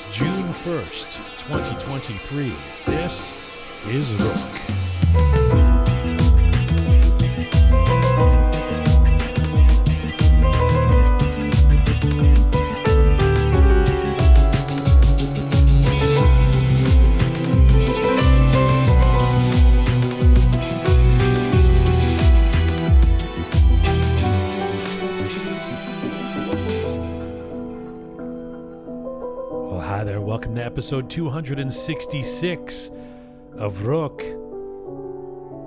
[0.00, 2.54] It's June 1st, 2023.
[2.86, 3.34] This
[3.88, 5.37] is Roqe.
[30.78, 32.90] Episode 266
[33.56, 34.32] of Roqe.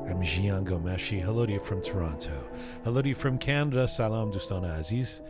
[0.09, 1.21] I'm Jian Ghomeshi.
[1.21, 2.49] Hello to you from Toronto.
[2.85, 3.89] Hello to you from Canada.
[3.89, 5.21] Salam Dustana Aziz.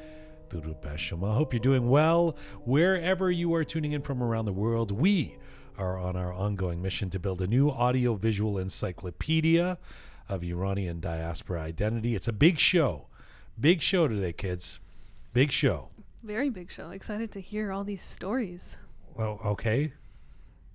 [0.52, 1.34] Bashama.
[1.34, 4.92] Hope you're doing well wherever you are tuning in from around the world.
[4.92, 5.38] We
[5.80, 9.80] are on our ongoing mission to build a new audio-visual encyclopedia
[10.30, 12.14] of Iranian diaspora identity.
[12.14, 13.08] It's a big show.
[13.60, 14.80] Big show today, kids.
[15.34, 15.90] Big show.
[16.22, 16.92] Very big show.
[16.92, 18.76] Excited to hear all these stories.
[19.16, 19.94] Well, okay.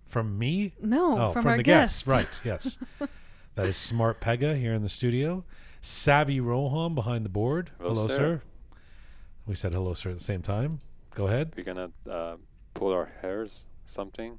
[0.04, 0.72] From me?
[0.80, 2.02] No, oh, from, from, our the guests.
[2.02, 2.06] guests.
[2.06, 2.78] Right, yes.
[3.54, 5.44] that is Smart Pegah here in the studio.
[5.80, 7.70] Savvy Roham behind the board.
[7.78, 8.16] Hello, hello, sir.
[8.16, 8.42] sir.
[9.46, 10.78] We said hello, sir, at the same time.
[11.14, 11.52] Go ahead.
[11.56, 12.36] We're gonna uh,
[12.74, 14.38] pull our hairs, something.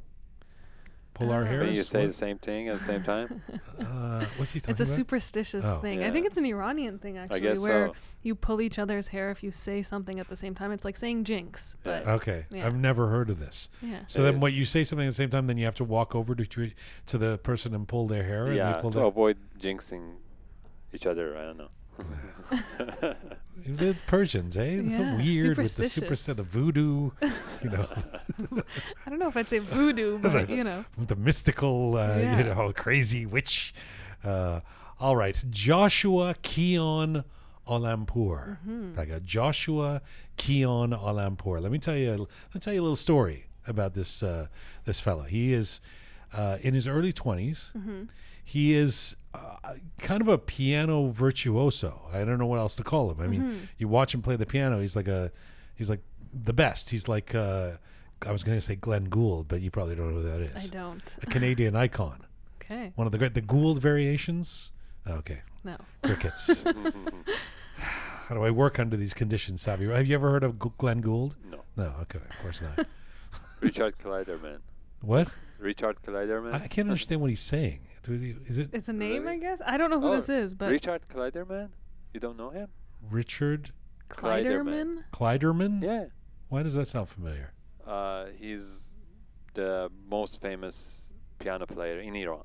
[1.13, 1.47] Pull our Ah.
[1.47, 1.75] hairs.
[1.77, 3.41] You say What- the same thing at the same time.
[3.79, 4.81] uh, what's he talking about?
[4.81, 4.95] It's a about?
[4.95, 5.79] superstitious Oh.
[5.79, 6.03] thing.
[6.03, 7.93] I think it's an Iranian thing actually, guess where so.
[8.27, 10.71] You pull each other's hair if you say something at the same time.
[10.73, 12.65] It's like saying jinx, but Okay, Yeah.
[12.67, 13.69] I've never heard of this.
[13.81, 13.99] yeah.
[14.05, 14.41] So It then, is.
[14.41, 16.45] what you say something at the same time, then you have to walk over to
[16.45, 16.71] to,
[17.05, 19.07] to the person and pull their hair, and yeah, they pull to their.
[19.07, 20.15] avoid jinxing
[20.93, 21.37] each other.
[21.37, 21.69] I don't know.
[23.79, 24.63] With Persians, eh?
[24.81, 26.21] It's so Yeah, weird with the superstitious.
[26.21, 27.11] superstition, the voodoo,
[27.63, 27.87] you know.
[29.05, 30.85] I don't know if I'd say voodoo, but you know.
[30.97, 32.37] the mystical, uh, Yeah.
[32.37, 33.73] you know, crazy witch.
[34.23, 34.59] Uh,
[34.99, 37.23] all right, Joshua Kyan
[37.67, 38.57] Aalampour.
[38.67, 38.99] Mm-hmm.
[38.99, 40.01] I got Joshua
[40.37, 41.61] Kyan Aalampour.
[41.61, 42.11] Let me tell you.
[42.11, 42.19] Let
[42.53, 44.47] me tell you a little story about this uh,
[44.85, 45.25] this fella.
[45.27, 45.81] He is
[46.33, 48.03] uh, in his early 20s Mm-hmm.
[48.43, 52.07] He is uh, kind of a piano virtuoso.
[52.13, 53.19] I don't know what else to call him.
[53.19, 53.57] I mean, Mm-hmm.
[53.77, 54.79] you watch him play the piano.
[54.79, 55.31] He's like a,
[55.75, 55.99] he's like
[56.33, 56.89] the best.
[56.89, 57.35] He's like.
[57.35, 57.71] Uh,
[58.25, 60.65] I was going to say Glenn Gould, but you probably don't know who that is
[60.65, 61.03] I don't.
[61.21, 62.25] a Canadian icon.
[62.63, 62.91] Okay.
[62.95, 64.71] One of the great the Gould variations.
[65.07, 65.77] Okay, No.
[66.01, 66.63] crickets.
[68.27, 69.87] How do I work under these conditions, Savvy?
[69.87, 71.35] Have you ever heard of G- Glenn Gould?
[71.49, 71.59] no.
[71.77, 71.93] No.
[72.01, 72.87] Okay, of course not.
[73.61, 74.59] Richard Clayderman.
[75.01, 75.37] what?
[75.59, 76.53] Richard Clayderman.
[76.53, 77.81] I, I can't understand what he's saying.
[78.07, 79.35] Is it It's a name, Really?
[79.35, 79.59] I guess.
[79.65, 81.69] I don't know who Oh, this is, but Richard Clayderman.
[82.13, 82.69] You don't know him?
[83.11, 83.71] Richard
[84.09, 85.03] Clayderman.
[85.13, 85.83] Clayderman?
[85.83, 86.05] Yeah.
[86.49, 87.51] Why does that sound familiar?
[87.85, 88.91] Uh, he's
[89.53, 92.43] the most famous piano player in Iran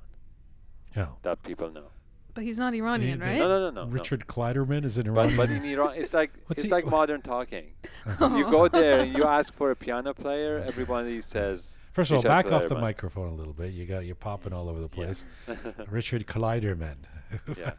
[0.96, 1.08] Yeah.
[1.22, 1.90] that people know.
[2.34, 3.38] But he's not Iranian, right?
[3.38, 3.90] No, no, no, no.
[3.90, 5.28] Richard Clayderman is in Iran.
[5.28, 7.66] But, but in Iran, it's like it's he- like modern talking.
[8.06, 8.34] Uh-huh.
[8.36, 10.64] You go there and you ask for a piano player.
[10.66, 11.76] Everybody says.
[11.92, 13.72] First of all, back off the microphone a little bit.
[13.72, 15.26] You got you popping all over the place.
[15.90, 16.96] Richard Clayderman.
[17.56, 17.72] Yeah.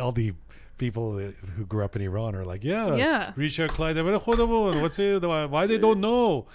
[0.00, 0.32] all the
[0.78, 3.32] people who grew up in Iran are like, yeah, Yeah.
[3.36, 4.80] Richard Clayderman.
[4.80, 5.22] What's it?
[5.50, 6.46] Why they don't know?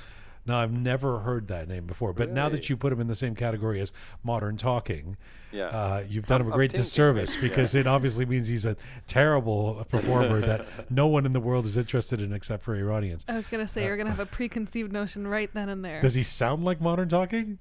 [0.47, 2.13] No, I've never heard that name before.
[2.13, 2.67] But now that Really?
[2.69, 3.91] you put him in the same category as
[4.23, 5.17] modern talking,
[5.51, 5.65] Yeah.
[5.69, 7.41] uh, you've done him a I'm great thinking, disservice yeah.
[7.41, 8.75] because it obviously means he's a
[9.07, 13.25] terrible performer that no one in the world is interested in except for Iranians.
[13.27, 15.99] I was gonna say you're gonna have a preconceived notion right then and there.
[15.99, 17.57] Does he sound like modern talking?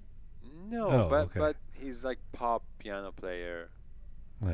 [0.69, 1.41] No, Oh, but okay.
[1.41, 3.69] but he's like pop piano player.
[4.45, 4.53] Yeah.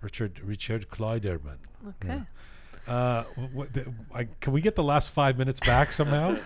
[0.00, 1.58] Richard Richard Clayderman.
[1.88, 2.22] okay.
[2.86, 3.22] Uh,
[3.52, 6.36] what, the, I, can we get the last five minutes back somehow?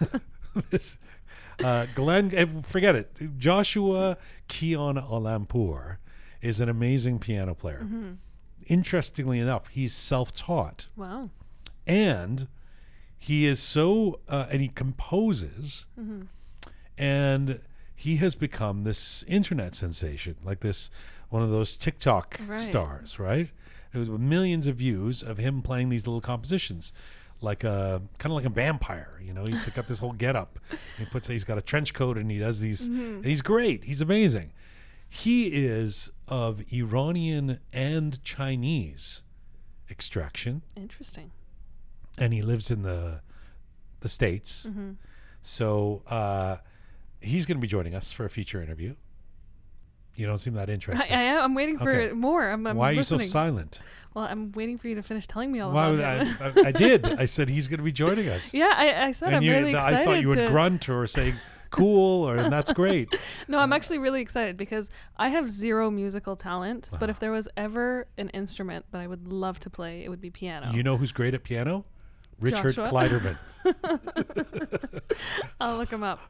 [0.70, 0.98] this,
[1.62, 3.16] uh, Glenn, eh, forget it.
[3.38, 4.16] Joshua
[4.48, 5.96] Kyan Aalampour
[6.40, 7.80] is an amazing piano player.
[7.84, 8.12] Mm-hmm.
[8.66, 11.30] Interestingly enough, he's self-taught, Wow.
[11.86, 12.48] and
[13.18, 16.22] he is so, uh, and he composes, Mm-hmm.
[16.98, 17.60] and
[17.94, 20.90] he has become this internet sensation, like this
[21.30, 22.60] one of those TikTok Right.
[22.60, 23.48] stars, right?
[23.92, 26.92] It was millions of views of him playing these little compositions,
[27.40, 29.20] like a kind of like a vampire.
[29.22, 30.58] You know, he's got this whole getup.
[30.98, 32.88] He puts he's got a trench coat and he does these.
[32.88, 33.84] And he's great.
[33.84, 34.52] He's amazing.
[35.08, 39.20] He is of Iranian and Chinese
[39.90, 41.30] extraction, Interesting.
[42.16, 43.20] and he lives in the
[44.00, 44.66] the states.
[44.68, 44.92] Mm-hmm.
[45.42, 46.56] So uh,
[47.20, 48.94] he's going to be joining us for a feature interview.
[50.14, 51.12] You don't seem that I, interested.
[51.12, 51.44] I am.
[51.44, 52.12] I'm waiting for Okay.
[52.12, 52.48] more.
[52.48, 53.80] I'm, I'm Why are you so silent?
[54.14, 56.56] Well, I'm waiting for you to finish telling me all Why about would.
[56.56, 57.08] I, I, I did.
[57.08, 58.52] I said he's going to be joining us.
[58.54, 60.00] yeah, I, I said I'm you, really excited.
[60.00, 61.34] I thought you would to, grunt or say
[61.70, 63.14] cool, or and that's great.
[63.48, 66.88] No, I'm actually really excited because I have zero musical talent.
[66.92, 67.20] But if uh-huh.
[67.20, 70.70] there was ever an instrument that I would love to play, it would be piano.
[70.72, 71.84] You know who's great at piano?
[72.38, 72.88] Richard Joshua?
[72.88, 73.38] Clayderman.
[75.60, 76.20] I'll look him up.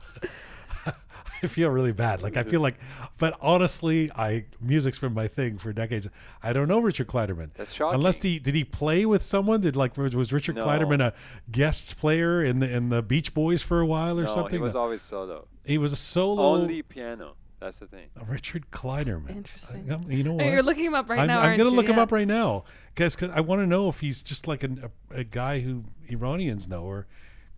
[1.43, 2.23] I feel really bad.
[2.23, 2.79] Like I feel like,
[3.19, 6.09] but honestly, I music's been my thing for decades.
[6.43, 7.51] I don't know Richard Clayderman.
[7.55, 7.97] That's shocking.
[7.97, 9.61] Unless he did he play with someone?
[9.61, 10.67] Did like was Richard No.
[10.67, 11.15] Clayderman a
[11.51, 14.59] guest player in the in the Beach Boys for a while or no, something?
[14.59, 15.49] he was always solo.
[15.65, 16.43] He was a solo.
[16.43, 17.35] Only piano.
[17.59, 18.09] That's the thing.
[18.27, 19.31] Richard Clayderman.
[19.31, 19.91] Interesting.
[19.93, 20.47] I- you know what?
[20.47, 21.39] You're looking him up right I'm, now.
[21.41, 21.77] I'm aren't gonna you?
[21.77, 22.65] look him up right now,
[22.97, 25.85] guys, because I want to know if he's just like an, a, a guy who
[26.09, 27.07] Iranians know or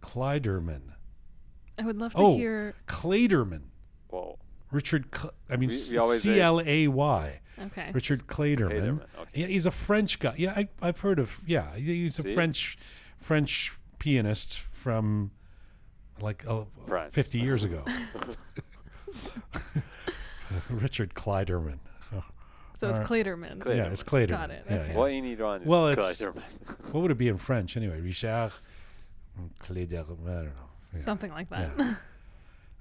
[0.03, 0.94] Clayderman.
[1.79, 2.75] I would love to Oh, hear.
[2.87, 3.63] Clayderman.
[4.09, 4.39] Whoa.
[4.71, 5.07] Richard.
[5.15, 7.41] Cl- I mean, We- we always say- C L A Y.
[7.59, 7.91] Okay.
[7.93, 8.71] Richard Clayderman.
[8.71, 9.31] Clayderman, okay.
[9.41, 10.35] Yeah, he's a French guy.
[10.37, 11.41] Yeah, I, I've heard of.
[11.47, 12.35] Yeah, he's a See?
[12.35, 12.77] French
[13.19, 15.31] French pianist from
[16.21, 16.65] like uh,
[17.13, 17.85] 50 years ago.
[20.71, 21.79] Richard Clayderman.
[22.13, 22.23] Oh,
[22.79, 23.09] So it's Alright.
[23.27, 23.59] Kleiderman.
[23.59, 23.77] Kleiderman.
[23.77, 24.29] yeah, it's Kleiderman.
[24.29, 24.89] Got it, Yeah, okay.
[24.93, 24.97] yeah.
[24.99, 26.43] What in Iran is Well, it's- Kleiderman.
[26.93, 28.01] What would it be in French anyway?
[28.01, 28.53] Richard
[29.61, 30.23] Clayderman.
[30.23, 30.71] I don't know.
[30.97, 31.03] Yeah.
[31.03, 31.71] Something like that.
[31.79, 31.95] Yeah.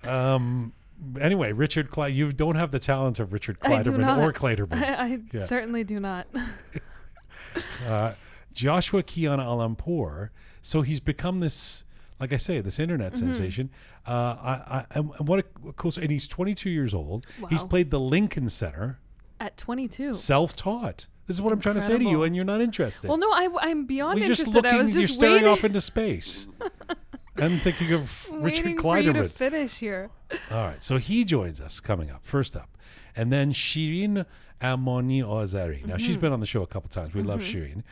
[0.06, 0.74] Um.
[1.19, 4.74] Anyway, Richard Cle- you don't have the talent of Richard Clayderman or Kleiderman.
[4.83, 5.45] I, I Yeah.
[5.45, 6.27] certainly do not.
[7.88, 8.13] uh,
[8.54, 10.30] Joshua Kyan Aalampour.
[10.62, 11.83] So he's become this,
[12.19, 13.31] like I say, this internet Mm-hmm.
[13.31, 13.69] sensation.
[14.06, 15.44] Uh, I, I, and what a
[15.74, 17.25] cool, and he's 22 years old.
[17.39, 17.48] Wow.
[17.50, 19.00] He's played the Lincoln Center,
[19.39, 20.13] At 22.
[20.13, 21.07] self-taught.
[21.27, 23.07] This is what I'm trying to say to you, and you're not interested.
[23.07, 24.69] Well, no, I, I'm beyond We're just interested.
[24.77, 25.00] looking.
[25.00, 26.48] You're staring waiting, off into space.
[27.38, 29.31] and thinking of Richard waiting for you to Clayderman.
[29.31, 30.09] finish here.
[30.51, 32.77] All right, so he joins us coming up first up,
[33.15, 34.25] and then Shirin
[34.62, 35.85] Amani Azari.
[35.85, 35.97] Now Mm-hmm.
[36.06, 37.13] she's been on the show a couple times.
[37.13, 37.83] We love Shirin.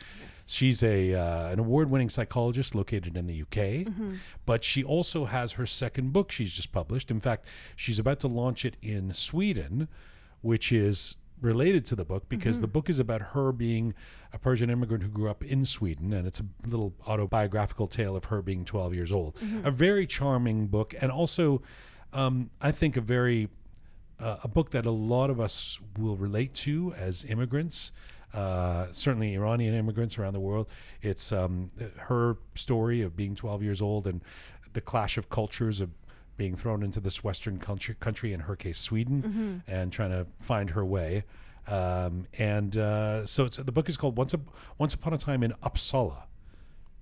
[0.46, 4.14] She's a uh, an award-winning psychologist located in the UK, Mm-hmm.
[4.44, 7.10] but she also has her second book she's just published.
[7.10, 7.46] In fact,
[7.76, 9.88] she's about to launch it in Sweden,
[10.42, 13.94] which is related to the book because the book is about her being
[14.32, 18.26] a Persian immigrant who grew up in Sweden, and it's a little autobiographical tale of
[18.26, 19.36] her being 12 years old.
[19.64, 21.60] A very charming book, and also,
[22.12, 23.48] um, I think, a very
[24.20, 27.92] uh, a book that a lot of us will relate to as immigrants.
[28.32, 30.68] Uh, certainly, Iranian immigrants around the world.
[31.02, 34.22] It's um, her story of being 12 years old and
[34.72, 35.90] the clash of cultures of
[36.36, 40.70] being thrown into this Western country, country in her case, Sweden, and trying to find
[40.70, 41.24] her way.
[41.68, 44.40] Um, and uh, so, it's, the book is called "Once, Up
[44.78, 46.24] Once Upon a Time in Uppsala."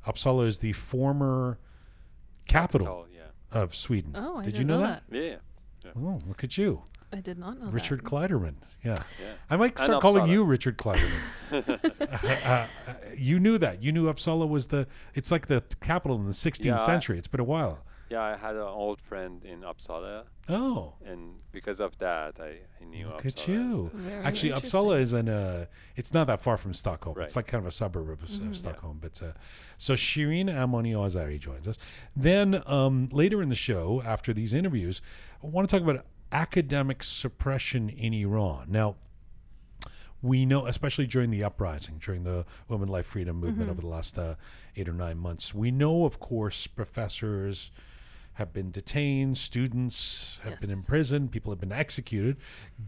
[0.06, 1.58] Uppsala is the former
[2.46, 3.58] capital Tall, yeah.
[3.60, 4.12] of Sweden.
[4.14, 5.02] Oh, I Did didn't you know, know that?
[5.10, 5.90] Yeah.
[5.96, 6.82] Oh, look at you.
[7.12, 8.10] I did not know Richard that.
[8.10, 8.54] Clayderman.
[8.84, 9.02] Yeah.
[9.20, 9.32] Yeah.
[9.48, 10.30] I might And start calling Uppsala.
[10.30, 11.20] you Richard Clayderman.
[12.24, 12.66] uh, uh,
[13.16, 13.82] you knew that.
[13.82, 17.18] You knew Uppsala was the, it's like the capital in the 16th Yeah, I- century.
[17.18, 17.80] It's been a while.
[18.10, 22.84] Yeah, I had an old friend in Uppsala, Oh, and because of that, I, I
[22.84, 23.26] knew look Uppsala.
[23.26, 23.90] at you.
[23.94, 24.80] Very Actually, interesting.
[24.80, 27.14] Uppsala is in a, it's not that far from Stockholm.
[27.16, 27.26] Right.
[27.26, 28.48] It's like kind of a suburb of, Mm-hmm.
[28.48, 28.98] of Stockholm.
[29.00, 29.32] But uh,
[29.78, 31.78] so Shirin Amani Azari joins us.
[32.16, 35.00] Then um, later in the show, after these interviews,
[35.42, 38.66] I want to talk about academic suppression in Iran.
[38.70, 38.96] Now,
[40.20, 44.18] we know, especially during the uprising, during the women life freedom movement over the last
[44.18, 44.34] uh,
[44.76, 47.70] eight or nine months, we know, of course, professors
[48.34, 50.78] have been detained, students have been Yes.
[50.78, 52.36] imprisoned, people have been executed,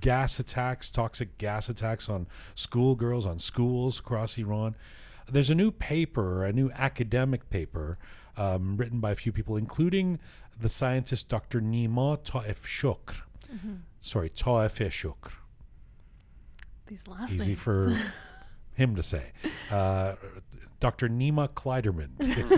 [0.00, 4.74] gas attacks, toxic gas attacks on schoolgirls, on schools across Iran.
[5.28, 7.98] There's a new paper, a new academic paper,
[8.36, 10.18] um, written by a few people, including
[10.58, 11.60] the scientist Dr.
[11.60, 13.16] Nima Taefeshokhr.
[14.00, 15.32] Sorry, Taefeshokhr
[16.86, 17.60] These last easy names.
[17.60, 17.96] for
[18.74, 19.32] him to say.
[19.70, 20.14] Uh,
[20.82, 21.08] Dr.
[21.08, 22.10] Nima Clayderman.
[22.18, 22.50] Is,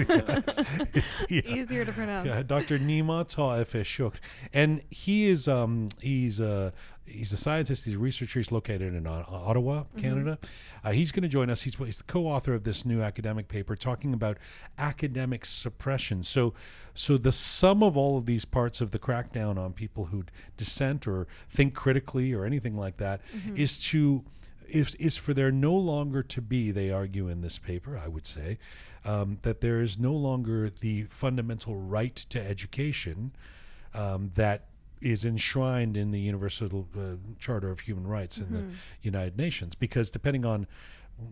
[1.28, 2.26] is uh, Easier to pronounce.
[2.26, 2.78] yeah, Dr.
[2.78, 4.16] Nima Taif Shukr.
[4.54, 6.72] And he is um, he's a
[7.04, 7.84] he's a scientist.
[7.84, 8.38] He's a researcher.
[8.38, 10.38] He's located in uh, Ottawa, Canada.
[10.82, 11.62] Uh, he's going to join us.
[11.62, 14.38] He's, he's the co-author of this new academic paper talking about
[14.78, 16.22] academic suppression.
[16.22, 16.54] So,
[16.94, 20.24] so the sum of all of these parts of the crackdown on people who
[20.56, 23.20] dissent or think critically or anything like that
[23.54, 24.24] is to
[24.74, 28.26] is, is for there no longer to be, they argue in this paper, I would
[28.26, 28.58] say,
[29.04, 33.32] um, that there is no longer the fundamental right to education
[33.94, 34.66] um, that
[35.00, 37.00] is enshrined in the Universal uh,
[37.38, 38.64] Charter of Human Rights in the
[39.02, 39.74] United Nations.
[39.74, 40.66] Because depending on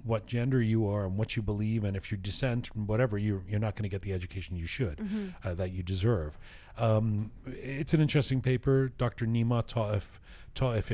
[0.04, 3.42] what gender you are and what you believe, and if you dissent and whatever, you're,
[3.48, 5.00] you're not going to get the education you should,
[5.42, 6.38] uh, that you deserve.
[6.78, 8.92] Um, it's an interesting paper.
[8.98, 9.26] Dr.
[9.26, 10.20] Nima Taif,
[10.54, 10.92] Taif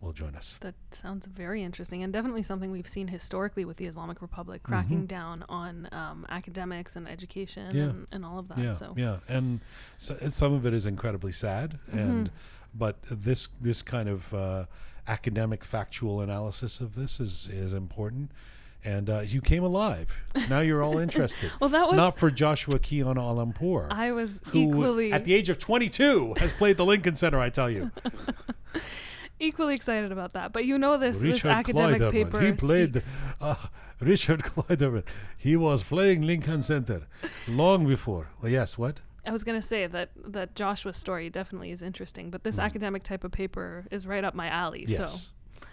[0.00, 0.58] will join us.
[0.60, 5.06] That sounds very interesting and definitely something we've seen historically with the Islamic Republic cracking
[5.06, 7.76] down on um, academics and education Mm-hmm.
[7.78, 7.84] Yeah.
[7.84, 8.58] and, and all of that.
[8.58, 9.60] yeah, so yeah, and
[9.96, 12.30] so, some of it is incredibly sad, and
[12.74, 14.66] but this this kind of uh,
[15.08, 18.30] academic factual analysis of this is is important,
[18.84, 20.16] and uh, you came alive.
[20.48, 21.50] Now you're all interested.
[21.60, 25.48] Well, that was Not for Joshua Kyan Aalampour, I was who equally at the age
[25.48, 27.40] of 22 has played the Lincoln Center.
[27.40, 27.90] I tell you,
[29.40, 30.52] equally excited about that.
[30.52, 32.12] But you know this this academic Clayderman.
[32.12, 32.40] paper.
[32.40, 33.02] He played
[33.40, 33.54] uh,
[34.00, 35.04] Richard Clayderman.
[35.36, 37.06] He was playing Lincoln Center
[37.46, 38.28] long before.
[38.40, 39.02] Well, yes, what?
[39.26, 43.24] I was gonna say that that Joshua's story definitely is interesting, but this academic type
[43.24, 44.84] of paper is right up my alley.
[44.88, 44.98] Yes.
[44.98, 45.66] So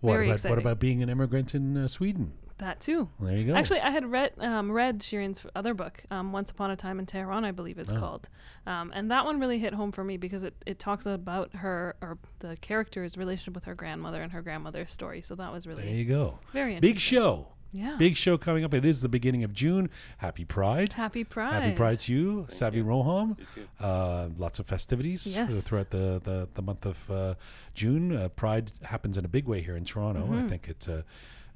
[0.00, 0.50] What about exciting.
[0.50, 2.32] what about being an immigrant in uh, Sweden?
[2.58, 3.08] That too.
[3.20, 3.54] There you go.
[3.54, 7.06] Actually, I had read um, read Shirin's other book, um, Once Upon a Time in
[7.06, 7.98] Tehran, I believe it's Oh.
[7.98, 8.28] called,
[8.66, 11.96] um, and that one really hit home for me because it, it talks about her
[12.00, 15.20] or the character's relationship with her grandmother and her grandmother's story.
[15.22, 16.38] So that was really there really you go.
[16.52, 16.94] very interesting.
[16.94, 17.48] Big show.
[17.72, 17.96] yeah.
[17.98, 18.74] Big show coming up.
[18.74, 19.88] It is the beginning of June.
[20.18, 20.92] Happy Pride.
[20.92, 21.62] Happy Pride.
[21.62, 22.84] Happy Pride to you, Thank Sabi you.
[22.84, 23.38] Roham.
[23.38, 23.68] You too.
[23.80, 25.62] Uh, lots of festivities uh, Yes.
[25.62, 27.34] throughout the, the, the month of uh,
[27.74, 28.14] June.
[28.14, 30.24] Uh, Pride happens in a big way here in Toronto.
[30.30, 30.48] I Mhm.
[30.50, 31.00] think it uh,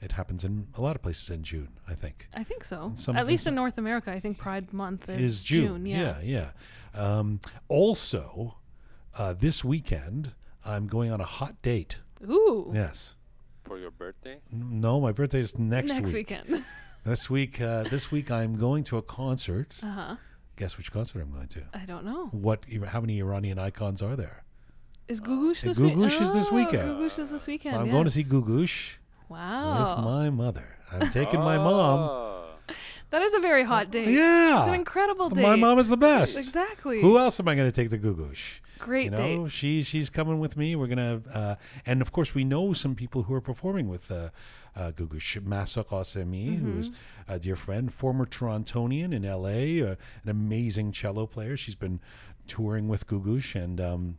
[0.00, 1.78] it happens in a lot of places in June.
[1.88, 2.92] I think I think so.
[2.94, 5.86] Some- At least in North America, I think Pride Month is, is June.
[5.86, 6.18] yeah.
[6.22, 6.50] yeah.
[6.94, 7.18] yeah.
[7.18, 8.56] Um, also,
[9.18, 10.32] uh, this weekend
[10.64, 11.98] I'm going on a hot date.
[12.28, 12.70] Ooh.
[12.74, 13.14] Yes.
[13.64, 14.40] For your birthday?
[14.50, 16.30] No, my birthday is next, Next week.
[16.30, 16.64] weekend.
[17.04, 19.74] This week, uh, this week I'm going to a concert.
[19.80, 20.16] uh huh.
[20.56, 21.62] Guess which concert I'm going to?
[21.72, 22.26] I don't know.
[22.32, 22.64] What?
[22.88, 24.42] How many Iranian icons are there?
[25.06, 25.94] Is Googoosh Uh, this week?
[25.94, 26.88] Googoosh is this Oh, weekend.
[26.88, 27.74] Googoosh is this weekend.
[27.76, 28.30] so I'm going to see yes.
[28.32, 28.96] Googoosh
[29.28, 29.96] Wow.
[29.96, 30.76] with my mother.
[30.92, 31.98] I'm taking my mom.
[32.00, 32.44] Oh.
[33.10, 34.08] that is a very hot date.
[34.08, 35.42] Yeah, It's an incredible date.
[35.42, 36.36] my mom is the best.
[36.38, 37.00] Exactly.
[37.00, 38.60] Who else am I going to take to Googoosh?
[38.78, 39.52] Great you know, date.
[39.52, 40.76] she she's coming with me.
[40.76, 41.54] We're gonna, uh,
[41.86, 44.28] and of course, we know some people who are performing with uh,
[44.76, 45.40] uh, Googoosh.
[45.40, 47.32] Masa Qasemi, who is Mm-hmm.
[47.32, 51.56] a dear friend, former Torontonian in L.A., uh, an amazing cello player.
[51.56, 52.00] She's been
[52.46, 54.16] touring with Googoosh, and um,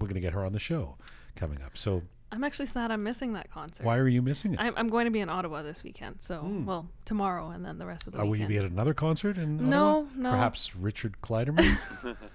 [0.00, 0.96] we're gonna get her on the show
[1.36, 1.76] coming up.
[1.76, 3.84] So I'm actually sad I'm missing that concert.
[3.86, 4.60] why are you missing it?
[4.60, 6.16] I'm, I'm going to be in Ottawa this weekend.
[6.20, 8.92] So, well, tomorrow and then the rest of the Uh, will you be at another
[8.92, 10.06] concert in No, Ottawa?
[10.16, 10.30] no.
[10.32, 11.78] Perhaps Richard Clayderman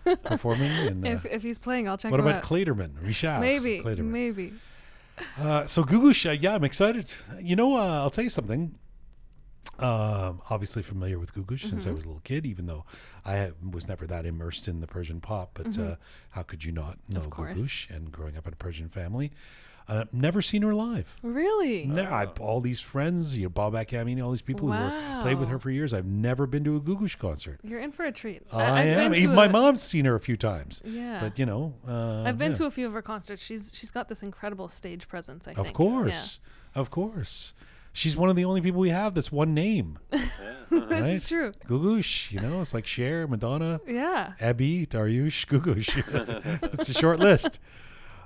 [0.24, 0.72] performing.
[0.72, 2.12] In, uh, if, if he's playing, I'll check out.
[2.14, 2.44] what about out.
[2.44, 2.92] Clayderman?
[3.04, 4.06] Richard maybe, Clayderman.
[4.06, 4.54] maybe.
[5.40, 7.12] Uh, so Googoosh, uh, yeah, I'm excited.
[7.40, 8.74] You know, uh, I'll tell you something.
[9.80, 11.96] Um, obviously familiar with Googoosh since I Mm-hmm.
[11.96, 12.86] was a little kid, even though
[13.26, 15.52] I was never that immersed in the Persian pop.
[15.56, 15.96] But uh,
[16.32, 17.26] how could you not know Mm-hmm.
[17.26, 17.58] Of course.
[17.60, 19.32] Googoosh and growing up in a Persian family?
[19.88, 21.16] Uh, never seen her live.
[21.22, 21.86] Really?
[21.86, 25.40] Ne- I, all these friends, you know, Babak Amini, all these people who were, played
[25.40, 25.94] with her for years.
[25.94, 27.60] I've never been to a Googoosh concert.
[27.64, 28.44] You're in for a treat.
[28.54, 29.16] I, I've am.
[29.16, 30.82] Even my a- mom's seen her a few times.
[30.86, 31.20] Yeah.
[31.20, 32.58] But you know, uh, I've been yeah.
[32.60, 33.44] to a few of her concerts.
[33.44, 35.48] She's she's got this incredible stage presence.
[35.48, 35.68] I think.
[35.68, 36.40] Of course,
[36.76, 37.54] of course.
[37.96, 40.00] She's one of the only people we have that's one name.
[40.12, 40.26] Yeah.
[40.72, 41.04] this Right?
[41.14, 41.52] is true.
[41.68, 44.34] Googoosh, you know, it's like Cher, Madonna, Yeah.
[44.40, 46.64] Ebi, Dariush, Googoosh.
[46.74, 47.60] It's a short list.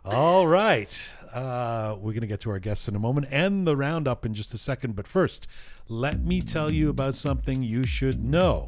[0.05, 1.13] All right.
[1.33, 4.33] Uh, we're going to get to our guests in a moment and the roundup in
[4.33, 4.95] just a second.
[4.95, 5.47] But first,
[5.87, 8.67] let me tell you about something you should know.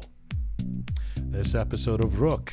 [1.16, 2.52] This episode of Roqe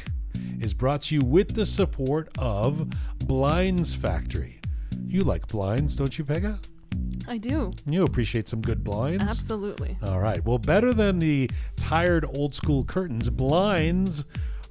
[0.62, 2.90] is brought to you with the support of
[3.26, 4.60] Blinds Factory.
[5.06, 6.60] You like blinds, don't you, Pegah?
[7.28, 7.74] I do.
[7.86, 9.30] You appreciate some good blinds.
[9.30, 9.98] Absolutely.
[10.04, 10.44] All right.
[10.44, 14.26] Well, better than the tired old school curtains, blinds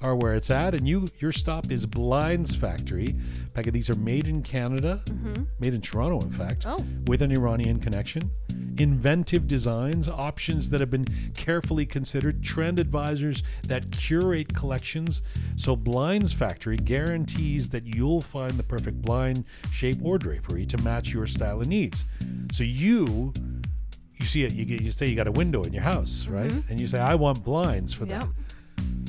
[0.07, 3.17] are where it's at, and you your stop is Blinds Factory.
[3.55, 5.43] Pegah, these are made in Canada, mm-hmm.
[5.59, 6.79] made in Toronto, in fact, Oh.
[7.07, 8.31] with an Iranian connection.
[8.79, 15.23] Inventive designs, options that have been carefully considered, trend advisors that curate collections.
[15.57, 21.13] So Blinds Factory guarantees that you'll find the perfect blind, shape, or drapery to match
[21.13, 22.05] your style and needs.
[22.53, 23.33] So you
[24.19, 26.51] you see it, you, get, you say you got a window in your house, right?
[26.51, 26.71] Mm-hmm.
[26.73, 28.21] And you say, I want blinds for Yep.
[28.21, 28.29] that.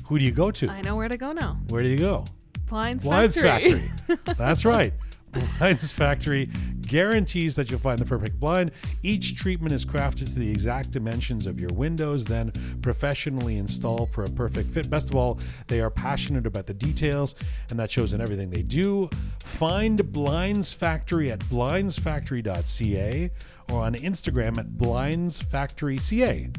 [0.06, 0.70] Who do you go to?
[0.70, 1.58] I know where to go now.
[1.70, 2.26] Where do you go?
[2.68, 3.92] Blinds, Blinds Factory.
[4.08, 4.36] Factory.
[4.36, 4.94] That's right.
[5.60, 6.50] Blinds Factory
[6.88, 8.72] guarantees that you'll find the perfect blind.
[9.04, 14.24] Each treatment is crafted to the exact dimensions of your windows, then professionally installed for
[14.24, 14.90] a perfect fit.
[14.90, 17.36] Best of all, they are passionate about the details,
[17.70, 19.10] and that shows in everything they do.
[19.44, 23.30] Find Blinds Factory at blindsfactory.ca
[23.70, 26.56] or on Instagram at blindsfactoryca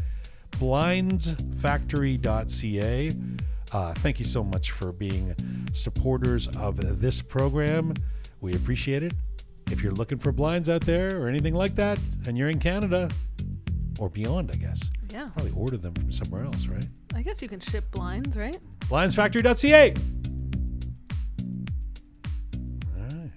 [0.59, 3.13] blindsfactory.ca.
[3.71, 5.35] Uh, thank you so much for being
[5.73, 7.93] supporters of this program.
[8.41, 9.13] We appreciate it.
[9.71, 13.11] If you're looking for blinds out there or anything like that, and you're in Canada
[13.99, 15.29] or beyond, I guess, Yeah.
[15.35, 16.87] probably order them from somewhere else, right?
[17.15, 18.59] I guess you can ship blinds, right?
[18.81, 19.95] Blindsfactory.ca.
[22.97, 23.31] All right.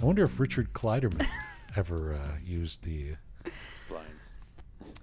[0.00, 1.26] I wonder if Richard Clayderman
[1.76, 3.16] ever uh, used the.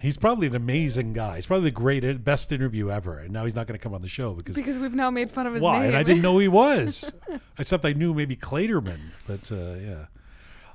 [0.06, 1.36] He's probably an amazing guy.
[1.36, 3.18] He's probably the greatest, best interview ever.
[3.18, 5.32] And now he's not going to come on the show because Because we've now made
[5.32, 5.80] fun of his why?
[5.80, 5.88] name.
[5.88, 7.12] And I didn't know he was.
[7.58, 10.06] Except I knew maybe Klaterman, but uh, yeah.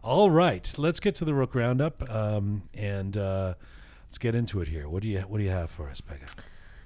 [0.03, 3.55] All right, let's get to the Roqe Roundup, um, and uh,
[4.07, 4.89] let's get into it here.
[4.89, 6.29] What do you What do you have for us, Pegah?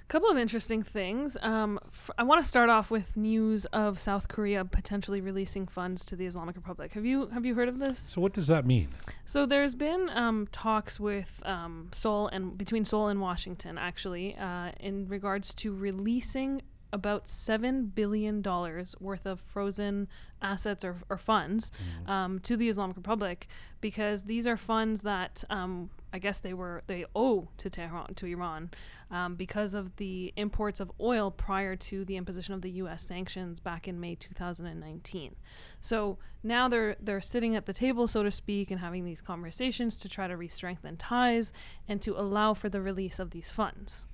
[0.07, 1.37] Couple of interesting things.
[1.41, 6.05] Um, f- I want to start off with news of South Korea potentially releasing funds
[6.05, 6.93] to the Islamic Republic.
[6.93, 7.99] Have you have you heard of this?
[7.99, 8.89] So, what does that mean?
[9.25, 14.71] So there's been um, talks with um, Seoul and between Seoul and Washington actually uh,
[14.79, 16.61] in regards to releasing
[16.93, 20.07] about seven billion dollars worth of frozen
[20.41, 21.71] assets or, or funds
[22.07, 23.47] um, to the Islamic Republic
[23.81, 28.25] because these are funds that um, I guess they were they owe to Tehran to
[28.25, 28.71] Iran
[29.11, 33.05] um, because of the imports of oil prior to the imposition of the U.S.
[33.05, 35.35] sanctions back in May 2019.
[35.81, 39.97] So now they're they're sitting at the table, so to speak, and having these conversations
[39.97, 41.51] to try to re-strengthen ties
[41.85, 44.05] and to allow for the release of these funds.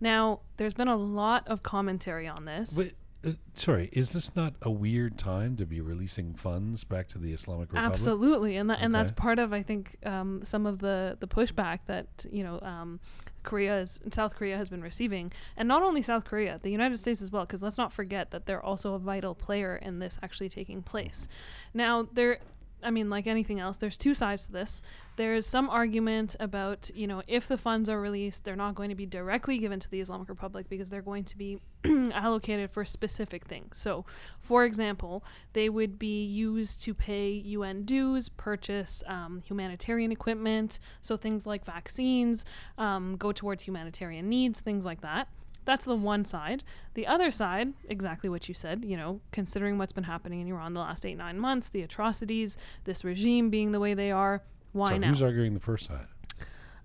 [0.00, 2.70] Now, there's been a lot of commentary on this.
[3.24, 7.32] Uh, sorry, is this not a weird time to be releasing funds back to the
[7.32, 7.92] Islamic Republic?
[7.92, 11.80] Absolutely, and that, and that's part of I think um, some of the the pushback
[11.86, 13.00] that you know um,
[13.42, 17.22] Korea is South Korea has been receiving, and not only South Korea, the United States
[17.22, 20.48] as well, because let's not forget that they're also a vital player in this actually
[20.48, 21.28] taking place.
[21.72, 22.40] Now there.
[22.84, 24.82] I mean, like anything else, there's two sides to this.
[25.16, 28.94] There's some argument about, you know, if the funds are released, they're not going to
[28.94, 31.58] be directly given to the Islamic Republic because they're going to be
[32.12, 33.78] allocated for specific things.
[33.78, 34.04] So,
[34.40, 41.16] for example, they would be used to pay UN dues, purchase um, humanitarian equipment, so
[41.16, 42.44] things like vaccines,
[42.78, 45.28] um, go towards humanitarian needs, things like that.
[45.64, 46.62] That's the one side.
[46.94, 50.74] The other side, exactly what you said, you know, considering what's been happening in Iran
[50.74, 54.42] the last eight, nine months, the atrocities, this regime being the way they are,
[54.72, 55.08] why so now?
[55.08, 56.06] who's arguing the first side?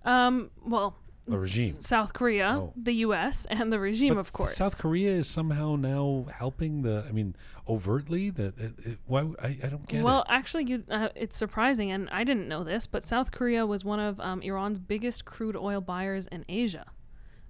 [0.04, 0.96] um, well,
[1.26, 1.78] The regime.
[1.78, 2.72] South Korea, Oh.
[2.74, 4.56] the U.S., and the regime, But of course.
[4.56, 7.04] South Korea is somehow now helping the.
[7.08, 7.36] I mean,
[7.68, 8.30] overtly.
[8.30, 9.20] That it, it, why?
[9.40, 10.26] I, I don't get well, it.
[10.30, 14.00] actually, you, uh, it's surprising, and I didn't know this, but South Korea was one
[14.00, 16.86] of um, Iran's biggest crude oil buyers in Asia.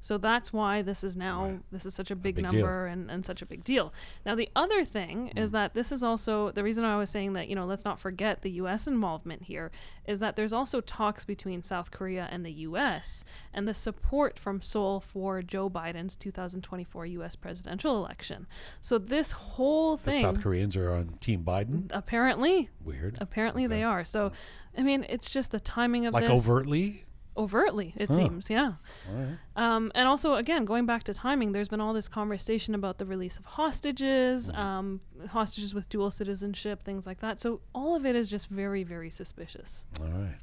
[0.00, 1.60] So that's why this is now Right.
[1.72, 3.92] this is such a big, big number and, and such a big deal.
[4.24, 5.52] Now the other thing is mm.
[5.52, 8.42] that this is also the reason I was saying that you know let's not forget
[8.42, 8.86] the U.S.
[8.86, 9.70] involvement here
[10.06, 13.24] is that there's also talks between South Korea and the U.S.
[13.52, 17.36] and the support from Seoul for Joe Biden's 2024 U.S.
[17.36, 18.46] presidential election.
[18.80, 21.90] So this whole thing The South Koreans are on Team Biden.
[21.90, 23.18] apparently Weird.
[23.20, 24.04] Apparently they are.
[24.04, 24.32] So,
[24.76, 26.32] I mean, it's just the timing of Like this.
[26.32, 27.04] overtly.
[27.40, 28.16] Overtly, it Huh.
[28.16, 28.74] seems, yeah.
[29.10, 29.38] Right.
[29.56, 33.06] Um, and also, again, going back to timing, there's been all this conversation about the
[33.06, 34.60] release of hostages, Mm-hmm.
[34.60, 35.00] um,
[35.30, 37.40] hostages with dual citizenship, things like that.
[37.40, 39.86] So all of it is just very, very suspicious.
[40.00, 40.38] All right.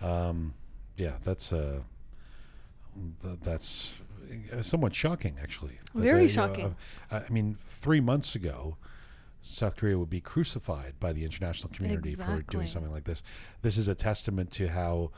[0.00, 0.54] Um,
[0.96, 1.80] yeah, that's uh,
[3.22, 3.94] th- that's
[4.52, 5.78] uh, somewhat shocking, actually.
[5.94, 6.76] Very they, uh, shocking.
[7.10, 8.76] uh, I mean, three months ago,
[9.42, 13.22] South Korea would be crucified by the international community for doing something like this.
[13.62, 15.10] This is a testament to how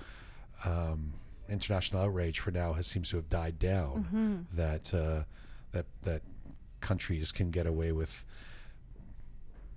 [0.64, 1.14] um,
[1.48, 4.07] international outrage for now has seems to have died down.
[4.07, 4.57] Mm-hmm.
[4.57, 5.24] That uh,
[5.72, 6.22] that that
[6.81, 8.24] countries can get away with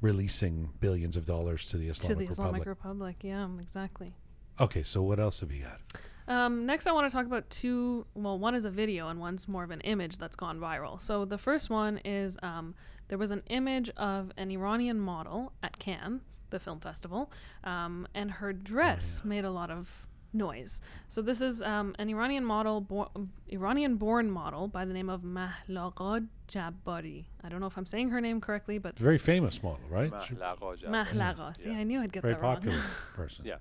[0.01, 2.67] releasing billions of dollars to the Islamic, to the Islamic Republic.
[2.67, 4.13] Republic, yeah, exactly.
[4.59, 5.79] Okay, so what else have you got?
[6.27, 8.05] Um, next, I want to talk about two.
[8.13, 11.01] Well, one is a video, and one's more of an image that's gone viral.
[11.01, 12.75] So the first one is um,
[13.07, 17.31] there was an image of an Iranian model at Cannes, the film festival,
[17.63, 20.06] um, and her dress made a lot of
[20.37, 20.81] noise.
[21.09, 23.11] So this is um, an Iranian model, bo-
[23.51, 27.25] Iranian-born model by the name of Mahlagha Jaberi.
[27.43, 30.11] I don't know if I'm saying her name correctly, but Very famous model, right?
[30.23, 31.05] She- Mahlagha Jabbar.
[31.07, 31.57] Mahlagha.
[31.57, 31.77] See, Yeah.
[31.79, 32.55] I knew I'd get Very that wrong.
[32.55, 32.81] popular
[33.15, 33.45] person.
[33.45, 33.55] Yeah.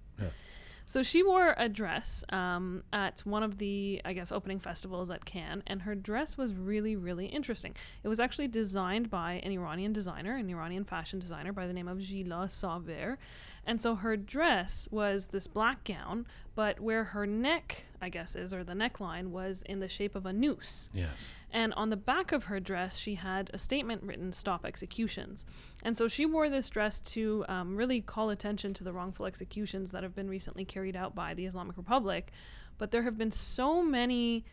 [0.88, 5.24] So she wore a dress um, at one of the, I guess, opening festivals at
[5.24, 7.74] Cannes, and her dress was really, really interesting.
[8.04, 11.88] It was actually designed by an Iranian designer, an Iranian fashion designer by the name
[11.88, 13.18] of Gila Saver.
[13.66, 16.24] And so her dress was this black gown,
[16.56, 20.24] but where her neck, I guess, is, or the neckline, was in the shape of
[20.26, 20.88] a noose.
[20.92, 21.30] Yes.
[21.52, 25.44] And on the back of her dress, she had a statement written, Stop Executions.
[25.84, 29.90] And so she wore this dress to um, really call attention to the wrongful executions
[29.92, 32.32] that have been recently carried out by the Islamic Republic.
[32.78, 34.44] But there have been so many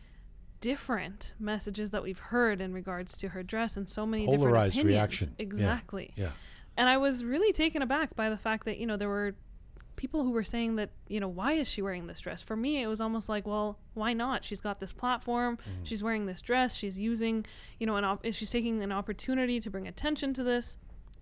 [0.60, 4.74] different messages that we've heard in regards to her dress and so many Polarized different
[4.74, 4.86] opinions.
[4.86, 5.34] reaction.
[5.38, 5.42] Yeah.
[5.42, 6.12] Exactly.
[6.16, 6.30] Yeah.
[6.76, 9.34] And I was really taken aback by the fact that, you know, there were
[9.96, 12.42] people who were saying that, you know, why is she wearing this dress?
[12.42, 14.44] For me, it was almost like, well, why not?
[14.44, 15.56] She's got this platform.
[15.58, 15.84] Mm.
[15.86, 16.74] She's wearing this dress.
[16.74, 17.46] She's using,
[17.78, 20.76] you know, an op- she's taking an opportunity to bring attention to this.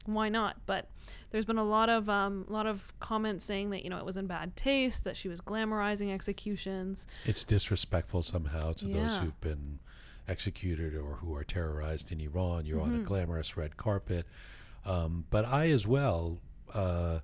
[0.04, 0.56] Why not?
[0.66, 0.88] But
[1.30, 4.16] there's been a lot of um, lot of comments saying that you know it was
[4.16, 7.06] in bad taste, that she was glamorizing executions.
[7.24, 9.78] It's disrespectful somehow to those who've been
[10.26, 12.66] executed or who are terrorized in Iran.
[12.66, 12.94] You're Mm-hmm.
[12.94, 14.26] on a glamorous red carpet.
[14.84, 16.38] Um, but I, as well,
[16.74, 17.20] uh,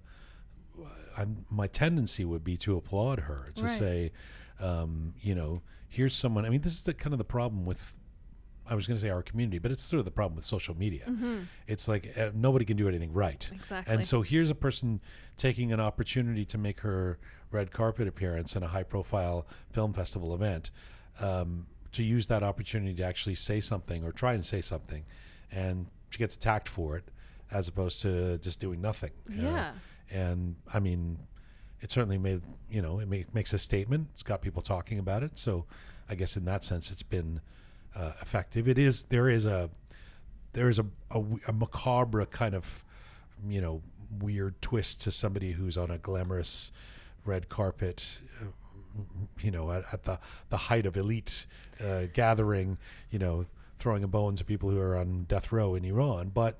[1.19, 3.79] I'm, my tendency would be to applaud her to Right.
[3.79, 4.13] say,
[4.61, 6.45] um, you know, here's someone.
[6.47, 7.95] I mean, this is the kind of the problem with.
[8.71, 10.77] I was going to say our community, but it's sort of the problem with social
[10.77, 11.05] media.
[11.09, 11.39] Mm-hmm.
[11.67, 13.51] It's like uh, nobody can do anything right.
[13.55, 13.95] Exactly.
[13.95, 15.01] And so here's a person
[15.39, 17.19] taking an opportunity to make her
[17.51, 20.71] red carpet appearance in a high profile film festival event,
[21.19, 25.07] um, to use that opportunity to actually say something or try and say something.
[25.51, 27.05] And she gets attacked for it
[27.51, 29.13] as opposed to just doing nothing.
[29.31, 29.49] you know?
[30.11, 31.19] And I mean,
[31.81, 34.09] it certainly made, you know, it make, makes a statement.
[34.15, 35.39] It's got people talking about it.
[35.39, 35.65] So
[36.09, 37.41] I guess in that sense, it's been
[37.95, 38.69] uh, effective.
[38.69, 39.71] It is, there is a,
[40.55, 42.85] there is a, a, a macabre kind of,
[43.49, 43.83] you know,
[44.21, 46.73] weird twist to somebody who's on a glamorous
[47.25, 48.47] red carpet, uh,
[49.41, 50.19] you know, at, at the,
[50.49, 51.47] the height of elite
[51.85, 52.79] uh, gathering,
[53.11, 53.45] you know,
[53.79, 56.31] throwing a bone to people who are on death row in Iran.
[56.35, 56.59] But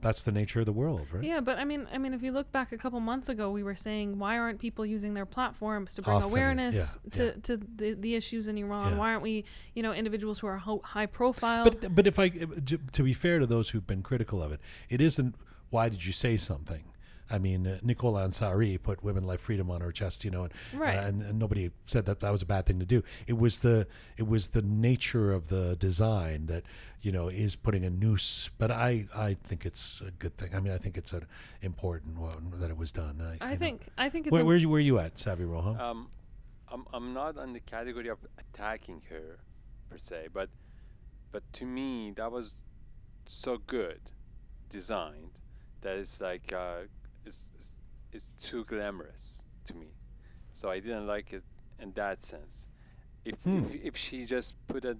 [0.00, 1.22] that's the nature of the world, right?
[1.24, 3.62] Yeah, but I mean, I mean, if you look back a couple months ago, we
[3.62, 7.32] were saying why aren't people using their platforms to bring Often, awareness yeah, to, yeah.
[7.44, 8.92] to the, the issues in Iran?
[8.92, 8.98] Yeah.
[8.98, 11.64] Why aren't we, you know, individuals who are ho- high profile?
[11.64, 14.52] But but if I eh, j- to be fair to those who've been critical of
[14.52, 15.34] it, it isn't
[15.70, 16.84] why did you say something.
[17.30, 20.52] I mean, uh, Nicole Ansari put "Women Like Freedom" on her chest, you know, and,
[20.72, 20.96] Right.
[20.96, 23.02] uh, and, and nobody said that that was a bad thing to do.
[23.26, 23.86] It was the
[24.16, 26.64] it was the nature of the design that
[27.02, 28.50] you know is putting a noose.
[28.58, 30.54] But I I think it's a good thing.
[30.54, 31.26] I mean, I think it's an
[31.62, 33.20] important one that it was done.
[33.20, 33.58] I, I you know.
[33.58, 35.78] think I think it's Where, a- where you where you at, Savvy Roham?
[35.80, 36.08] Um,
[36.68, 39.38] I'm I'm not on the category of attacking her,
[39.90, 40.48] per se, but
[41.32, 42.62] but to me that was
[43.26, 44.00] so good
[44.68, 45.38] designed
[45.80, 46.82] that it's like uh,
[47.26, 47.70] it's
[48.12, 49.88] it's too glamorous to me.
[50.52, 51.44] So I didn't like it
[51.78, 52.68] in that sense.
[53.24, 53.58] If Hmm.
[53.58, 54.96] if, if she just put a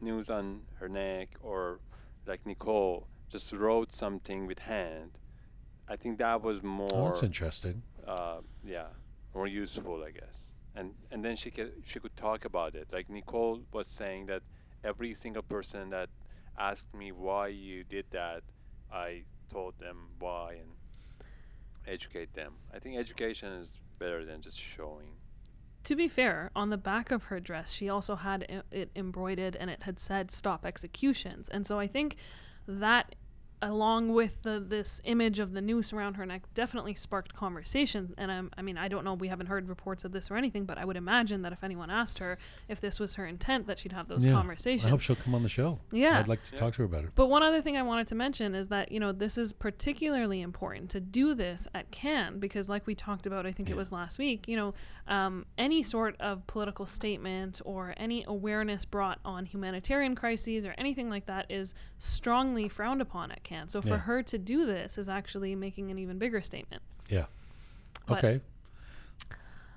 [0.00, 1.80] news on her neck or
[2.26, 5.18] like Nicole just wrote something with hand,
[5.88, 7.82] I think that was more oh, that's interesting.
[8.06, 8.88] uh, yeah,
[9.34, 10.52] more useful, I guess.
[10.74, 12.92] And and then she could she could talk about it.
[12.92, 14.42] Like Nicole was saying that
[14.84, 16.10] every single person that
[16.58, 18.42] asked me why you did that,
[18.92, 20.75] I told them why and
[21.86, 22.54] educate them.
[22.74, 25.08] I think education is better than just showing.
[25.84, 29.70] To be fair, on the back of her dress, she also had it embroidered and
[29.70, 32.16] it had said "Stop Executions," and so I think
[32.66, 33.14] that,
[33.62, 38.14] along with the this image of the noose around her neck, definitely sparked conversation.
[38.18, 40.64] And I'm, I mean, I don't know, we haven't heard reports of this or anything,
[40.66, 42.36] but I would imagine that if anyone asked her
[42.68, 44.32] if this was her intent, that she'd have those Yeah.
[44.32, 44.86] conversations.
[44.86, 45.78] I hope she'll come on the show.
[45.90, 46.18] Yeah.
[46.18, 46.58] I'd like to Yeah.
[46.60, 47.10] talk to her about it.
[47.14, 50.40] But one other thing I wanted to mention is that, you know, this is particularly
[50.42, 53.74] important to do this at Cannes because, like we talked about, I think Yeah.
[53.76, 54.74] it was last week, you know,
[55.08, 61.08] um, any sort of political statement or any awareness brought on humanitarian crises or anything
[61.08, 63.68] like that is strongly frowned upon at Cannes.
[63.70, 63.96] So for Yeah.
[63.98, 66.82] her to do this is actually making an even bigger statement.
[67.08, 67.26] Yeah.
[68.06, 68.40] But- okay.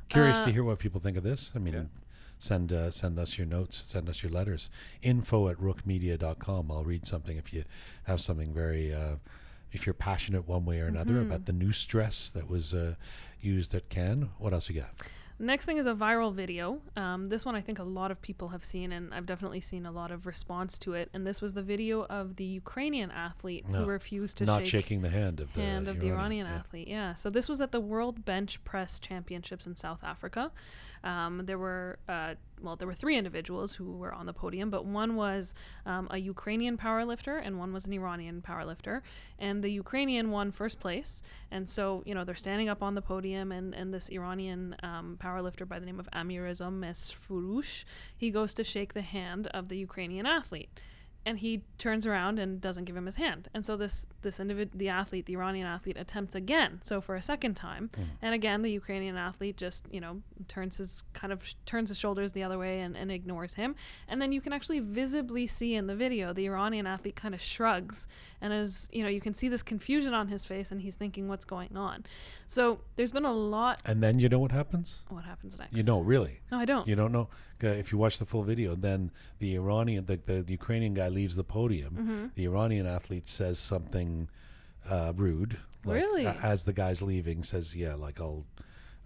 [0.10, 1.52] Curious to Uh, hear what people think of this.
[1.56, 1.84] I mean, Yeah.
[2.39, 4.70] send uh, send us your notes, send us your letters.
[5.04, 6.72] Info at roqemedia.com.
[6.72, 7.63] I'll read something if you
[8.06, 9.18] have something very, uh,
[9.71, 11.27] if you're passionate one way or another Mhm.
[11.27, 12.95] about the new stress that was uh,
[13.41, 14.29] used at Cannes.
[14.38, 14.91] What else you got?
[15.41, 16.82] Next thing is a viral video.
[16.97, 19.86] Um, this one I think a lot of people have seen, and I've definitely seen
[19.86, 21.10] a lot of response to it.
[21.13, 24.84] And this was the video of the Ukrainian athlete No, who refused to Not shake
[24.84, 26.55] shaking the hand of the hand of the Iranian yeah.
[26.55, 26.89] athlete.
[26.89, 27.13] Yeah.
[27.15, 30.51] So this was at the World Bench Press Championships in South Africa.
[31.04, 34.86] Um, there were uh, well, there were three individuals who were on the podium, but
[34.86, 35.54] one was
[35.86, 39.02] um, a Ukrainian powerlifter and one was an Iranian powerlifter.
[39.38, 41.24] And the Ukrainian won first place.
[41.52, 45.18] And so you know they're standing up on the podium, and and this Iranian um,
[45.22, 47.86] powerlifter by the name of Amirazam Mesfurush,
[48.18, 50.70] he goes to shake the hand of the Ukrainian athlete
[51.25, 53.49] and he turns around and doesn't give him his hand.
[53.53, 56.79] And so this this individ the athlete, the Iranian athlete, attempts again.
[56.84, 58.03] So for a second time, hmm.
[58.21, 61.97] and again the Ukrainian athlete just you know turns his kind of sh- turns his
[61.97, 63.75] shoulders the other way and, and ignores him.
[64.08, 67.41] And then you can actually visibly see in the video the Iranian athlete kind of
[67.41, 68.08] shrugs
[68.41, 71.27] and as you know you can see this confusion on his face and he's thinking
[71.27, 72.05] what's going on.
[72.50, 73.80] So there's been a lot.
[73.86, 75.02] And then you know what happens?
[75.10, 75.72] What happens next?
[75.72, 76.40] You know, really.
[76.52, 76.88] No, I don't.
[76.88, 77.30] You don't know.
[77.62, 81.36] If you watch the full video, then the Iranian, the, the, the Ukrainian guy leaves
[81.36, 81.94] the podium.
[81.94, 82.26] Mm-hmm.
[82.34, 84.30] The Iranian athlete says something
[84.90, 85.60] uh, rude.
[85.86, 86.26] Like, Really?
[86.26, 88.46] as the guy's leaving, says, "Yeah, like I'll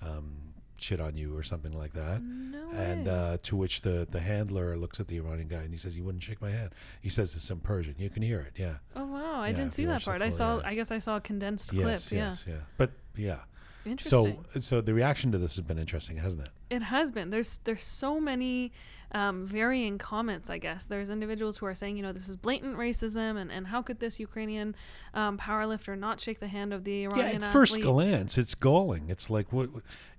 [0.02, 2.22] um, shit on you" or something like that.
[2.22, 5.78] no And uh, to which the, the handler looks at the Iranian guy and he
[5.78, 7.96] says, "You wouldn't shake my hand." He says this in Persian.
[7.98, 8.54] You can hear it.
[8.60, 8.76] Yeah.
[8.96, 10.22] oh wow, I yeah, didn't see that part.
[10.22, 10.58] I saw.
[10.58, 10.68] yeah.
[10.68, 12.10] I guess I saw a condensed yes.
[12.10, 12.18] clip.
[12.18, 12.46] Yes.
[12.48, 12.56] Yeah.
[12.78, 13.40] But yeah.
[13.86, 14.46] Interesting.
[14.48, 16.50] So, so the reaction to this has been interesting, hasn't it?
[16.70, 17.30] It has been.
[17.30, 18.72] There's there's so many
[19.13, 20.49] um, varying comments.
[20.49, 23.67] I guess there's individuals who are saying, you know, this is blatant racism, and, and
[23.67, 24.76] how could this Ukrainian
[25.13, 27.84] um, powerlifter not shake the hand of the Yeah, Iranian at first athlete?
[27.86, 29.10] glance, it's galling.
[29.10, 29.69] It's like what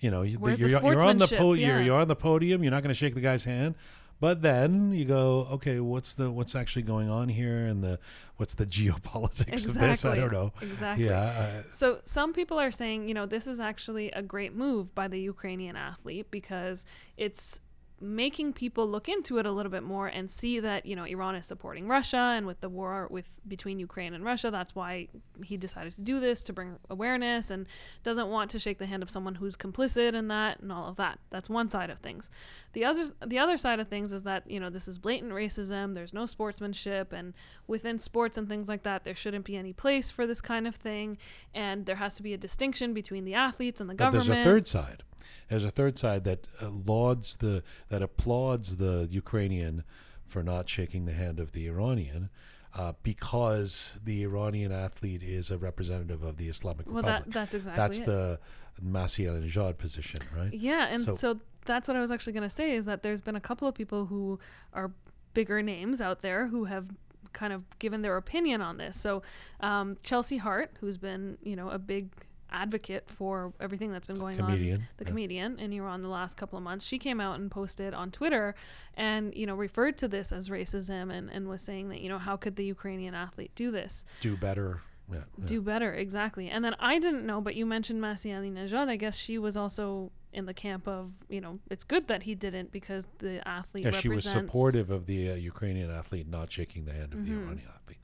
[0.01, 0.23] you know.
[0.23, 2.63] You, Where's the you're, you're on the po- you're, you're on the podium.
[2.63, 3.75] You're not going to shake the guy's hand,
[4.21, 7.99] but then you go, okay, what's the what's actually going on here, and the
[8.37, 10.05] what's the geopolitics of this?
[10.05, 10.21] I Exactly.
[10.21, 10.53] don't know.
[10.63, 11.07] Exactly.
[11.07, 15.09] Yeah, So some people are saying, you know, this is actually a great move by
[15.09, 16.85] the Ukrainian athlete because
[17.17, 17.61] it's
[18.01, 21.35] making people look into it a little bit more and see that you know Iran
[21.37, 25.09] is supporting Russia and with the war with between Ukraine and Russia that's why
[25.45, 27.67] he decided to do this to bring awareness and
[28.03, 30.97] doesn't want to shake the hand of someone who's complicit in that and all of
[30.97, 31.19] that.
[31.31, 32.31] That's one side of things.
[32.73, 35.95] The other the other side of things is that you know this is blatant racism
[35.95, 37.33] there's no sportsmanship and
[37.67, 40.75] within sports and things like that there shouldn't be any place for this kind of
[40.75, 41.17] thing
[41.55, 44.41] and there has to be a distinction between the athletes and the but government there's
[44.41, 45.03] a third side.
[45.49, 49.85] There's a third side that uh, lauds the that applauds the Ukrainian
[50.27, 52.31] for not shaking the hand of the Iranian.
[52.77, 57.25] Uh, because the Iranian athlete is a representative of the Islamic well Republic.
[57.27, 58.07] that that's exactly That's it.
[58.07, 58.41] the
[58.85, 60.53] Masih position, right?
[60.53, 63.21] Yeah, and So- so, that's what I was actually going to say is that there's
[63.21, 64.39] been a couple of people who
[64.73, 64.91] are
[65.35, 66.87] bigger names out there who have
[67.33, 69.01] kind of given their opinion on this.
[69.01, 69.23] So
[69.61, 72.11] um, Chelsea Hart, who's been you know a big
[72.55, 74.85] advocate for everything that's been going on Comedian.
[74.97, 75.09] the yeah.
[75.09, 76.85] comedian in Iran the last couple of months.
[76.87, 78.55] She came out and posted on Twitter
[78.95, 82.19] and, you know, referred to this as racism and, and was saying that, you know,
[82.19, 84.05] how could the Ukrainian athlete do this?
[84.21, 84.81] do better.
[85.13, 85.47] Yeah, yeah.
[85.47, 86.49] Do better, exactly.
[86.49, 88.89] And then I didn't know, but you mentioned Masih Alinejad.
[88.89, 92.35] I guess she was also in the camp of, you know, it's good that he
[92.35, 96.87] didn't because the athlete yeah, she was supportive of the uh, Ukrainian athlete not shaking
[96.87, 97.43] the hand of the Mhm.
[97.47, 97.99] Iranian athlete.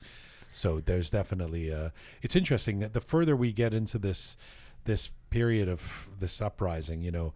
[0.51, 1.89] So there's definitely uh,
[2.21, 4.37] it's interesting that the further we get into this
[4.85, 7.33] this period of this uprising, you know,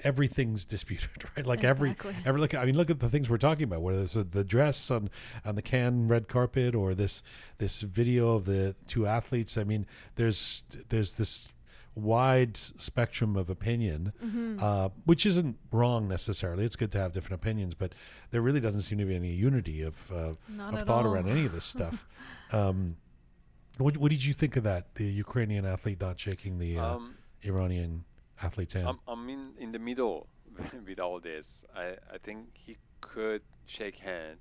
[0.00, 1.46] everything's disputed, right?
[1.46, 1.90] Like Exactly.
[2.10, 2.54] every every look.
[2.54, 3.82] I mean, look at the things we're talking about.
[3.82, 5.10] Whether it's the dress on
[5.44, 7.22] on the Cannes red carpet or this
[7.58, 9.56] this video of the two athletes.
[9.56, 11.48] I mean, there's there's this
[11.94, 14.58] wide spectrum of opinion, Mm-hmm.
[14.62, 16.64] uh, which isn't wrong necessarily.
[16.64, 17.94] It's good to have different opinions, but
[18.30, 21.12] there really doesn't seem to be any unity of uh, of thought all.
[21.12, 22.06] around any of this stuff.
[22.52, 22.96] Um,
[23.78, 24.94] what, what did you think of that?
[24.94, 28.04] The Ukrainian athlete not shaking the uh, Um, Iranian
[28.42, 28.88] athlete's hand.
[28.88, 30.26] I'm, I'm in, in the middle
[30.86, 31.64] with all this.
[31.74, 34.38] I, I think he could shake hand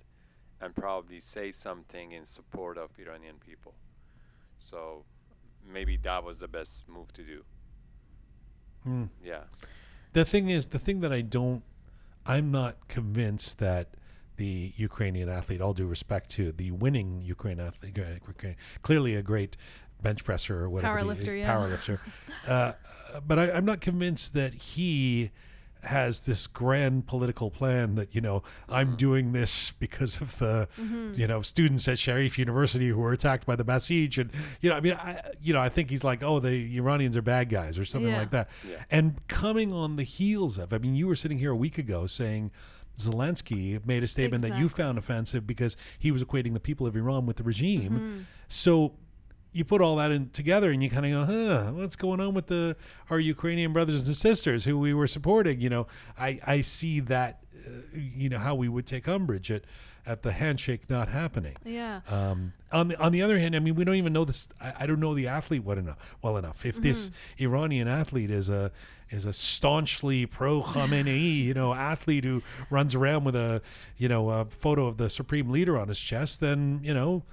[0.60, 3.74] and probably say something in support of Iranian people.
[4.60, 5.06] So
[5.66, 7.44] maybe that was the best move to do.
[8.84, 9.06] Hmm.
[9.24, 9.44] Yeah.
[10.14, 11.64] The thing is, the thing that I don't,
[12.26, 13.96] I'm not convinced that
[14.38, 18.48] the Ukrainian athlete, all due respect to the winning Ukrainian athlete, uh,
[18.82, 19.58] clearly a great
[20.02, 21.54] bench presser or whatever, the- Powerlifter, yeah.
[21.56, 22.00] powerlifter.
[22.48, 22.72] uh,
[23.28, 25.32] but I, I'm not convinced that he
[25.84, 31.14] has this grand political plan that you know I'm doing this because of the Mm-hmm.
[31.16, 34.30] you know students at Sharif University who were attacked by the Basij and
[34.62, 37.24] you know I mean I you know I think he's like oh the Iranians are
[37.24, 38.20] bad guys or something Yeah.
[38.20, 38.76] like that Yeah.
[38.92, 42.06] and coming on the heels of I mean you were sitting here a week ago
[42.06, 42.52] saying
[43.08, 46.96] Zelensky made a statement that you found offensive because he was equating the people of
[46.96, 48.20] Iran with the regime Mm-hmm.
[48.48, 48.94] so
[49.54, 52.34] you put all that in together and you kind of go, huh, what's going on
[52.34, 52.76] with the
[53.10, 55.60] our Ukrainian brothers and sisters who we were supporting?
[55.60, 55.88] You know,
[56.18, 59.66] I, I see that, uh, you know, how we would take umbrage at,
[60.06, 61.56] at the handshake not happening.
[61.66, 62.02] Yeah.
[62.10, 64.48] Um, on the on the other hand, I mean, we don't even know this.
[64.62, 65.98] I, I don't know the athlete well enough.
[66.22, 66.66] Well enough.
[66.66, 67.44] If this Mm-hmm.
[67.44, 68.72] Iranian athlete is a
[69.10, 73.62] is a staunchly pro Khamenei, you know, athlete who runs around with a
[73.98, 77.24] you know a photo of the supreme leader on his chest, then you know,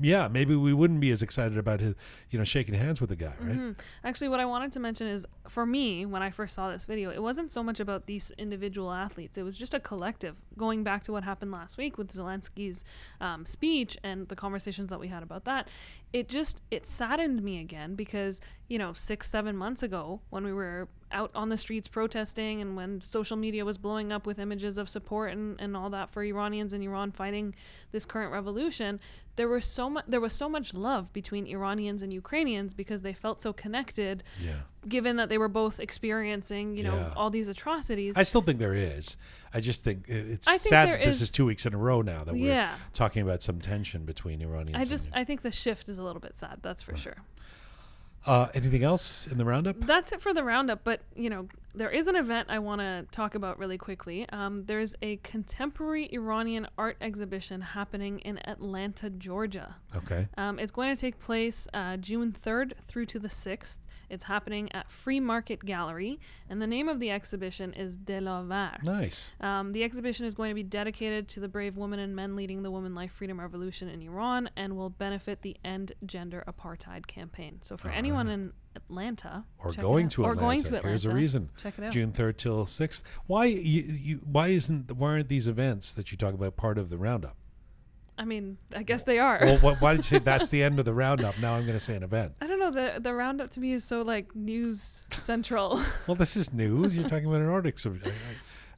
[0.00, 1.94] yeah, maybe we wouldn't be as excited about his
[2.30, 3.56] you know shaking hands with the guy, right?
[3.56, 3.78] Mhm.
[4.04, 7.10] Actually, what I wanted to mention is for me, when I first saw this video,
[7.10, 9.36] it wasn't so much about these individual athletes.
[9.38, 10.36] It was just a collective.
[10.56, 12.84] Going back to what happened last week with Zelensky's
[13.20, 15.68] um, speech and the conversations that we had about that,
[16.12, 20.52] it just it saddened me again because you know six seven months ago when we
[20.52, 24.76] were out on the streets protesting and when social media was blowing up with images
[24.78, 27.54] of support and, and all that for Iranians in Iran fighting
[27.92, 29.00] this current revolution,
[29.36, 33.14] there was so much there was so much love between Iranians and Ukrainians because they
[33.14, 34.60] felt so connected Yeah.
[34.86, 37.12] given that they were both experiencing, you know, Yeah.
[37.16, 38.16] all these atrocities.
[38.16, 39.16] I still think there is.
[39.54, 41.78] I just think it's I think sad that this is- is two weeks in a
[41.78, 42.74] row now that we're yeah.
[42.92, 44.76] talking about some tension between Iranians.
[44.76, 47.16] I and- just I think the shift is a little bit sad, that's for sure.
[48.26, 49.80] Uh, anything else in the roundup?
[49.80, 53.06] That's it for the roundup, but you know, there is an event I want to
[53.10, 54.28] talk about really quickly.
[54.30, 59.76] Um, there's a contemporary Iranian art exhibition happening in Atlanta, Georgia.
[59.94, 60.28] Okay.
[60.36, 63.78] Um, it's going to take place uh, June 3rd through to the 6th.
[64.10, 68.82] It's happening at Free Market Gallery, and the name of the exhibition is Delavar.
[68.82, 69.32] Nice.
[69.40, 72.62] Um, the exhibition is going to be dedicated to the brave women and men leading
[72.62, 77.58] the woman life freedom revolution in Iran and will benefit the End Gender Apartheid campaign.
[77.62, 80.40] So, for anyone in Atlanta, Or going to or Atlanta.
[80.40, 81.50] going to Atlanta, Here's a reason.
[81.60, 81.92] Check it out.
[81.92, 83.02] June third till sixth.
[83.26, 86.88] Why you, you why isn't why aren't these events that you talk about part of
[86.90, 87.36] the roundup?
[88.18, 89.38] I mean, I guess they are.
[89.40, 91.38] Well, wh- why did you say that's the end of the roundup?
[91.38, 92.32] Now I'm going to say an event.
[92.40, 92.70] I don't know.
[92.72, 95.80] The the roundup to me is so like news central.
[96.06, 96.96] Well, this is news.
[96.96, 98.12] You're talking about an exhibition.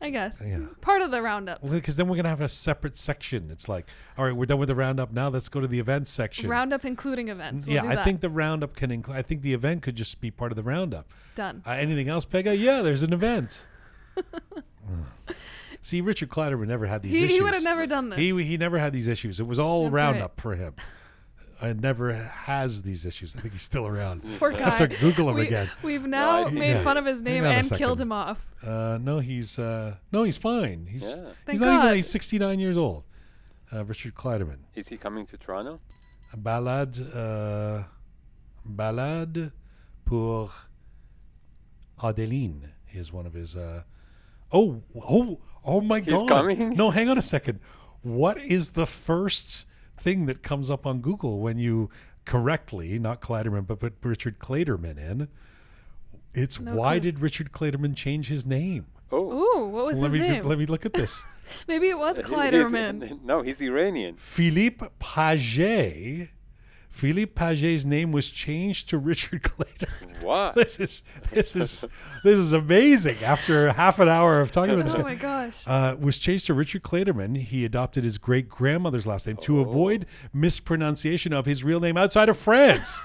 [0.02, 0.60] I guess Yeah.
[0.80, 1.60] part of the roundup.
[1.68, 3.50] Because then we're going to have a separate section.
[3.50, 5.12] It's like, all right, we're done with the roundup.
[5.12, 6.48] Now let's go to the events section.
[6.48, 7.66] Roundup including events.
[7.66, 9.16] We'll yeah, I think the roundup can include.
[9.18, 11.06] I think the event could just be part of the roundup.
[11.34, 11.62] done.
[11.66, 12.58] Uh, anything else, Pegah?
[12.58, 13.66] Yeah, there's an event.
[14.16, 14.24] Ugh.
[15.82, 17.36] See, Richard Clayderman never had these He, issues.
[17.36, 18.18] he would have never done this.
[18.18, 19.40] He he never had these issues.
[19.40, 20.02] It was all That's right.
[20.12, 20.74] roundup for him.
[21.62, 23.36] I never has these issues.
[23.36, 24.22] I think he's still around.
[24.38, 24.58] Poor guy.
[24.66, 25.70] I have to Google him we, again.
[25.82, 26.52] We've now Right.
[26.54, 26.82] made Yeah.
[26.82, 28.46] fun of his name Hang on a and killed him off.
[28.62, 30.86] Uh, no, he's uh, no, he's fine.
[30.86, 31.16] He's Yeah.
[31.16, 31.96] he's Thank not even.
[31.96, 33.04] He's 69 years old.
[33.72, 34.58] Uh, Richard Clayderman.
[34.74, 35.80] Is he coming to Toronto?
[36.36, 37.84] Balade, uh,
[38.66, 39.52] ballade
[40.04, 40.50] pour
[42.02, 43.56] Adeline is one of his.
[43.56, 43.82] Uh,
[44.52, 46.28] oh, oh, oh my He's God!
[46.28, 46.70] coming?
[46.70, 47.60] No, hang on a second.
[48.02, 49.66] What is the first
[49.98, 51.90] thing that comes up on Google when you
[52.24, 55.28] correctly, not Kleiderman, but put Richard Clayderman in?
[56.32, 57.00] It's No why clue.
[57.12, 58.86] did Richard Clayderman change his name?
[59.12, 60.44] Oh, Ooh, what was So let his me name?
[60.46, 61.22] let me look at this.
[61.68, 63.22] Maybe it was He- he's- Kleiderman.
[63.24, 64.14] No, he's Iranian.
[64.16, 66.30] Philippe Paget.
[67.00, 70.22] Philippe Paget's name was changed to Richard Clayderman.
[70.22, 70.54] What?
[70.54, 71.86] This is this is
[72.22, 73.16] this is amazing.
[73.24, 75.64] After half an hour of talking about this oh guy, my gosh.
[75.66, 77.38] uh, was changed to Richard Clayderman.
[77.38, 79.62] He adopted his great grandmother's last name to Oh.
[79.62, 83.02] avoid mispronunciation of his real name outside of France,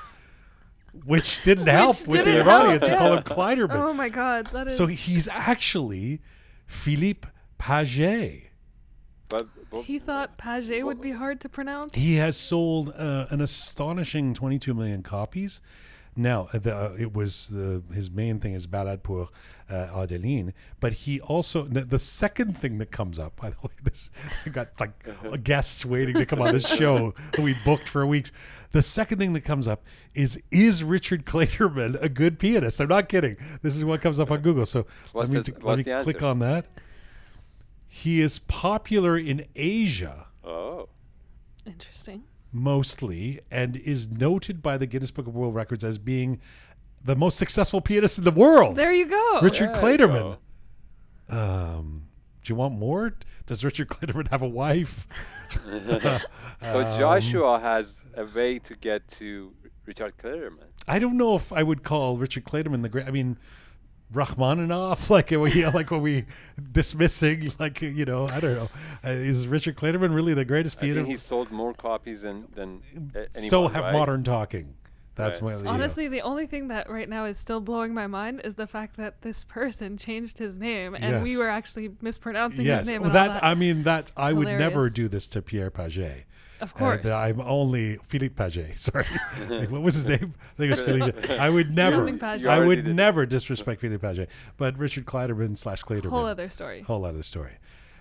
[1.06, 3.24] which didn't help with the didn't Iranians help, who call him
[3.70, 3.76] Kleiderman.
[3.82, 4.76] Oh my god, that is.
[4.76, 6.20] so he's actually
[6.68, 8.50] Philippe Paget.
[9.30, 11.94] But, but he thought Paget would be hard to pronounce.
[11.96, 15.62] He has sold uh, an astonishing 22 million copies.
[16.18, 19.28] Now, uh, the, uh, it was the, his main thing is Ballade pour
[19.70, 23.36] uh, Adeline, but he also the, the second thing that comes up.
[23.42, 24.12] By the way, this
[24.46, 28.32] I got like guests waiting to come on this show that we booked for weeks.
[28.72, 29.84] The second thing that comes up
[30.14, 32.80] is is Richard Clayderman a good pianist?
[32.80, 33.36] I'm not kidding.
[33.62, 34.66] This is what comes up on Google.
[34.66, 36.26] So What's let me the- let me click answer?
[36.28, 36.66] on that.
[37.98, 40.90] He is popular in Asia oh,
[41.66, 42.26] Interesting.
[42.52, 46.42] mostly and is noted by the Guinness Book of World Records as being
[47.02, 48.76] the most successful pianist in the world.
[48.76, 49.40] There you go.
[49.42, 50.38] Richard There you Clayderman.
[51.30, 52.08] Um,
[52.44, 53.16] do you want more?
[53.46, 55.08] Does Richard Clayderman have a wife?
[55.66, 56.20] so
[56.62, 59.54] Um, Joshua has a way to get to
[59.86, 60.68] Richard Clayderman.
[60.86, 63.08] I don't know if I would call Richard Clayderman the great.
[63.08, 63.38] I mean,
[64.16, 66.26] Rachmaninoff, like are we, like when we
[66.72, 68.70] dismissing, like you know, I don't know.
[69.04, 71.12] Uh, is Richard Clayderman really the greatest I think pianist?
[71.12, 72.82] he sold more copies than than
[73.14, 73.94] anyone, so have right?
[73.94, 74.76] modern talking.
[75.16, 75.54] That's Right.
[75.54, 75.70] my you know.
[75.70, 78.98] Honestly, the only thing that right now is still blowing my mind is the fact
[78.98, 83.02] that this person changed his name and we were actually mispronouncing Yes, his name.
[83.02, 83.44] well, that, that.
[83.44, 86.26] I mean that I would never do this to Pierre Paget.
[86.66, 87.02] Of Uh, course.
[87.04, 88.78] that I'm only Philippe Paget.
[88.88, 89.06] Sorry,
[89.50, 90.34] Like, what was his name?
[90.34, 91.38] I think it was Philippe.
[91.38, 91.98] I would never.
[91.98, 92.42] Something Paget.
[92.46, 94.30] You I would did never disrespect Philippe Paget.
[94.58, 96.10] But Richard Kleiderman slash Kleiderman.
[96.10, 96.82] Whole other story.
[96.82, 97.54] Whole other story.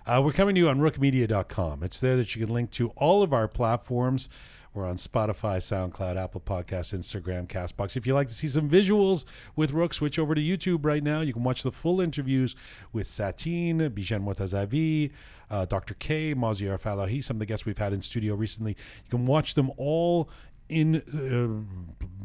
[0.07, 1.83] Uh, we're coming to you on roqemedia.com.
[1.83, 4.29] It's there that you can link to all of our platforms.
[4.74, 7.96] We're on Spotify, SoundCloud, Apple Podcasts, Instagram, Castbox.
[7.96, 11.20] If you'd like to see some visuals with Roqe, switch over to YouTube right now.
[11.20, 12.56] You can watch the full interviews
[12.92, 15.12] with Satine, Bijan Mortazavi,
[15.48, 15.94] uh, Dr.
[15.94, 18.76] K, Maziar Falahi, some of the guests we've had in studio recently.
[19.04, 20.28] You can watch them all
[20.68, 20.96] in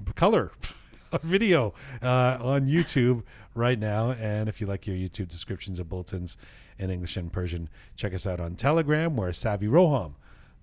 [0.07, 0.51] uh, color.
[1.23, 3.23] video uh, on YouTube
[3.55, 4.12] right now.
[4.12, 6.38] And if you like your YouTube descriptions of bulletins
[6.77, 10.13] in English and Persian, check us out on Telegram, where Savi Roham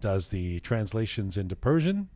[0.00, 2.08] does the translations into Persian.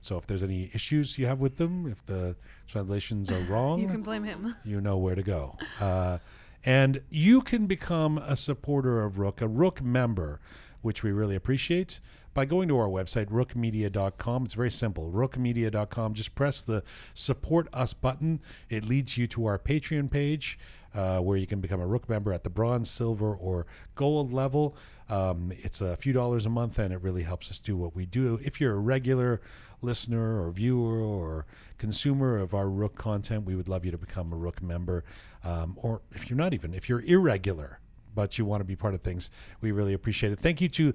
[0.00, 3.88] So if there's any issues you have with them, if the translations are wrong, You
[3.88, 4.56] can blame him.
[4.64, 5.58] you know where to go.
[5.78, 6.18] Uh,
[6.64, 10.40] and you can become a supporter of Roqe, a Roqe member,
[10.80, 12.00] which we really appreciate,
[12.34, 14.44] by going to our website, roqemedia.com.
[14.44, 15.10] It's very simple.
[15.10, 16.14] roqemedia.com.
[16.14, 16.82] Just press the
[17.14, 18.40] support us button.
[18.68, 20.58] It leads you to our Patreon page
[20.94, 24.76] uh, where you can become a Roqe member at the bronze, silver, or gold level.
[25.08, 28.06] Um, it's a few dollars a month, and it really helps us do what we
[28.06, 28.38] do.
[28.44, 29.40] If you're a regular
[29.80, 31.46] listener or viewer or
[31.78, 35.04] consumer of our Roqe content, we would love you to become a Roqe member.
[35.44, 37.80] Um, or if you're not even, if you're irregular,
[38.14, 39.30] but you want to be part of things,
[39.60, 40.38] we really appreciate it.
[40.38, 40.94] Thank you to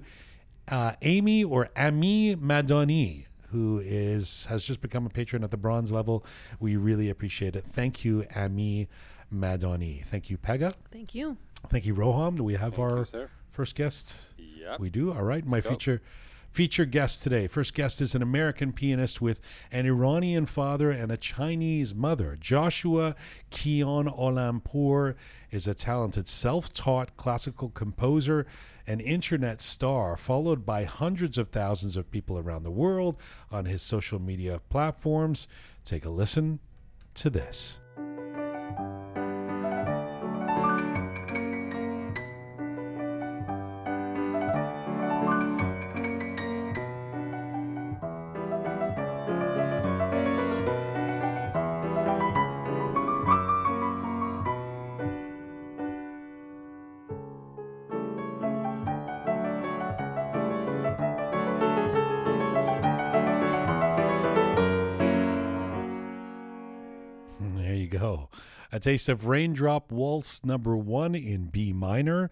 [0.70, 5.92] uh, Amy or Ami Madoni, who is has just become a patron at the bronze
[5.92, 6.24] level.
[6.60, 7.64] We really appreciate it.
[7.64, 8.88] Thank you, Ami
[9.32, 10.04] Madoni.
[10.04, 10.72] Thank you, Pegah.
[10.90, 11.36] Thank you.
[11.68, 12.36] Thank you, Roham.
[12.36, 14.16] Do we have Thank our you, first guest?
[14.38, 14.80] Yep.
[14.80, 15.12] We do.
[15.12, 15.44] All right.
[15.44, 15.70] My Let's go.
[15.72, 16.02] feature
[16.50, 17.46] feature guest today.
[17.46, 19.40] First guest is an American pianist with
[19.70, 22.36] an Iranian father and a Chinese mother.
[22.40, 23.14] Joshua
[23.50, 25.14] Kyan Aalampour
[25.50, 28.46] is a talented self-taught classical composer
[28.88, 33.16] an internet star followed by hundreds of thousands of people around the world
[33.52, 35.46] on his social media platforms.
[35.84, 36.58] Take a listen
[37.14, 37.78] to this.
[68.78, 72.30] A taste of Raindrop Waltz number one in B minor.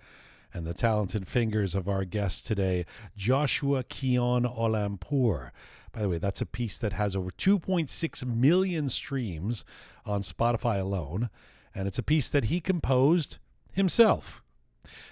[0.55, 2.87] And the talented fingers of our guest today,
[3.17, 5.51] Joshua Kyan Aalampour.
[5.91, 9.65] By the way, that's a piece that has over 2.6 million streams
[10.05, 11.31] on Spotify alone.
[11.75, 13.39] And it's a piece that he composed
[13.73, 14.41] himself.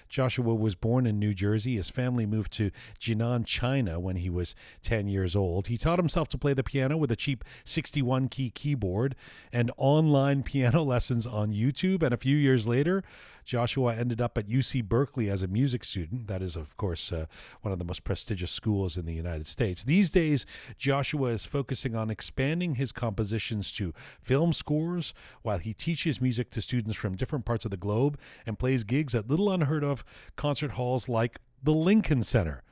[0.08, 1.76] Joshua was born in New Jersey.
[1.76, 5.66] His family moved to Jinan, China when he was 10 years old.
[5.66, 9.14] He taught himself to play the piano with a cheap 61 key keyboard
[9.52, 12.02] and online piano lessons on YouTube.
[12.02, 13.02] And a few years later,
[13.45, 16.26] Joshua ended up at UC Berkeley as a music student.
[16.28, 17.26] That is, of course, uh,
[17.62, 19.84] one of the most prestigious schools in the United States.
[19.84, 20.47] These days,
[20.78, 23.92] Joshua is focusing on expanding his compositions to
[24.22, 28.59] film scores while he teaches music to students from different parts of the globe and
[28.59, 30.05] plays gigs at little unheard of
[30.36, 32.62] concert halls like the Lincoln Center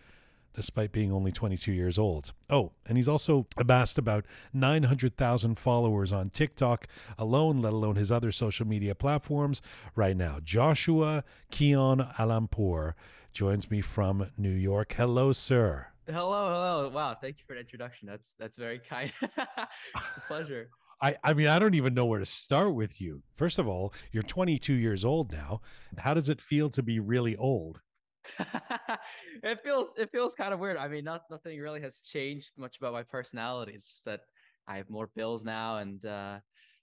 [0.55, 2.33] despite being only 22 years old.
[2.51, 6.87] Oh, and he's also amassed about 900,000 followers on TikTok
[7.19, 9.63] alone, let alone his other social media platforms.
[9.95, 12.95] Right now, Joshua Kyan Aalampour
[13.33, 14.95] joins me from New York.
[14.97, 15.89] Hello, sir.
[16.07, 16.89] Hello, hello.
[16.89, 18.09] Wow, thank you for the introduction.
[18.09, 19.13] That's that's very kind.
[19.23, 20.69] it's a pleasure.
[21.01, 23.23] I, I mean, I don't even know where to start with you.
[23.35, 25.61] First of all, you're 22 years old now.
[25.99, 27.81] How does it feel to be really old?
[29.43, 30.77] it feels it feels kind of weird.
[30.77, 33.73] I mean, not nothing really has changed much about my personality.
[33.73, 34.21] It's just that
[34.67, 36.41] I have more bills now and uh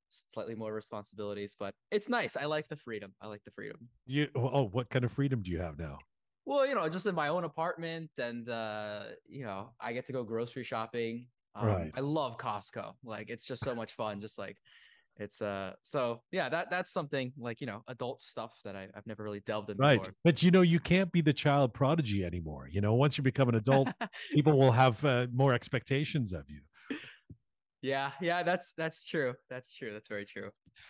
[0.10, 2.36] slightly more responsibilities, but it's nice.
[2.36, 3.14] I like the freedom.
[3.22, 3.90] I like the freedom.
[4.06, 6.00] You oh, what kind of freedom do you have now?
[6.46, 10.14] Well, you know, just in my own apartment and uh, you know, I get to
[10.14, 11.28] go grocery shopping.
[11.56, 11.92] Um, Right.
[11.96, 12.96] I love Costco.
[13.04, 14.20] Like it's just so much fun.
[14.20, 14.58] Just like
[15.20, 19.06] it's uh so yeah, that that's something like, you know, adult stuff that I, I've
[19.06, 20.00] never really delved in Right.
[20.00, 20.16] before.
[20.24, 22.70] But you know, you can't be the child prodigy anymore.
[22.72, 23.90] You know, once you become an adult,
[24.34, 26.62] people will have uh, more expectations of you.
[27.82, 29.36] yeah, yeah, that's that's true.
[29.50, 29.94] That's true.
[29.94, 30.50] That's very true.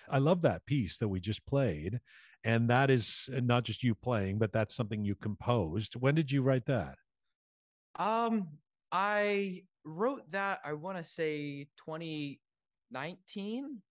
[0.09, 1.99] I love that piece that we just played.
[2.43, 5.95] And that is uh, not just you playing, but that's something you composed.
[5.95, 6.95] When did you write that?
[7.95, 8.47] Um,
[8.91, 13.81] I wrote that I want to say 2019.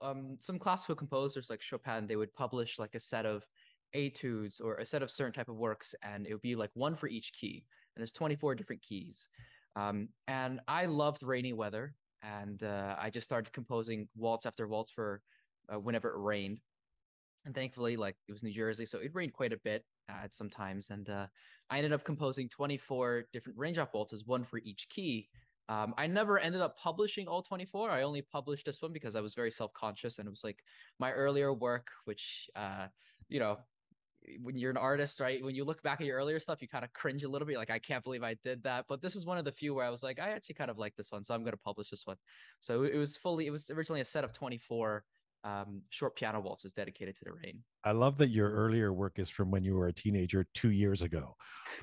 [0.00, 3.44] Um, some classical composers like Chopin, they would publish like a set of
[3.94, 6.94] etudes or a set of certain type of works, and it would be like one
[6.94, 7.64] for each key.
[7.94, 9.26] And there's 24 different keys.
[9.76, 14.90] Um, and I loved rainy weather, and uh, I just started composing waltz after waltz
[14.90, 15.22] for
[15.72, 16.60] uh, whenever it rained.
[17.44, 20.34] And thankfully, like it was New Jersey, so it rained quite a bit uh, at
[20.34, 21.26] some times, and uh,
[21.70, 25.28] I ended up composing 24 different raindrop waltzes, one for each key.
[25.68, 27.90] Um, I never ended up publishing all 24.
[27.90, 30.64] I only published this one because I was very self conscious and it was like
[30.98, 32.86] my earlier work, which, uh,
[33.28, 33.58] you know,
[34.42, 35.42] when you're an artist, right?
[35.42, 37.56] When you look back at your earlier stuff, you kind of cringe a little bit.
[37.56, 38.86] Like, I can't believe I did that.
[38.88, 40.78] But this is one of the few where I was like, I actually kind of
[40.78, 41.24] like this one.
[41.24, 42.16] So I'm going to publish this one.
[42.60, 45.04] So it was fully, it was originally a set of 24
[45.44, 47.62] um, short piano waltzes dedicated to the rain.
[47.84, 51.02] I love that your earlier work is from when you were a teenager two years
[51.02, 51.36] ago.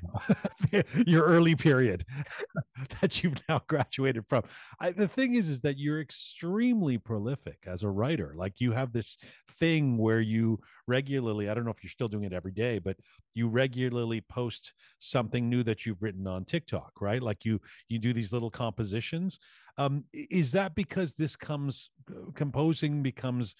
[1.05, 2.05] your early period
[3.01, 4.43] that you've now graduated from.
[4.79, 8.33] I, the thing is, is that you're extremely prolific as a writer.
[8.35, 9.17] Like you have this
[9.59, 12.97] thing where you regularly, I don't know if you're still doing it every day, but
[13.33, 17.21] you regularly post something new that you've written on TikTok, right?
[17.21, 19.39] Like you you do these little compositions.
[19.77, 23.55] Um, is that because this comes uh, composing becomes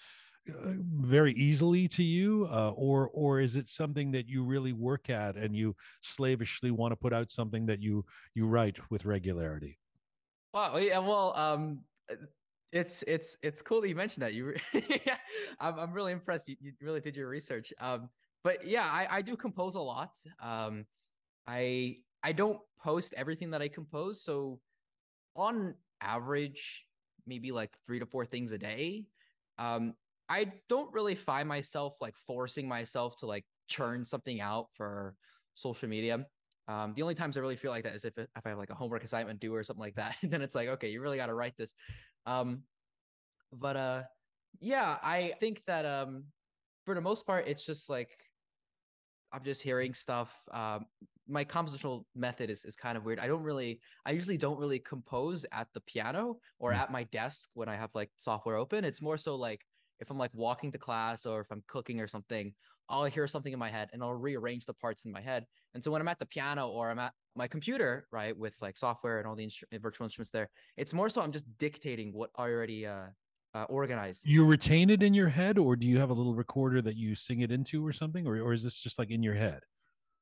[0.48, 5.10] uh, very easily to you uh, or or is it something that you really work
[5.10, 8.04] at and you slavishly want to put out something that you
[8.34, 9.78] you write with regularity?
[10.54, 12.14] Wow yeah well um uh,
[12.72, 14.34] it's it's it's cool that you mentioned that.
[14.34, 15.16] You yeah,
[15.58, 16.48] I'm, I'm really impressed.
[16.48, 17.72] You, you really did your research.
[17.80, 18.08] Um
[18.44, 20.10] but yeah i i do compose a lot.
[20.40, 20.86] Um
[21.46, 24.22] i i don't post everything that i compose.
[24.22, 24.60] So
[25.34, 26.84] on average
[27.26, 29.04] maybe like three to four things a day
[29.58, 29.94] um
[30.28, 35.14] I don't really find myself like forcing myself to like churn something out for
[35.54, 36.26] social media.
[36.68, 38.70] Um, the only times I really feel like that is if if I have like
[38.70, 41.26] a homework assignment due or something like that, then it's like okay, you really got
[41.26, 41.74] to write this.
[42.26, 42.62] Um,
[43.52, 44.02] but uh,
[44.60, 46.24] yeah, I think that um,
[46.84, 48.10] for the most part, it's just like
[49.32, 50.34] I'm just hearing stuff.
[50.52, 50.86] Um,
[51.28, 53.18] my compositional method is, is kind of weird.
[53.18, 56.76] I don't really, I usually don't really compose at the piano or mm.
[56.76, 58.84] at my desk when I have like software open.
[58.84, 59.60] It's more so like
[60.00, 62.52] if I'm like walking to class or if I'm cooking or something,
[62.88, 65.44] I'll hear something in my head and I'll rearrange the parts in my head.
[65.74, 68.78] And so when I'm at the piano or I'm at my computer, right, with like
[68.78, 69.50] software and all the
[69.80, 73.06] virtual instruments there, it's more so I'm just dictating what I already uh,
[73.54, 74.24] uh, organized.
[74.24, 77.14] You retain it in your head, or do you have a little recorder that you
[77.14, 79.60] sing it into or something, or or is this just like in your head?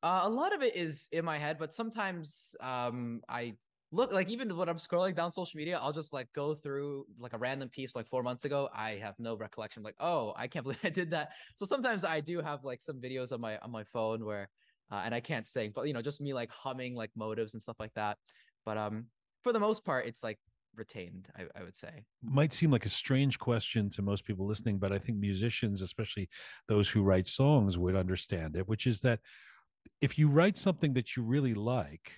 [0.05, 3.55] Uh, a lot of it is in my head, but sometimes um, I
[3.91, 7.33] look like even when I'm scrolling down social media, I'll just like go through like
[7.33, 8.69] a random piece like four months ago.
[8.77, 9.83] I have no recollection.
[9.83, 11.31] like, oh, I can't believe I did that.
[11.55, 14.51] So sometimes I do have like some videos on my on my phone where,
[14.93, 17.63] uh, and I can't sing, but you know, just me like humming like motives and
[17.63, 18.19] stuff like that.
[18.67, 19.07] But um,
[19.43, 20.39] for the most part, it's like
[20.77, 21.29] retained.
[21.35, 24.93] I, I would say might seem like a strange question to most people listening, but
[24.93, 26.29] I think musicians, especially
[26.69, 28.69] those who write songs, would understand it.
[28.69, 29.21] Which is that
[30.01, 32.13] if you write something that you really like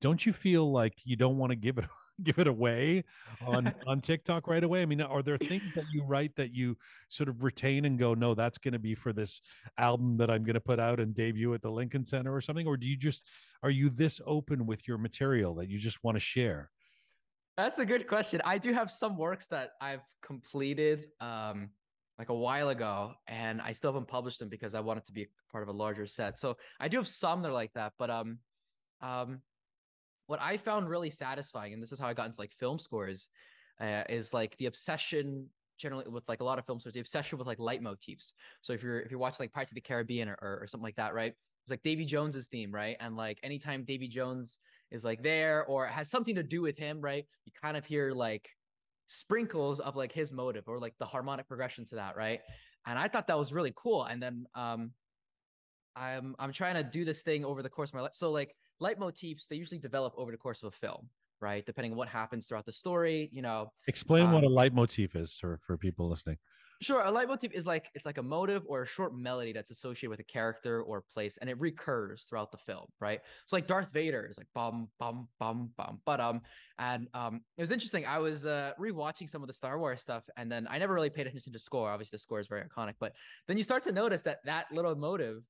[0.00, 1.84] don't you feel like you don't want to give it
[2.22, 3.02] give it away
[3.46, 4.82] on on TikTok right away?
[4.82, 6.76] I mean, are there things that you write that you
[7.08, 9.40] sort of retain and go, no, that's going to be for this
[9.78, 12.66] album that I'm going to put out and debut at the Lincoln Center or something?
[12.66, 13.26] Or do you just
[13.62, 16.70] are you this open with your material that you just want to share?
[17.56, 18.40] That's a good question.
[18.44, 21.70] I do have some works that I've completed um
[22.20, 25.12] like a while ago and I still haven't published them because I want it to
[25.12, 26.38] be part of a larger set.
[26.38, 28.38] So I do have some that are like that, but um
[29.00, 29.40] um
[30.26, 33.30] what I found really satisfying, and this is how I got into like film scores,
[33.80, 35.48] uh, is like the obsession
[35.78, 38.32] generally with like a lot of film scores, the obsession with like leitmotifs.
[38.60, 40.84] So if you're if you're watching like Pirates of the Caribbean or, or, or something
[40.84, 41.32] like that, right?
[41.64, 42.98] It's like Davy Jones's theme, right?
[43.00, 44.58] And like anytime Davy Jones
[44.90, 47.26] is like there or has something to do with him, right?
[47.46, 48.50] You kind of hear like
[49.10, 52.40] sprinkles of like his motive or like the harmonic progression to that, right?
[52.86, 54.04] And I thought that was really cool.
[54.04, 54.92] And then um
[55.96, 58.14] I'm I'm trying to do this thing over the course of my life.
[58.14, 61.08] So like leitmotifs they usually develop over the course of a film
[61.40, 65.14] right depending on what happens throughout the story you know explain um, what a leitmotif
[65.14, 66.36] is for, for people listening
[66.80, 70.10] sure a leitmotif is like it's like a motive or a short melody that's associated
[70.10, 73.92] with a character or place and it recurs throughout the film right so like darth
[73.92, 76.40] vader is like bum bum bum bum but um
[76.78, 80.24] and um it was interesting i was uh rewatching some of the star wars stuff
[80.36, 82.94] and then i never really paid attention to score obviously the score is very iconic
[82.98, 83.12] but
[83.46, 85.42] then you start to notice that that little motive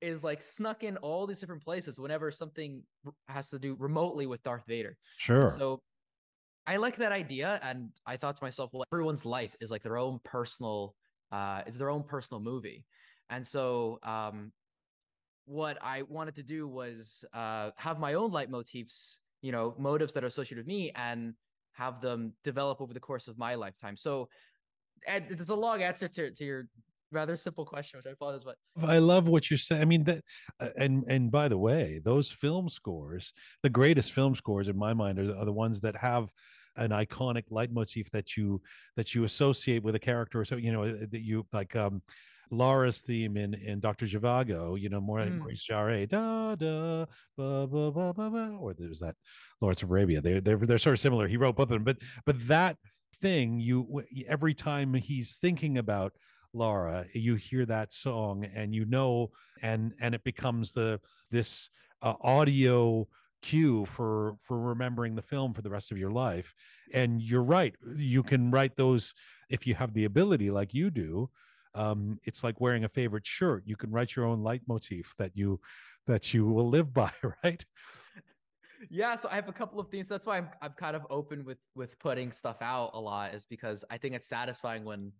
[0.00, 2.82] is like snuck in all these different places whenever something
[3.28, 4.96] has to do remotely with Darth Vader.
[5.16, 5.50] Sure.
[5.50, 5.80] So
[6.66, 9.96] I like that idea, and I thought to myself, well, everyone's life is like their
[9.96, 10.94] own personal,
[11.30, 12.84] uh, it's their own personal movie,
[13.30, 14.52] and so um,
[15.44, 20.24] what I wanted to do was uh, have my own leitmotifs, you know, motives that
[20.24, 21.34] are associated with me, and
[21.72, 23.96] have them develop over the course of my lifetime.
[23.96, 24.28] So,
[25.06, 26.68] it's a long answer to, to your
[27.16, 28.56] rather simple question, which I apologize, but
[28.88, 29.82] I love what you're saying.
[29.82, 30.22] I mean, that,
[30.60, 34.94] uh, and and by the way, those film scores, the greatest film scores in my
[34.94, 36.30] mind, are, are the ones that have
[36.76, 38.60] an iconic leitmotif that you
[38.96, 42.02] that you associate with a character or so you know uh, that you like um
[42.50, 45.38] Laura's theme in in Doctor Zhivago, you know, more mm.
[45.38, 47.06] Maurice Jarre, da da
[47.36, 49.16] ba ba ba ba ba, or there's that
[49.60, 50.20] Lawrence of Arabia.
[50.20, 51.26] They they're they're sort of similar.
[51.26, 52.76] He wrote both of them, but but that
[53.20, 56.12] thing you every time he's thinking about
[56.56, 59.30] Laura, you hear that song and you know,
[59.62, 61.00] and and it becomes the
[61.30, 61.70] this
[62.02, 63.06] uh, audio
[63.42, 66.54] cue for for remembering the film for the rest of your life.
[66.94, 69.14] And you're right, you can write those
[69.50, 71.30] if you have the ability, like you do.
[71.74, 73.62] um, it's like wearing a favorite shirt.
[73.66, 75.60] You can write your own leitmotif that you
[76.06, 77.12] that you will live by,
[77.44, 77.64] right?
[78.90, 80.08] Yeah, so I have a couple of things.
[80.08, 83.46] That's why I'm I'm kind of open with with putting stuff out a lot, is
[83.46, 85.12] because I think it's satisfying when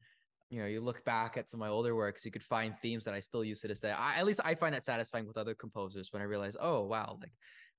[0.50, 3.04] you know you look back at some of my older works, you could find themes
[3.04, 3.90] that I still use to this day.
[3.90, 7.18] I, at least I find that satisfying with other composers when I realize, oh wow,
[7.20, 7.32] like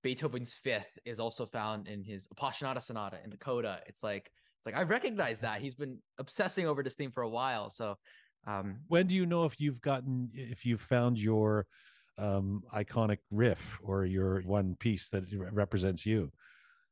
[0.03, 3.80] Beethoven's Fifth is also found in his Appassionata Sonata in the Coda.
[3.88, 7.30] It's like it's like I recognize that he's been obsessing over this theme for a
[7.30, 7.70] while.
[7.70, 7.95] So
[8.45, 11.68] um, when do you know if you've gotten if you've found your
[12.18, 16.32] um, iconic riff or your one piece that represents you?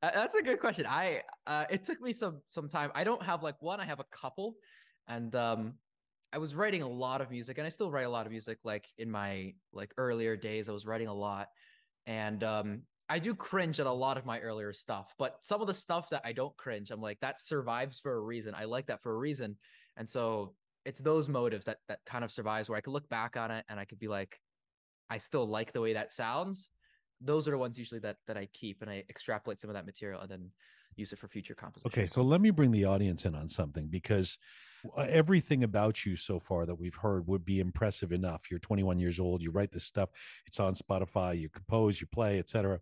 [0.02, 0.86] That's a good question.
[0.88, 2.92] I uh, it took me some some time.
[2.94, 3.80] I don't have like one.
[3.80, 4.56] I have a couple,
[5.08, 5.74] and um,
[6.34, 8.60] I was writing a lot of music, and I still write a lot of music.
[8.64, 11.50] Like in my like earlier days, I was writing a lot,
[12.06, 15.14] and um, I do cringe at a lot of my earlier stuff.
[15.18, 18.20] But some of the stuff that I don't cringe, I'm like that survives for a
[18.20, 18.54] reason.
[18.56, 19.56] I like that for a reason,
[19.98, 20.54] and so
[20.86, 23.66] it's those motives that that kind of survives where I could look back on it
[23.70, 24.40] and I could be like,
[25.10, 26.72] I still like the way that sounds.
[27.22, 29.86] Those are the ones usually that that I keep and I extrapolate some of that
[29.86, 30.52] material and then
[30.96, 31.94] use it for future compositions.
[31.94, 34.38] Okay, so let me bring the audience in on something because
[34.98, 38.44] Uh, everything about you so far that we've heard would be impressive enough.
[38.50, 40.10] You're 21 years old, you write this stuff,
[40.46, 42.80] it's on Spotify, you compose, you play, etc.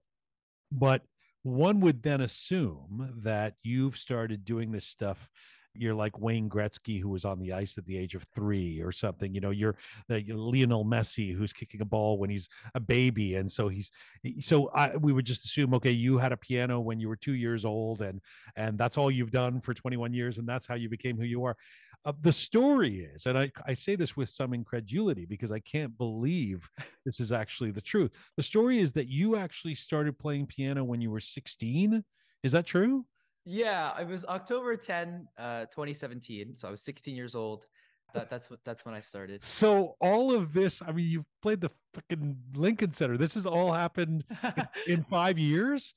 [0.72, 1.04] But
[1.44, 5.30] one would then assume that you've started doing this stuff
[5.76, 8.92] you're like Wayne Gretzky, who was on the ice at the age of three or
[8.92, 9.34] something.
[9.34, 9.76] You know, you're
[10.08, 13.92] the Lionel Messi, who's kicking a ball when he's a baby, and so he's
[14.40, 17.34] so I, we would just assume, okay, you had a piano when you were two
[17.34, 18.22] years old, and
[18.56, 21.44] and that's all you've done for 21 years, and that's how you became who you
[21.44, 21.58] are.
[22.06, 25.98] Uh, the story is, and I, I say this with some incredulity because I can't
[25.98, 26.70] believe
[27.06, 28.12] this is actually the truth.
[28.36, 32.04] The story is that you actually started playing piano when you were 16.
[32.44, 33.06] Is that true?
[33.46, 36.56] Yeah, it was October 10, uh, 2017.
[36.56, 37.66] So I was 16 years old.
[38.14, 39.44] That, that's what that's when I started.
[39.44, 43.18] So all of this, I mean, you played the fucking Lincoln Center.
[43.18, 45.96] This has all happened in, in five years.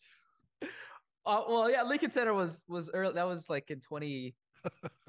[1.26, 3.14] Uh, well, yeah, Lincoln Center was was early.
[3.14, 4.34] That was like in 20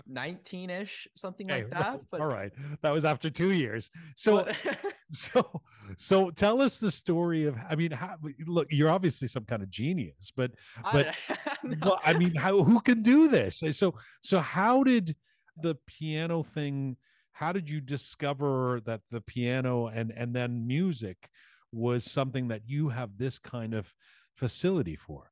[0.08, 2.02] 19 ish, something like that.
[2.10, 3.90] But all right, that was after two years.
[4.16, 4.48] So,
[5.12, 5.62] so,
[5.98, 7.56] so tell us the story of.
[7.70, 10.52] I mean, how, look, you're obviously some kind of genius, but,
[10.92, 11.78] but, I, no.
[11.82, 13.64] well, I mean, how who can do this?
[13.72, 15.16] So, so how did
[15.62, 16.98] the piano thing?
[17.32, 21.30] How did you discover that the piano and and then music
[21.72, 23.94] was something that you have this kind of
[24.36, 25.32] facility for?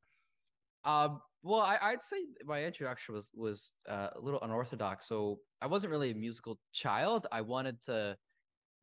[0.84, 5.08] Um, well, I, would say my introduction was was uh, a little unorthodox.
[5.08, 7.28] So I wasn't really a musical child.
[7.32, 8.18] I wanted to,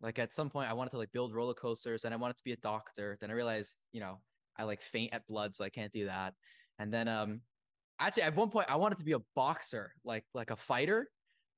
[0.01, 2.45] like, at some point, I wanted to like build roller coasters, and I wanted to
[2.45, 3.19] be a doctor.
[3.21, 4.21] Then I realized, you know,
[4.57, 6.35] I like faint at blood, so I can't do that.
[6.79, 7.41] And then, um,
[7.99, 11.09] actually, at one point, I wanted to be a boxer, like like a fighter.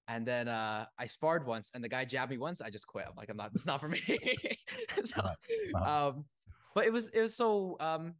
[0.08, 2.62] And then uh, I sparred once, and the guy jabbed me once.
[2.62, 3.04] I just quit.
[3.06, 3.50] I'm like, I'm not.
[3.54, 4.00] It's not for me.
[5.04, 5.20] so,
[5.84, 6.24] um,
[6.74, 8.14] but it was it was so um,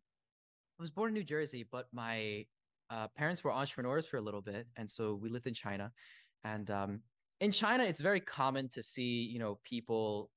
[0.78, 2.44] I was born in New Jersey, but my
[2.94, 5.90] uh, parents were entrepreneurs for a little bit, and so we lived in China.
[6.44, 7.00] And um,
[7.40, 10.30] in China, it's very common to see, you know, people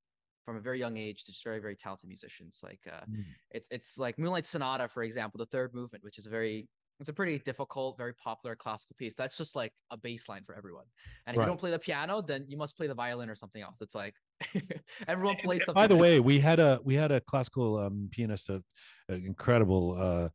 [0.44, 2.60] from a very young age, to just very, very talented musicians.
[2.62, 3.24] Like uh, mm.
[3.50, 6.68] it's it's like Moonlight Sonata, for example, the third movement, which is a very
[7.00, 9.14] it's a pretty difficult, very popular classical piece.
[9.14, 10.86] That's just like a baseline for everyone.
[11.26, 11.44] And if right.
[11.44, 13.76] you don't play the piano, then you must play the violin or something else.
[13.80, 14.14] It's like
[15.08, 15.80] everyone plays something.
[15.80, 18.62] By the way, we had a we had a classical um, pianist, a,
[19.08, 20.28] incredible uh,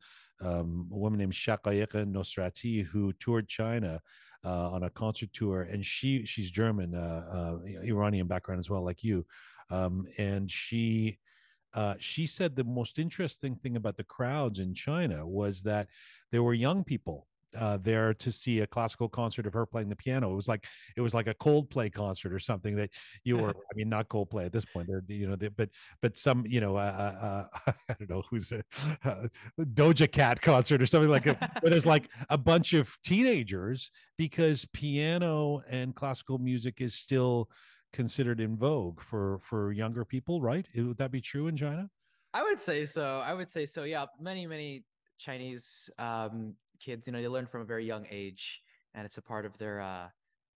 [0.44, 4.02] um, a woman named Shaghayegh Nosrati who toured China
[4.46, 8.84] uh, on a concert tour, and she she's German, uh, uh, Iranian background as well,
[8.84, 9.26] like you,
[9.70, 11.20] um, and she.
[11.76, 15.88] Uh, she said the most interesting thing about the crowds in China was that
[16.32, 17.26] there were young people
[17.58, 20.32] uh, there to see a classical concert of her playing the piano.
[20.32, 22.90] It was like it was like a Coldplay concert or something that
[23.24, 23.50] you were.
[23.74, 24.88] I mean, not Coldplay at this point.
[24.88, 25.70] They're you know, they, but
[26.02, 28.64] but some you know, uh, uh, I don't know who's a
[29.06, 29.28] uh,
[29.60, 31.24] Doja Cat concert or something like.
[31.24, 31.60] that.
[31.62, 37.50] where there's like a bunch of teenagers because piano and classical music is still
[37.92, 40.68] considered in vogue for for younger people, right?
[40.76, 41.90] Would that be true in China?
[42.34, 43.22] I would say so.
[43.24, 43.84] I would say so.
[43.84, 44.84] Yeah, many many
[45.20, 48.62] Chinese um, kids, you know, they learn from a very young age,
[48.94, 50.08] and it's a part of their uh,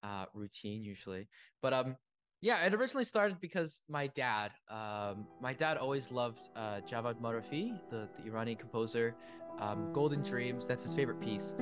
[0.03, 1.27] uh, routine usually.
[1.61, 1.95] But um,
[2.41, 7.79] yeah, it originally started because my dad, um, my dad always loved uh, Javad Maroufi,
[7.89, 9.15] the, the Iranian composer.
[9.59, 11.55] Um, Golden Dreams, that's his favorite piece.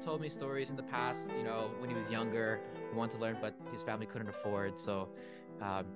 [0.00, 3.18] Told me stories in the past, you know, when he was younger, he wanted to
[3.18, 4.78] learn, but his family couldn't afford.
[4.78, 5.08] So
[5.60, 5.86] um,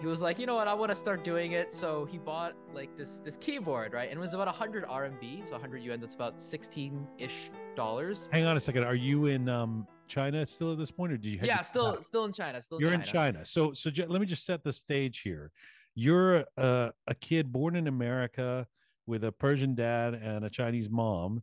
[0.00, 1.72] he was like, you know what, I want to start doing it.
[1.72, 4.08] So he bought like this this keyboard, right?
[4.08, 6.00] And it was about 100 RMB, so 100 yuan.
[6.00, 8.28] That's about 16 ish dollars.
[8.32, 8.84] Hang on a second.
[8.84, 11.40] Are you in um, China still at this point, or do you?
[11.42, 12.62] Yeah, still still in China.
[12.62, 13.44] Still You're in in China.
[13.44, 15.50] So so j- let me just set the stage here.
[15.94, 18.68] You're a, a kid born in America
[19.06, 21.42] with a Persian dad and a Chinese mom.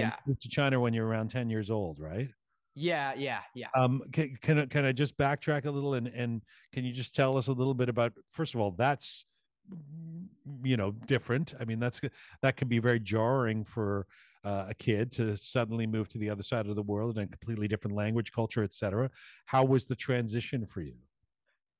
[0.00, 0.16] Yeah.
[0.26, 2.30] moved to China when you're around 10 years old, right?
[2.74, 3.68] Yeah, yeah, yeah.
[3.76, 6.42] Um, can, can, I- can I just backtrack a little and, and
[6.72, 9.26] can you just tell us a little bit about, first of all, that's,
[10.62, 11.54] you know, different.
[11.58, 12.00] I mean, that's,
[12.42, 14.06] that can be very jarring for
[14.44, 17.28] uh, a kid to suddenly move to the other side of the world in a
[17.28, 19.10] completely different language, culture, etc.
[19.46, 20.96] How was the transition for you?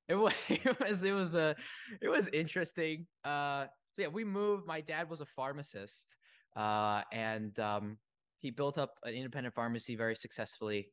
[0.07, 1.55] It was it was it was a
[2.01, 3.05] it was interesting.
[3.23, 4.65] Uh so yeah, we moved.
[4.65, 6.15] My dad was a pharmacist.
[6.55, 7.97] Uh and um
[8.45, 10.89] he built up an independent pharmacy very successfully.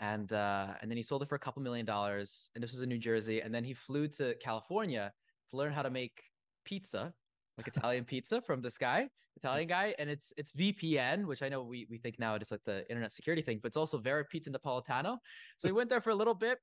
[0.00, 2.50] And uh and then he sold it for a couple million dollars.
[2.54, 3.40] And this was in New Jersey.
[3.40, 5.12] And then he flew to California
[5.50, 6.22] to learn how to make
[6.64, 7.12] pizza,
[7.58, 9.94] like Italian pizza from this guy, Italian guy.
[9.98, 12.88] And it's it's VPN, which I know we we think now it is like the
[12.88, 15.18] internet security thing, but it's also Vera Pizza Napoletana.
[15.58, 16.58] So he went there for a little bit,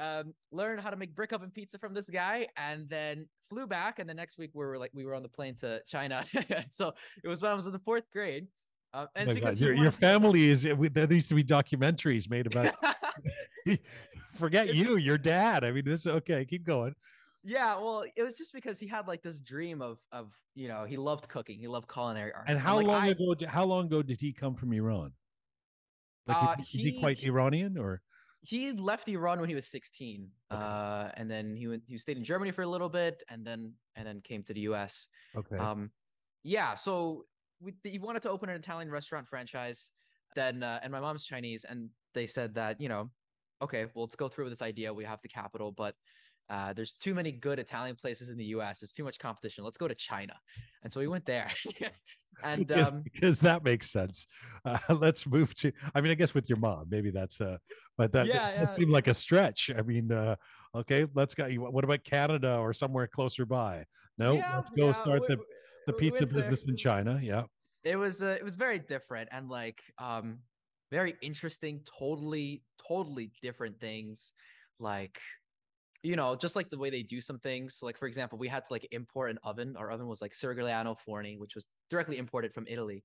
[0.00, 4.00] um, learned how to make brick oven pizza from this guy, and then flew back.
[4.00, 6.26] And the next week we were like we were on the plane to China.
[6.70, 6.92] so
[7.24, 8.48] it was when I was in the fourth grade.
[8.92, 12.74] Uh, and Oh because your, your family is there needs to be documentaries made about
[14.34, 16.94] forget you your dad i mean this okay keep going
[17.42, 20.84] yeah, well, it was just because he had like this dream of of you know
[20.84, 22.50] he loved cooking, he loved culinary arts.
[22.50, 25.12] and how like, long I- ago how long ago did he come from iran
[26.26, 28.02] like Uh, is, he, is he he- quite iranian or
[28.42, 30.62] he left Iran when he was 16, Okay.
[30.62, 33.74] uh, and then he went he stayed in Germany for a little bit, and then
[33.96, 35.08] and then came to the U.S.
[35.36, 35.90] okay Um,
[36.42, 37.26] yeah, so
[37.60, 39.90] we, he wanted to open an Italian restaurant franchise.
[40.34, 43.10] Then, uh, and my mom's Chinese, and they said that you know,
[43.62, 44.92] okay, well, let's go through with this idea.
[44.94, 45.94] We have the capital, but
[46.48, 48.80] uh, there's too many good Italian places in the U.S.
[48.80, 49.64] There's too much competition.
[49.64, 50.34] Let's go to China,
[50.82, 51.50] and so we went there.
[52.44, 54.26] and because, um, because that makes sense
[54.64, 57.58] uh, let's move to i mean i guess with your mom maybe that's uh
[57.98, 58.60] but that, Yeah, that yeah.
[58.60, 60.36] does seem like a stretch i mean uh
[60.74, 63.84] okay let's go what about canada or somewhere closer by
[64.18, 65.36] no yeah, let's go start we-
[65.86, 66.34] the the we pizza there.
[66.34, 67.42] business in china yeah.
[67.82, 70.40] It was uh, it was very different and like um
[70.90, 74.32] very interesting totally totally different things.
[74.78, 75.18] Like
[76.02, 77.76] you know just like the way they do some things.
[77.76, 79.76] So like for example we had to like import an oven.
[79.78, 83.02] Our oven was like Sergliano Forni which was directly imported from Italy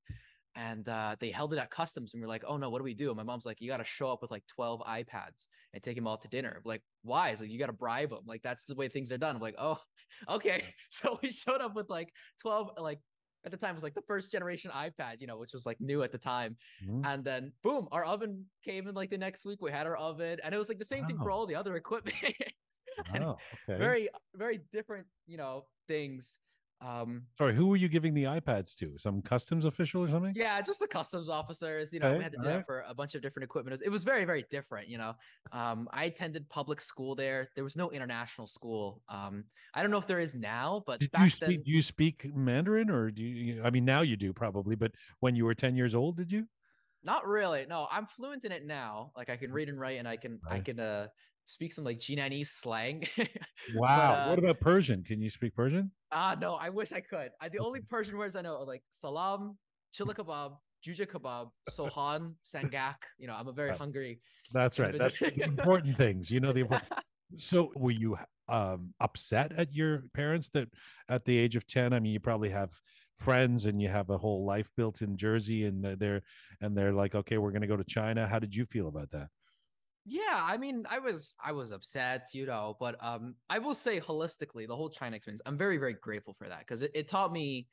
[0.55, 2.83] and uh, they held it at customs and we are like oh no what do
[2.83, 5.47] we do and my mom's like you got to show up with like 12 ipads
[5.73, 8.23] and take them all to dinner like why it's like you got to bribe them
[8.25, 9.77] like that's the way things are done I'm like oh
[10.29, 12.09] okay so we showed up with like
[12.41, 12.99] 12 like
[13.45, 15.79] at the time it was like the first generation iPad, you know, which was like
[15.79, 16.57] new at the time.
[16.83, 17.05] Mhm.
[17.05, 19.61] And then boom, our oven came in like the next week.
[19.61, 21.75] We had our oven, and it was like the same thing for all the other
[21.75, 22.15] equipment.
[23.15, 23.37] oh,
[23.69, 23.77] okay.
[23.77, 26.37] very, very different, you know, things.
[26.81, 28.97] Um, Sorry, who were you giving the iPads to?
[28.97, 30.33] Some customs official or something?
[30.35, 32.93] yeah, just the customs officers, you know, Okay, we had to do that for a
[32.93, 33.81] bunch of different equipment.
[33.83, 35.13] It was, very, very different, you know.
[35.51, 37.49] Um, I attended public school there.
[37.55, 39.01] There was no international school.
[39.09, 41.39] Um, I don't know if there is now, but Did you speak?
[41.39, 43.63] then, Do you speak Mandarin, or do you?
[43.63, 46.47] I mean, now you do probably, but when you were ten years old, did you?
[47.03, 47.65] Not really.
[47.67, 49.11] No, I'm fluent in it now.
[49.15, 51.07] Like I can read and write, and I can I can uh
[51.47, 53.07] speak some like Jinanese slang.
[53.75, 54.29] Wow.
[54.29, 55.03] what uh, about Persian?
[55.03, 55.89] Can you speak Persian?
[56.11, 57.31] Ah, no, I wish I could.
[57.41, 59.57] I, the only Persian words I know are like salam,
[59.97, 62.95] chila kebab, juja kebab, sohan, sangak.
[63.17, 63.77] You know, I'm a very Right.
[63.77, 64.21] hungry.
[64.53, 64.95] That's right.
[64.97, 66.29] That's important things.
[66.29, 66.91] You know the important.
[67.37, 68.17] So, were you
[68.49, 70.67] um, upset at your parents that
[71.09, 71.91] at the age of ten?
[71.91, 72.69] I mean, you probably have
[73.17, 76.21] friends and you have a whole life built in Jersey, and they're- they're
[76.61, 78.27] and they're like, okay, we're going to go to China.
[78.27, 79.29] How did you feel about that?
[80.05, 83.99] Yeah, I mean, I was I was upset, you know, but um, I will say
[83.99, 87.31] holistically, the whole China experience, I'm very very grateful for that because it, it taught
[87.31, 87.67] me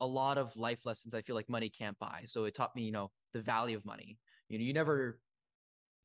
[0.00, 1.14] a lot of life lessons.
[1.14, 2.22] I feel like money can't buy.
[2.26, 4.18] So it taught me, you know, the value of money.
[4.48, 5.20] You know, you never.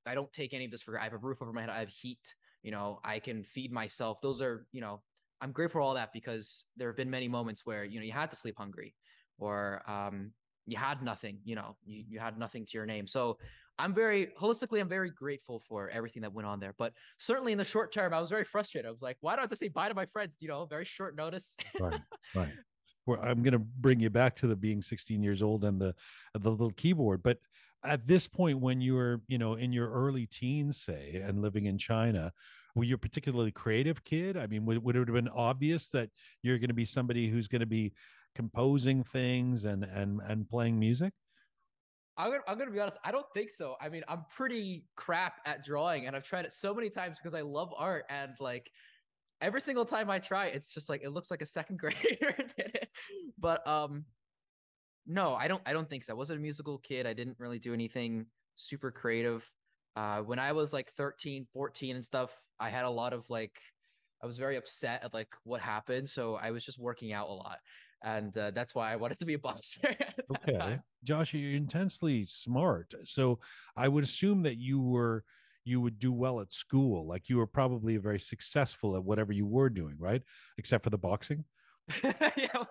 [0.06, 0.92] I don't take any of this for.
[0.92, 1.04] granted.
[1.08, 1.70] I have a roof over my head.
[1.70, 2.36] I have heat.
[2.64, 4.22] You know, I can feed myself.
[4.22, 5.02] Those are, you know,
[5.42, 8.12] I'm grateful for all that because there have been many moments where you know you
[8.12, 8.96] had to sleep hungry,
[9.38, 10.32] or um,
[10.66, 11.40] you had nothing.
[11.46, 13.08] You know, you, you had nothing to your name.
[13.08, 13.38] So
[13.80, 16.76] I'm very holistically, I'm very grateful for everything that went on there.
[16.78, 18.88] But certainly in the short term, I was very frustrated.
[18.88, 20.36] I was like, why do I have to say bye to my friends?
[20.40, 21.56] You know, very short notice.
[21.80, 22.02] Right.
[22.36, 22.54] Right.
[23.08, 25.96] Well, I'm going to bring you back to the being 16 years old and the
[26.36, 27.40] the little keyboard, but
[27.84, 31.66] at this point when you were you know in your early teens say and living
[31.66, 32.32] in china
[32.76, 36.10] were you a particularly creative kid i mean would, would it have been obvious that
[36.44, 37.94] you're going to be somebody who's going to be
[38.36, 41.14] composing things and and and playing music
[42.20, 42.98] I'm gonna, I'm gonna be honest.
[43.04, 43.76] I don't think so.
[43.80, 47.34] I mean, I'm pretty crap at drawing, and I've tried it so many times because
[47.34, 48.70] I love art, and like
[49.40, 52.76] every single time I try, it's just like it looks like a second grader did
[52.76, 52.90] it.
[53.40, 54.04] But um,
[55.08, 55.62] no, I don't.
[55.66, 56.14] I don't think so.
[56.14, 57.08] I wasn't a musical kid.
[57.08, 58.26] I didn't really do anything
[58.58, 59.50] super creative.
[59.96, 63.60] Uh, when I was like 13, 14 and stuff, I had a lot of like,
[64.22, 66.10] I was very upset at like what happened.
[66.10, 67.60] So I was just working out a lot.
[68.04, 69.96] And uh, that's why I wanted to be a boxer.
[70.38, 70.58] okay.
[70.58, 70.84] Time.
[71.04, 72.94] Josh, you're intensely smart.
[73.04, 73.40] So
[73.76, 75.24] I would assume that you were,
[75.66, 77.08] you would do well at school.
[77.08, 80.22] Like you were probably very successful at whatever you were doing, right?
[80.58, 81.44] Except for the boxing.
[82.04, 82.64] yeah.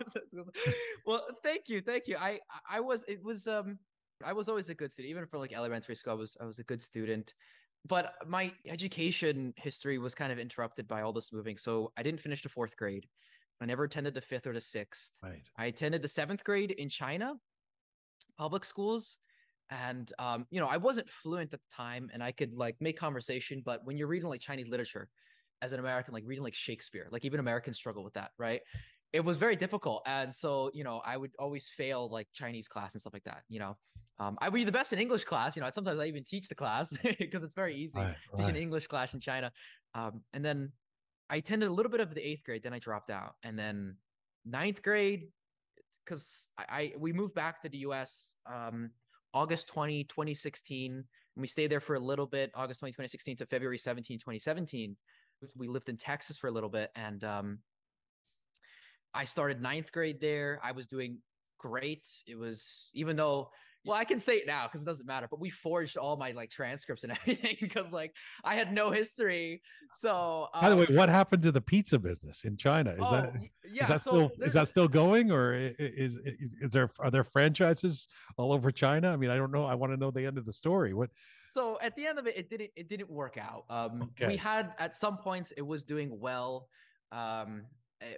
[1.05, 1.81] well, thank you.
[1.81, 2.17] Thank you.
[2.19, 3.79] I, I was, it was, um,
[4.25, 6.13] I was always a good student, even for like elementary school.
[6.13, 7.35] I was I was a good student,
[7.87, 11.57] but my education history was kind of interrupted by all this moving.
[11.57, 13.07] So I didn't finish the fourth grade.
[13.61, 15.13] I never attended the fifth or the sixth.
[15.23, 15.43] Right.
[15.57, 17.35] I attended the seventh grade in China,
[18.37, 19.19] public schools,
[19.71, 22.99] and um, you know I wasn't fluent at the time, and I could like make
[22.99, 23.63] conversation.
[23.65, 25.09] But when you're reading like Chinese literature,
[25.61, 28.61] as an American, like reading like Shakespeare, like even Americans struggle with that, right?
[29.13, 32.95] It was very difficult, and so you know I would always fail like Chinese class
[32.95, 33.77] and stuff like that, you know.
[34.21, 35.55] Um, I would be the best in English class.
[35.55, 38.57] You know, sometimes I even teach the class because it's very easy right, teaching.
[38.57, 39.53] English class in China.
[39.95, 40.73] Um, and then
[41.31, 42.63] I attended a little bit of the eighth grade.
[42.63, 43.97] Then I dropped out, and then
[44.45, 45.29] ninth grade
[46.05, 48.37] because I, I, we moved back to the U.S.
[48.47, 48.91] Um,
[49.35, 51.05] August 20, 2016, and
[51.37, 52.51] we stayed there for a little bit.
[52.55, 54.97] August 20, 2016 to February 17, 2017.
[55.57, 57.59] We lived in Texas for a little bit, and um,
[59.15, 60.61] I started ninth grade there.
[60.65, 61.19] I was doing
[61.59, 62.09] great.
[62.27, 63.51] It was even though
[63.89, 65.27] well, I can say it now because it doesn't matter.
[65.31, 68.15] But we forged all my like transcripts and everything because like
[68.45, 69.63] I had no history.
[69.95, 72.91] So um, by the way, um what happened to the pizza business in China?
[72.91, 73.33] Is oh, that
[73.71, 73.83] yeah?
[73.85, 76.17] Is that so still is that still going, or is, is
[76.61, 79.13] is there are there franchises all over China?
[79.13, 79.65] I mean, I don't know.
[79.65, 80.95] I want to know the end of the story.
[80.95, 81.11] What?
[81.51, 83.65] So at the end of it, it didn't it didn't work out.
[83.71, 84.29] Um, okay.
[84.29, 86.69] we had at some points it was doing well.
[87.11, 87.63] Um,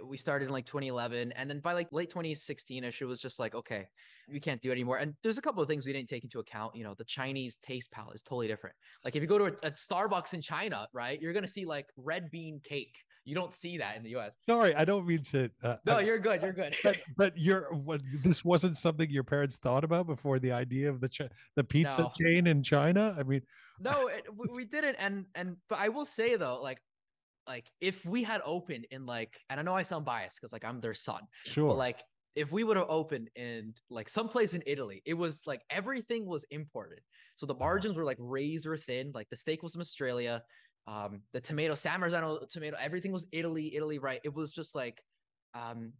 [0.04, 3.54] we started in like 2011 and then by like late 2016ish it was just like
[3.54, 3.88] okay
[4.30, 4.98] we can't do it anymore.
[4.98, 7.56] And there's a couple of things we didn't take into account you know the chinese
[7.62, 8.76] taste palette is totally different.
[9.04, 11.86] Like if you go to a, a starbucks in china right you're gonna see like
[11.96, 12.96] red bean cake.
[13.26, 16.18] You don't see that in the us sorry i don't mean to uh, no you're
[16.18, 16.74] good you're good.
[16.82, 21.00] but, but you're what this wasn't something your parents thought about before the idea of
[21.00, 22.12] the ch- the pizza no.
[22.18, 23.14] chain in china?
[23.16, 23.42] I mean
[23.78, 26.80] no it, we didn't and and but i will say though like
[27.50, 30.64] like if we had opened in like and I know I sound biased because like
[30.64, 31.22] I'm their son.
[31.46, 31.70] Sure.
[31.70, 32.00] But like
[32.36, 36.44] if we would have opened in like someplace in Italy, it was like everything was
[36.52, 37.00] imported.
[37.34, 37.64] So the uh-huh.
[37.64, 39.10] margins were like razor thin.
[39.12, 40.42] Like the steak was from Australia.
[40.86, 44.20] Um, the tomato, San Marzano tomato, everything was Italy, Italy, right?
[44.22, 45.02] It was just like
[45.54, 45.92] um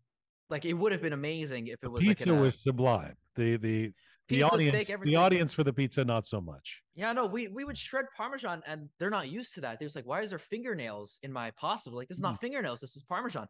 [0.51, 3.17] like it would have been amazing if it was pizza like was sublime.
[3.35, 3.93] The the
[4.31, 6.83] the audience, steak, the audience for the pizza, not so much.
[6.95, 9.79] Yeah, no, we we would shred Parmesan, and they're not used to that.
[9.79, 11.91] They're just like, why is there fingernails in my pasta?
[11.91, 12.41] Like, this is not mm.
[12.41, 12.81] fingernails.
[12.81, 13.49] This is Parmesan,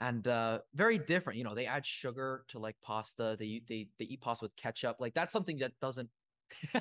[0.00, 1.38] and uh very different.
[1.38, 3.36] You know, they add sugar to like pasta.
[3.38, 4.96] They they they eat pasta with ketchup.
[5.00, 6.08] Like that's something that doesn't.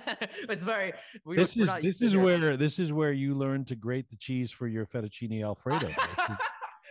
[0.49, 0.93] it's very.
[1.25, 4.51] We this is this is where this is where you learn to grate the cheese
[4.51, 5.89] for your fettuccine alfredo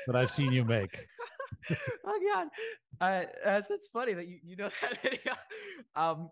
[0.06, 1.06] that I've seen you make.
[1.70, 2.48] oh god,
[3.00, 5.34] uh, that's, that's funny that you you know that video.
[5.94, 6.30] Um,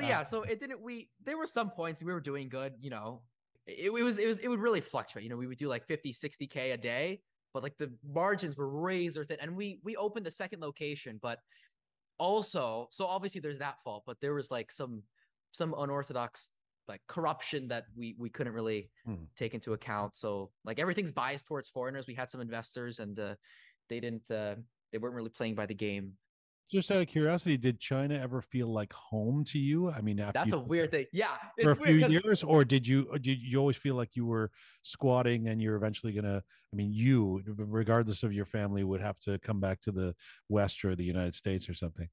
[0.00, 0.80] but yeah, so it didn't.
[0.80, 2.74] We there were some points we were doing good.
[2.80, 3.22] You know,
[3.66, 5.24] it, it was it was it would really fluctuate.
[5.24, 7.20] You know, we would do like 50, 60 k a day,
[7.52, 9.38] but like the margins were razor thin.
[9.40, 11.38] And we we opened the second location, but
[12.18, 15.02] also so obviously there's that fault, but there was like some
[15.52, 16.50] some unorthodox
[16.88, 19.24] like corruption that we we couldn't really hmm.
[19.36, 20.16] take into account.
[20.16, 22.06] So like everything's biased towards foreigners.
[22.06, 23.34] We had some investors and uh,
[23.88, 24.56] they didn't uh,
[24.92, 26.14] they weren't really playing by the game
[26.70, 29.90] just out of curiosity, did China ever feel like home to you?
[29.90, 31.06] I mean, that's a weird thing.
[31.12, 34.50] Yeah, for a few years, or did you did you always feel like you were
[34.82, 36.42] squatting and you're eventually gonna?
[36.72, 40.14] I mean, you, regardless of your family, would have to come back to the
[40.48, 42.08] West or the United States or something.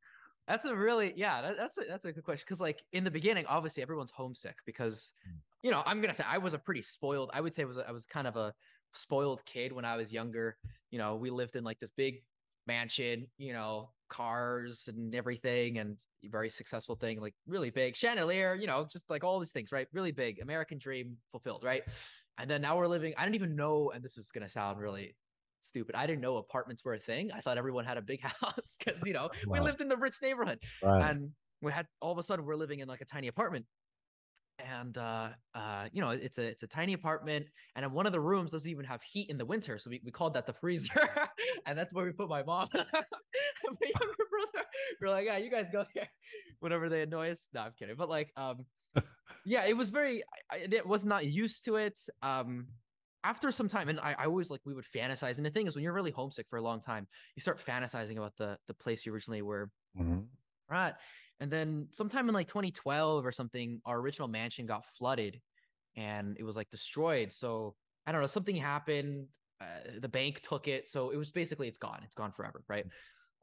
[0.48, 1.42] That's a really yeah.
[1.42, 4.58] That, that's a, that's a good question because like in the beginning, obviously everyone's homesick
[4.66, 5.38] because hmm.
[5.64, 7.30] you know I'm gonna say I was a pretty spoiled.
[7.34, 8.54] I would say was I was kind of a
[8.94, 10.58] spoiled kid when I was younger.
[10.92, 12.24] You know, we lived in like this big
[12.68, 18.68] mansion, you know, cars and everything, and very successful thing, like really big chandelier, you
[18.68, 19.88] know, just like all these things, right?
[19.94, 21.84] Really big American dream fulfilled, right?
[22.38, 24.80] And then now we're living, I didn't even know, and this is going to sound
[24.80, 25.16] really
[25.62, 25.96] stupid.
[25.96, 27.32] I didn't know apartments were a thing.
[27.32, 29.54] I thought everyone had a big house because, you know, wow.
[29.54, 30.60] we lived in the rich neighborhood.
[30.84, 31.10] Right.
[31.10, 31.32] And
[31.62, 33.66] we had all of a sudden we're living in like a tiny apartment.
[34.60, 37.46] And uh uh you know it's a it's a tiny apartment
[37.76, 40.12] and one of the rooms doesn't even have heat in the winter so we, we
[40.12, 41.10] called that the freezer
[41.66, 44.66] and that's where we put my mom and my younger brother
[45.02, 46.08] we're like yeah you guys go here
[46.60, 48.66] whenever they annoy us no i'm kidding but like um
[49.46, 52.68] yeah it was very I, it was not used to it um
[53.24, 55.76] after some time and I, I always like we would fantasize and the thing is
[55.76, 59.06] when you're really homesick for a long time you start fantasizing about the the place
[59.06, 60.26] you originally were Mhm.
[60.70, 60.94] Right.
[61.40, 65.42] And then sometime in like 2012 or something, our original mansion got flooded
[65.96, 67.32] and it was like destroyed.
[67.34, 67.76] So
[68.06, 69.28] I don't know, something happened.
[69.62, 69.66] Uh,
[70.00, 70.88] the bank took it.
[70.88, 72.02] So it was basically, it's gone.
[72.04, 72.64] It's gone forever.
[72.70, 72.86] Right.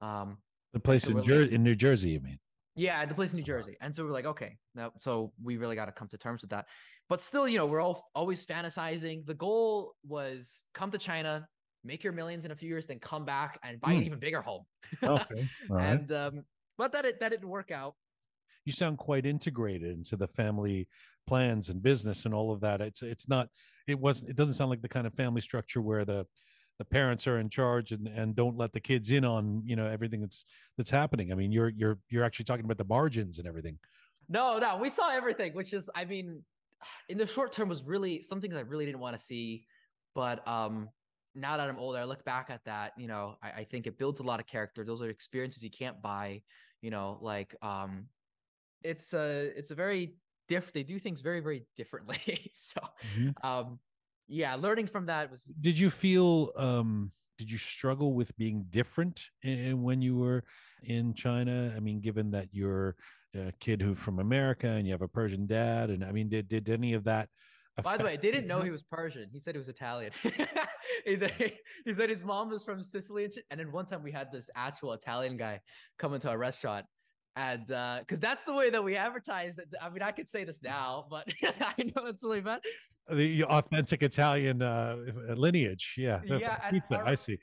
[0.01, 0.39] Um,
[0.73, 2.39] The place So in, Jer- like- in New Jersey, you mean?
[2.75, 3.77] yeah, the place in New Jersey.
[3.83, 6.51] And so we're like, okay, no, so we really got to come to terms with
[6.51, 6.67] that.
[7.11, 9.27] But still, you know, we're all always fantasizing.
[9.27, 11.47] The goal was come to China,
[11.85, 14.05] make your millions in a few years, then come back and buy an Hmm.
[14.07, 14.65] even bigger home.
[15.03, 15.49] Okay.
[15.69, 15.85] Right.
[15.91, 16.45] and um,
[16.79, 17.95] but that it that didn't work out.
[18.65, 20.89] you sound quite integrated into the family
[21.27, 22.81] plans and business and all of that.
[22.81, 23.49] It's it's not
[23.87, 26.27] it wasn't it doesn't sound like the kind of family structure where the
[26.79, 29.87] the parents are in charge and and don't let the kids in on you know
[29.87, 30.45] everything that's
[30.77, 31.33] that's happening.
[31.33, 33.79] I mean, you're you're you're actually talking about the margins and everything.
[34.29, 36.43] No, no, we saw everything, which is, I mean,
[37.09, 39.67] in the short term was really something that I really didn't want to see.
[40.15, 40.89] But um,
[41.35, 43.99] now that I'm older, I look back at that, you know, I, I think it
[43.99, 44.85] builds a lot of character.
[44.85, 46.43] Those are experiences you can't buy,
[46.81, 48.09] you know, like um,
[48.83, 50.17] it's a it's a very
[50.49, 50.73] diff.
[50.73, 52.51] They do things very very differently.
[52.55, 52.81] so
[53.43, 53.81] um,
[54.29, 59.31] yeah, learning from that was Did you feel um did you struggle with being different
[59.45, 60.45] i- when you were
[60.83, 61.73] in China?
[61.77, 62.97] I mean, given that you're
[63.35, 66.49] a kid who from America and you have a Persian dad, and I mean, did
[66.49, 67.31] did any of that?
[67.83, 69.29] By the way, they didn't know he was Persian.
[69.33, 70.13] He said he was Italian.
[71.07, 74.51] he, said his mom was from Sicily, and, and then one time we had this
[74.55, 75.59] actual Italian guy
[75.99, 76.85] come into our restaurant,
[77.37, 79.69] and because that's the way that we advertised it.
[79.81, 82.61] I mean, I could say this now, but I know it's really bad.
[83.11, 84.97] the authentic Italian uh,
[85.35, 85.95] lineage.
[85.97, 86.99] Yeah, Yeah, pizza.
[86.99, 87.39] our- I see.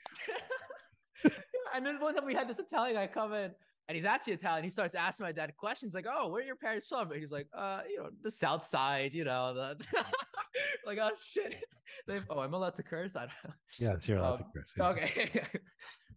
[1.75, 3.51] and then one time we had this Italian guy come in,
[3.89, 4.63] and he's actually Italian.
[4.63, 7.31] He starts asking my dad questions like, "Oh, where are your parents from?" And he's
[7.31, 9.77] like, "Uh, you know, the South Side, you know." The
[10.85, 11.55] like, oh shit.
[12.07, 12.23] They've...
[12.29, 13.15] oh, I'm allowed to curse.
[13.15, 13.53] I don't know.
[13.79, 14.73] Yes, you're allowed to Um, curse.
[14.77, 14.87] yeah.
[14.89, 15.43] Okay.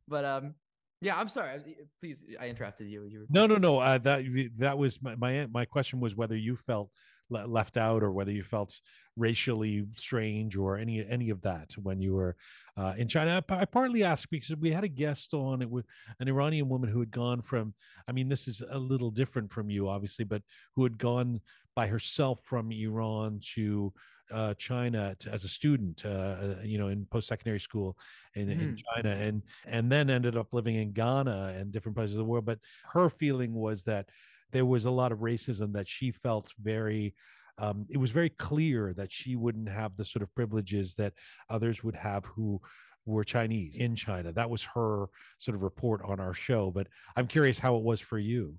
[0.06, 0.54] but um
[1.00, 1.60] yeah, I'm sorry.
[1.98, 3.04] Please, I interrupted you.
[3.06, 3.78] You were No, no, no.
[3.78, 4.24] Uh, that
[4.58, 6.90] that was my, my my question was whether you felt
[7.32, 8.80] le- left out or whether you felt
[9.16, 12.36] racially strange or any any of that when you were
[12.76, 13.42] uh, in China.
[13.48, 15.86] I, I partly asked because we had a guest on it with
[16.20, 17.74] an Iranian woman who had gone from.
[18.08, 20.42] I mean, this is a little different from you, obviously, but
[20.74, 21.40] who had gone
[21.74, 23.92] by herself from Iran to
[24.32, 27.98] uh, China to, as a student, uh, uh, you know, in post secondary school
[28.34, 32.18] in, in China, and and then ended up living in Ghana and different places of
[32.18, 32.46] the world.
[32.46, 32.58] But
[32.92, 34.08] her feeling was that
[34.52, 37.14] there was a lot of racism that she felt very.
[37.58, 41.12] Um, it was very clear that she wouldn't have the sort of privileges that
[41.50, 42.60] others would have who
[43.04, 44.32] were Chinese in China.
[44.32, 45.06] That was her
[45.38, 46.70] sort of report on our show.
[46.70, 46.86] But
[47.16, 48.54] I'm curious how it was for you.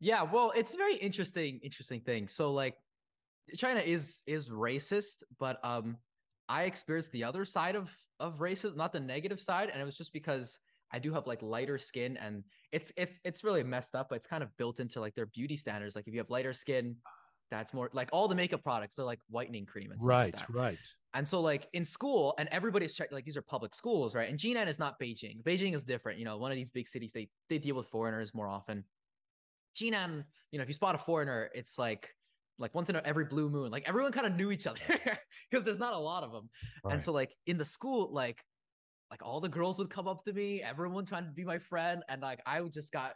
[0.00, 2.28] Yeah, well, it's a very interesting, interesting thing.
[2.28, 2.76] So like
[3.56, 5.96] China is is racist, but um
[6.48, 7.90] I experienced the other side of
[8.20, 10.58] of racism, not the negative side, and it was just because
[10.92, 14.26] I do have like lighter skin and it's it's it's really messed up, but it's
[14.26, 15.96] kind of built into like their beauty standards.
[15.96, 16.96] Like if you have lighter skin,
[17.50, 20.48] that's more like all the makeup products are like whitening cream and stuff like Right,
[20.50, 20.78] right.
[21.14, 24.28] And so, like in school, and everybody's check like these are public schools, right?
[24.28, 25.42] And Jinan is not Beijing.
[25.42, 26.18] Beijing is different.
[26.18, 28.84] You know, one of these big cities, they they deal with foreigners more often.
[29.76, 32.08] Jinan, you know, if you spot a foreigner, it's like
[32.58, 33.70] like once in every blue moon.
[33.70, 34.80] Like everyone kind of knew each other
[35.50, 36.50] because there's not a lot of them.
[36.82, 36.94] right.
[36.94, 38.42] And so, like in the school, like
[39.10, 42.02] like all the girls would come up to me, everyone trying to be my friend,
[42.08, 43.14] and like I just got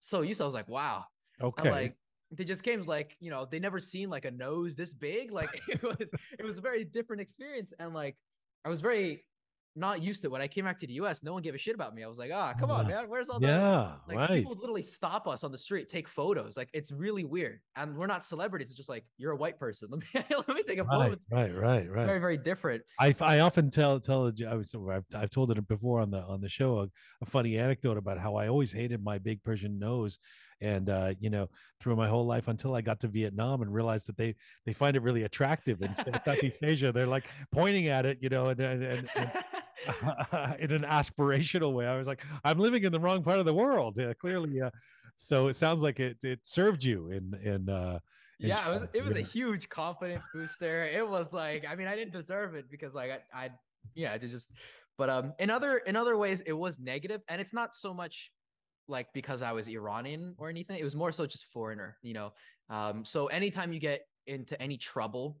[0.00, 0.40] so used.
[0.40, 1.04] I was like, wow,
[1.42, 1.62] okay.
[1.62, 1.96] and like
[2.32, 5.60] they just came like you know they never seen like a nose this big like
[5.68, 8.16] it was it was a very different experience and like
[8.64, 9.24] i was very
[9.76, 11.58] not used to it when i came back to the us no one gave a
[11.58, 14.16] shit about me i was like ah come on man where's all the yeah, like
[14.16, 14.30] right.
[14.30, 18.06] people literally stop us on the street take photos like it's really weird and we're
[18.06, 20.84] not celebrities it's just like you're a white person let me let me take a
[20.84, 22.06] photo Right, right, right, right.
[22.06, 26.00] very very different I, I often tell tell I was I've, I've told it before
[26.00, 26.88] on the on the show a,
[27.22, 30.18] a funny anecdote about how I always hated my big Persian nose,
[30.60, 31.48] and uh, you know
[31.80, 34.34] through my whole life until I got to Vietnam and realized that they
[34.66, 36.92] they find it really attractive in Southeast Asia.
[36.92, 39.30] They're like pointing at it, you know, and and, and, and
[40.58, 41.86] in an aspirational way.
[41.86, 43.98] I was like, I'm living in the wrong part of the world.
[43.98, 44.70] Uh, clearly, uh,
[45.16, 47.68] so it sounds like it it served you in in.
[47.68, 47.98] Uh,
[48.40, 51.86] in yeah it was it was a huge confidence booster it was like i mean
[51.86, 53.50] i didn't deserve it because like i, I
[53.94, 54.50] yeah just
[54.96, 58.32] but um in other in other ways it was negative and it's not so much
[58.88, 62.32] like because i was iranian or anything it was more so just foreigner you know
[62.70, 65.38] Um, so anytime you get into any trouble,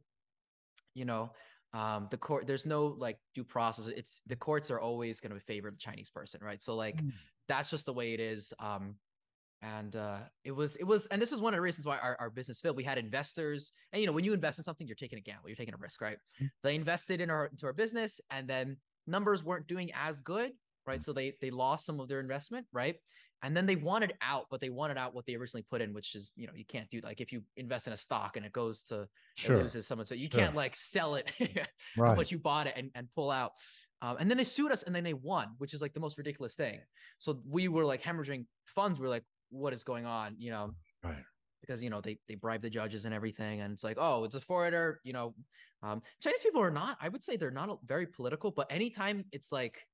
[0.94, 1.30] you know,
[1.72, 3.86] um, the court there's no like due process.
[3.88, 6.60] It's the courts are always going to favor the Chinese person, right?
[6.62, 7.12] So like Mm.
[7.48, 8.52] that's just the way it is.
[8.58, 8.96] Um,
[9.62, 12.16] and uh, it was it was, and this is one of the reasons why our,
[12.18, 12.76] our business failed.
[12.76, 15.48] We had investors, and you know, when you invest in something, you're taking a gamble,
[15.48, 16.16] you're taking a risk, right?
[16.42, 16.48] Mm.
[16.62, 20.52] They invested in our into our business, and then numbers weren't doing as good,
[20.86, 21.02] right?
[21.02, 22.96] So they they lost some of their investment, right?
[23.42, 26.14] And then they wanted out, but they wanted out what they originally put in, which
[26.14, 28.52] is, you know, you can't do like if you invest in a stock and it
[28.52, 29.08] goes to
[29.44, 30.40] it loses someone, so you Sure.
[30.40, 31.30] can't like sell it
[31.96, 32.16] Right.
[32.16, 33.52] much you bought it and, and pull out.
[34.02, 36.18] Um, and then they sued us and then they won, which is like the most
[36.18, 36.80] ridiculous thing.
[37.18, 38.98] So we were like hemorrhaging funds.
[38.98, 40.36] We are like, what is going on?
[40.38, 41.24] You know, Right.
[41.60, 44.34] because you know they they bribe the judges and everything, and it's like, oh, it's
[44.34, 45.00] a foreigner.
[45.04, 45.34] You know,
[45.82, 46.98] um, Chinese people are not.
[47.00, 49.86] I would say they're not very political, but anytime it's like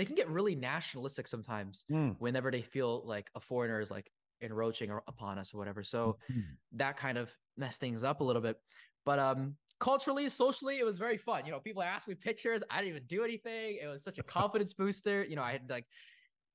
[0.00, 2.16] they can get really nationalistic sometimes Mm.
[2.18, 5.82] whenever they feel like a foreigner is like encroaching upon us or whatever.
[5.82, 6.56] So Mhm.
[6.72, 8.56] that kind of messed things up a little bit.
[9.04, 11.44] But um culturally, socially, it was very fun.
[11.44, 12.62] You know, people asked me pictures.
[12.70, 13.78] I didn't even do anything.
[13.82, 15.22] It was such a confidence booster.
[15.24, 15.86] You know, I had like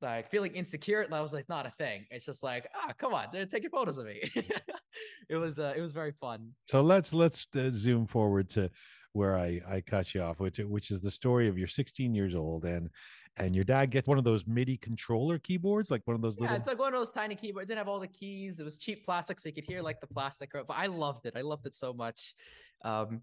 [0.01, 2.05] like feeling insecure, and I was like, not a thing.
[2.11, 4.21] It's just like, ah, come on, they're taking photos of me.
[5.29, 6.53] it was uh, it was very fun.
[6.67, 8.69] So let's let's uh, zoom forward to
[9.13, 12.35] where I I cut you off, which which is the story of you're 16 years
[12.35, 12.89] old and
[13.37, 16.43] and your dad gets one of those MIDI controller keyboards, like one of those Yeah,
[16.43, 16.57] little.
[16.57, 17.65] it's like one of those tiny keyboards.
[17.65, 18.59] It didn't have all the keys.
[18.59, 20.51] It was cheap plastic, so you could hear like the plastic.
[20.53, 21.33] But I loved it.
[21.35, 22.33] I loved it so much.
[22.83, 23.21] Um,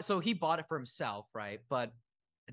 [0.00, 1.60] so he bought it for himself, right?
[1.68, 1.92] But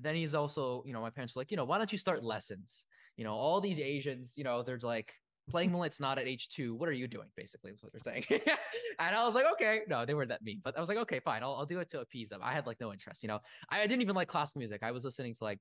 [0.00, 2.24] then he's also, you know, my parents were like, you know, why don't you start
[2.24, 2.84] lessons?
[3.16, 5.12] You know, all these Asians, you know, they're like
[5.50, 6.74] playing Moonlight Sonata at age two.
[6.74, 7.28] What are you doing?
[7.36, 8.24] Basically, is what they're saying.
[8.98, 11.20] and I was like, okay, no, they weren't that mean, but I was like, okay,
[11.20, 12.40] fine, I'll, I'll do it to appease them.
[12.42, 13.40] I had like no interest, you know.
[13.68, 14.82] I, I didn't even like classical music.
[14.82, 15.58] I was listening to like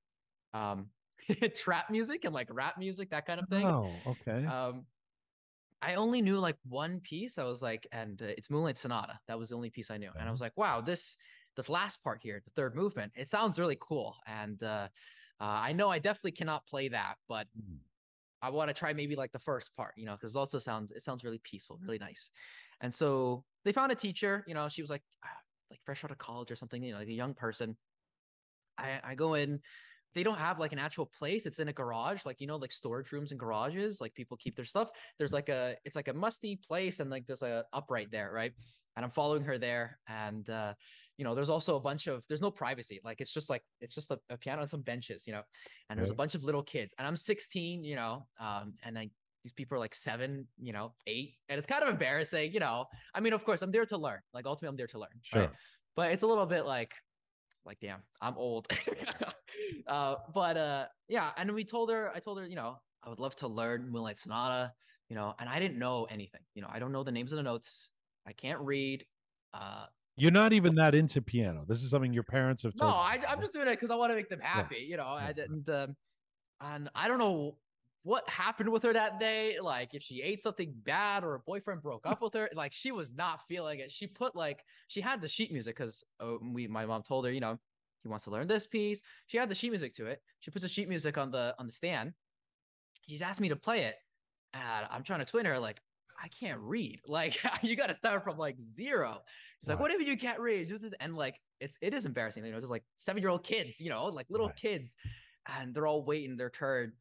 [0.54, 0.88] um
[1.56, 3.66] trap music and like rap music, that kind of thing.
[3.66, 4.46] oh, okay.
[4.46, 4.86] Um,
[5.82, 7.38] I only knew like one piece.
[7.40, 9.20] I was like, and uh, it's Moonlight Sonata.
[9.28, 11.18] That was the only piece I knew, and I was like, wow, this
[11.58, 14.16] this last part here, the third movement, it sounds really cool.
[14.26, 14.88] And uh,
[15.40, 17.80] uh, I know I definitely cannot play that, but Mm.
[18.44, 20.92] I want to try maybe like the first part, you know, because it also sounds
[20.92, 22.32] it sounds really peaceful, really nice.
[22.82, 25.30] And so they found a teacher, you know, she was like ah,
[25.70, 27.78] like fresh out of college or something, you know, like a young person.
[28.78, 29.60] I I go in,
[30.16, 31.46] they don't have like an actual place.
[31.46, 34.56] It's in a garage, like you know, like storage rooms and garages, like people keep
[34.56, 34.90] their stuff.
[35.18, 38.54] There's like a it's like a musty place and like there's a upright there, right?
[38.96, 40.74] And I'm following her there, and uh,
[41.18, 43.00] you know, there's also a bunch of there's no privacy.
[43.04, 45.44] Like it's just like it's just a, a piano and some benches, you know,
[45.90, 49.12] and there's a bunch of little kids, and I'm 16, you know, um, and then
[49.44, 52.86] these people are like seven, you know, eight, and it's kind of embarrassing, you know.
[53.14, 54.20] I mean, of course, I'm there to learn.
[54.34, 55.10] Like ultimately, I'm there to learn.
[55.24, 55.42] Sure.
[55.42, 55.50] Right?
[55.96, 56.94] But it's a little bit like,
[57.66, 58.68] like, damn, I'm old.
[59.88, 63.20] uh, but uh, yeah, and we told her, I told her, you know, I would
[63.20, 64.74] love to learn Moonlight Sonata,
[65.10, 66.42] you know, and I didn't know anything.
[66.56, 67.90] You know, I don't know the names of the notes.
[68.28, 69.06] I can't read.
[69.54, 69.86] Uh,
[70.16, 71.66] You're not even that into piano.
[71.68, 72.96] This is something your parents have no, told.
[72.96, 75.18] you, I, I'm just doing it because I want to make them happy, you know.
[75.20, 75.28] Yeah.
[75.28, 75.96] I didn't, um,
[76.60, 77.58] and I don't know
[78.04, 79.60] what happened with her that day.
[79.62, 82.92] Like, if she ate something bad or her boyfriend broke up with her, like she
[82.92, 83.92] was not feeling it.
[83.92, 87.32] She put like she had the sheet music because uh, we, my mom told her,
[87.32, 87.60] you know,
[88.04, 89.02] he wants to learn this piece.
[89.28, 90.22] She had the sheet music to it.
[90.40, 92.14] She puts the sheet music on the on the stand.
[93.08, 93.96] She's asked me to play it,
[94.54, 95.80] and I'm trying to explain to her like.
[96.24, 97.02] I can't read.
[97.08, 99.22] Like you got to start from like zero.
[99.60, 99.82] She's like, Right.
[99.82, 102.46] "What if you can't read?" And like, it's it is embarrassing.
[102.46, 103.80] You know, there's like seven year old kids.
[103.80, 104.56] You know, like little Right.
[104.56, 104.94] kids,
[105.48, 106.94] and they're all waiting their turn.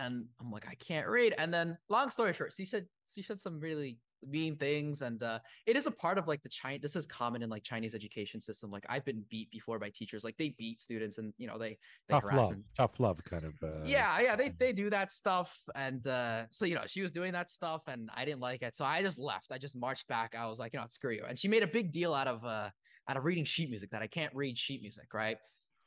[0.00, 1.34] And I'm like, I can't read.
[1.38, 5.38] And then, long story short, she said she said some really mean things, and uh,
[5.66, 6.78] it is a part of like the China.
[6.80, 8.70] This is common in like Chinese education system.
[8.70, 10.24] Like I've been beat before by teachers.
[10.24, 13.44] Like they beat students, and you know they they tough harass love, tough love kind
[13.44, 13.54] of.
[13.62, 17.12] Uh, yeah yeah they they do that stuff and uh so you know she was
[17.12, 20.06] doing that stuff and i didn't like it so i just left i just marched
[20.08, 22.26] back i was like you know screw you and she made a big deal out
[22.26, 22.68] of uh
[23.08, 25.38] out of reading sheet music that i can't read sheet music right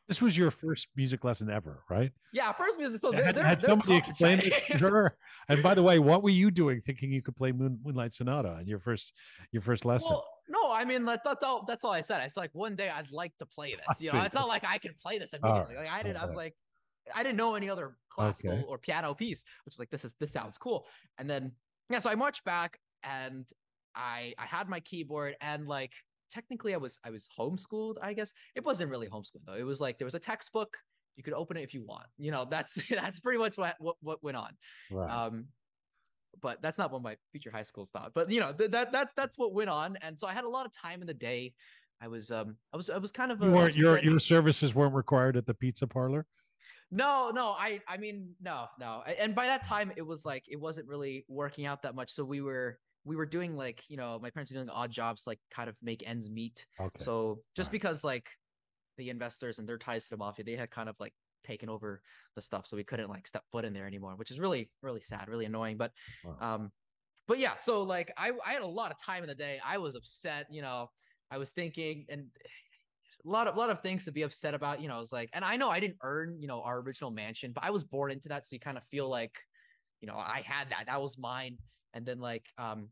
[0.10, 2.12] This was your first music lesson ever, right?
[2.34, 4.78] yeah first music so they're, had, they're, had they're somebody tough in explain this to
[4.80, 5.16] her.
[5.50, 8.50] And by the way, what were you doing thinking you could play Moon, Moonlight Sonata
[8.50, 9.14] on your first
[9.52, 10.10] your first lesson?
[10.12, 11.64] well, no, I mean that, that's all.
[11.68, 12.24] That's all I said.
[12.24, 14.02] It's like one day I'd like to play this.
[14.02, 15.86] You know, it's not like I can play this All right, immediately.
[15.86, 16.16] Like I did.
[16.16, 16.56] I was like,
[17.16, 18.64] I didn't know any other classical Okay.
[18.68, 20.88] or piano piece, which is like this is this sounds cool.
[21.20, 21.52] And then
[21.92, 23.46] yeah, so I marched back and
[23.96, 25.94] I I had my keyboard and like
[26.30, 27.96] technically I was I was homeschooled.
[28.02, 29.54] I guess it wasn't really homeschooled though.
[29.54, 30.78] It was like there was a textbook.
[31.16, 32.06] You could open it if you want.
[32.18, 34.52] You know, that's that's pretty much what what, what went on.
[34.92, 35.10] right.
[35.10, 35.46] Um,
[36.42, 38.12] but that's not what my future high schools thought.
[38.14, 40.50] But you know, th- that that's that's what went on, and so I had a
[40.50, 41.54] lot of time in the day.
[42.02, 45.36] I was um, I was I was kind of you your your services weren't required
[45.36, 46.26] at the pizza parlor.
[46.92, 50.60] no, no, I I mean no, no, and by that time it was like it
[50.60, 52.12] wasn't really working out that much.
[52.12, 55.26] So we were we were doing like you know my parents were doing odd jobs
[55.28, 56.66] like kind of make ends meet.
[56.80, 57.06] Okay.
[57.06, 57.72] So just Right.
[57.72, 58.30] because like
[58.98, 61.14] the investors and their ties to the mafia, they had kind of like
[61.44, 62.02] taken over
[62.36, 65.02] the stuff, so we couldn't like step foot in there anymore, which is really really
[65.02, 65.78] sad, really annoying.
[65.78, 65.94] But
[66.24, 66.38] Wow.
[66.40, 66.72] um,
[67.28, 69.60] but yeah, so like I I had a lot of time in the day.
[69.64, 70.92] I was upset, you know.
[71.32, 72.32] I was thinking and
[73.26, 74.82] a lot of lot of things to be upset about.
[74.82, 77.12] You know, I was like, and I know I didn't earn you know our original
[77.12, 79.38] mansion, but I was born into that, so you kind of feel like,
[80.02, 80.86] you know, I had that.
[80.88, 81.60] That was mine.
[81.94, 82.90] And then like um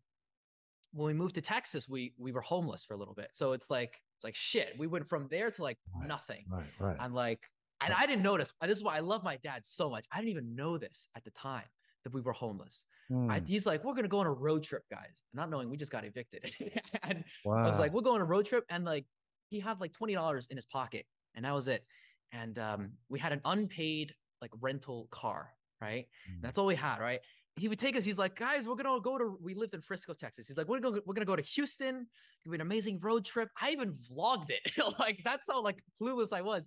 [0.93, 3.29] when we moved to Texas, we we were homeless for a little bit.
[3.33, 4.73] So it's like it's like shit.
[4.77, 6.07] We went from there to like Right.
[6.07, 6.45] nothing.
[6.49, 6.97] right, right.
[6.99, 7.39] I'm like,
[7.81, 8.53] and I didn't notice.
[8.61, 10.05] and This is why I love my dad so much.
[10.11, 11.65] I didn't even know this at the time
[12.03, 12.85] that we were homeless.
[13.09, 15.13] I, Hmm, he's like, we're gonna go on a road trip, guys.
[15.33, 16.51] Not knowing we just got evicted.
[17.03, 17.63] and wow.
[17.63, 19.05] I was like, we'll go on a road trip, and like
[19.49, 21.05] he had like twenty dollars in his pocket,
[21.35, 21.85] and that was it.
[22.33, 26.07] And um, we had an unpaid like rental car, right?
[26.29, 26.41] Mm.
[26.41, 27.21] That's all we had, right?
[27.57, 28.05] He would take us.
[28.05, 29.37] He's like, guys, we're gonna go to.
[29.41, 30.47] We lived in Frisco, Texas.
[30.47, 32.07] He's like, we're gonna go, we're gonna go to Houston.
[32.41, 33.49] It'll be an amazing road trip.
[33.59, 34.71] I even vlogged it.
[34.99, 36.63] like that's how like clueless I was.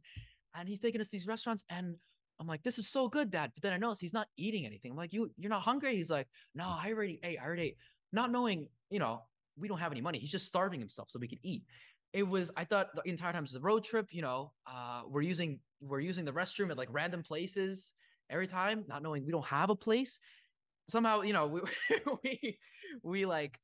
[0.55, 1.95] And he's taking us to these restaurants, and
[2.41, 3.53] I'm like, this is so good, Dad.
[3.55, 4.91] But then I notice he's not eating anything.
[4.91, 5.97] I'm like, you you're not hungry?
[5.97, 7.39] He's like, no, I already ate.
[7.41, 7.77] I already ate.
[8.13, 9.23] Not knowing, you know,
[9.57, 10.19] we don't have any money.
[10.19, 11.63] He's just starving himself so we could eat.
[12.13, 15.03] It was, I thought the entire time it was the road trip, you know, uh,
[15.07, 17.95] we're using we're using the restroom at like random places
[18.31, 20.19] every time, not knowing we don't have a place.
[20.91, 21.61] Somehow, you know, we
[22.25, 22.59] we
[23.03, 23.59] we like,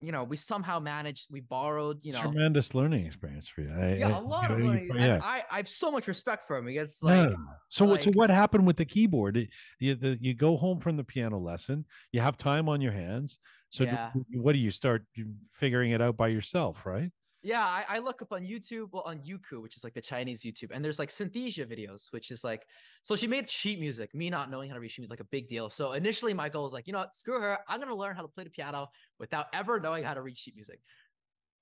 [0.00, 3.70] you know, we somehow managed, we borrowed, you know, tremendous learning experience for you.
[3.72, 4.88] I- yeah, I- a lot of know, you- money.
[4.90, 5.20] And yeah.
[5.22, 6.68] I, I have so much respect for him.
[6.68, 7.20] It's Yeah.
[7.28, 7.36] like
[7.68, 8.02] so what?
[8.02, 9.36] So what happened with the keyboard?
[9.36, 11.84] It- you the, you go home from the piano lesson.
[12.12, 13.38] You have time on your hands.
[13.70, 15.04] So do- what do you start
[15.52, 16.84] figuring it out by yourself?
[16.86, 17.10] Right.
[17.44, 20.40] Yeah, I, I look up on YouTube, well, on Youku, which is like the Chinese
[20.40, 22.66] YouTube, and there's like Synthesia videos, which is like,
[23.02, 24.14] so she made sheet music.
[24.14, 25.68] Me not knowing how to read sheet music, like a big deal.
[25.68, 27.58] So initially, my goal was like, you know what, screw her.
[27.68, 28.88] I'm gonna learn how to play the piano
[29.18, 30.80] without ever knowing how to read sheet music.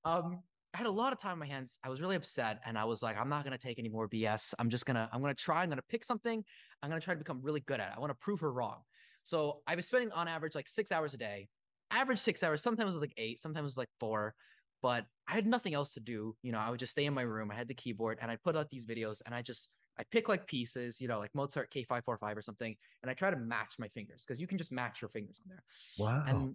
[0.05, 1.81] Um, I had a lot of time on my hands.
[1.83, 4.55] I was really upset, and I was like, I'm not gonna take any more BS.
[4.61, 5.65] I'm just gonna, I'm gonna try.
[5.65, 6.45] I'm gonna pick something.
[6.81, 7.95] I'm gonna try to become really good at it.
[7.97, 8.83] I want to prove her wrong.
[9.25, 11.49] So I was spending on average like six hours a day.
[11.91, 12.63] Average six hours.
[12.63, 13.41] Sometimes it was like eight.
[13.41, 14.37] Sometimes it was like four
[14.83, 16.37] but I had nothing else to do.
[16.43, 17.51] You know, I would just stay in my room.
[17.51, 19.69] I had the keyboard and I put out these videos and I just
[19.99, 23.37] I pick like pieces, you know, like Mozart K545 or something, and I try to
[23.37, 25.63] match my fingers because you can just match your fingers on there.
[25.99, 26.25] Wow.
[26.27, 26.55] And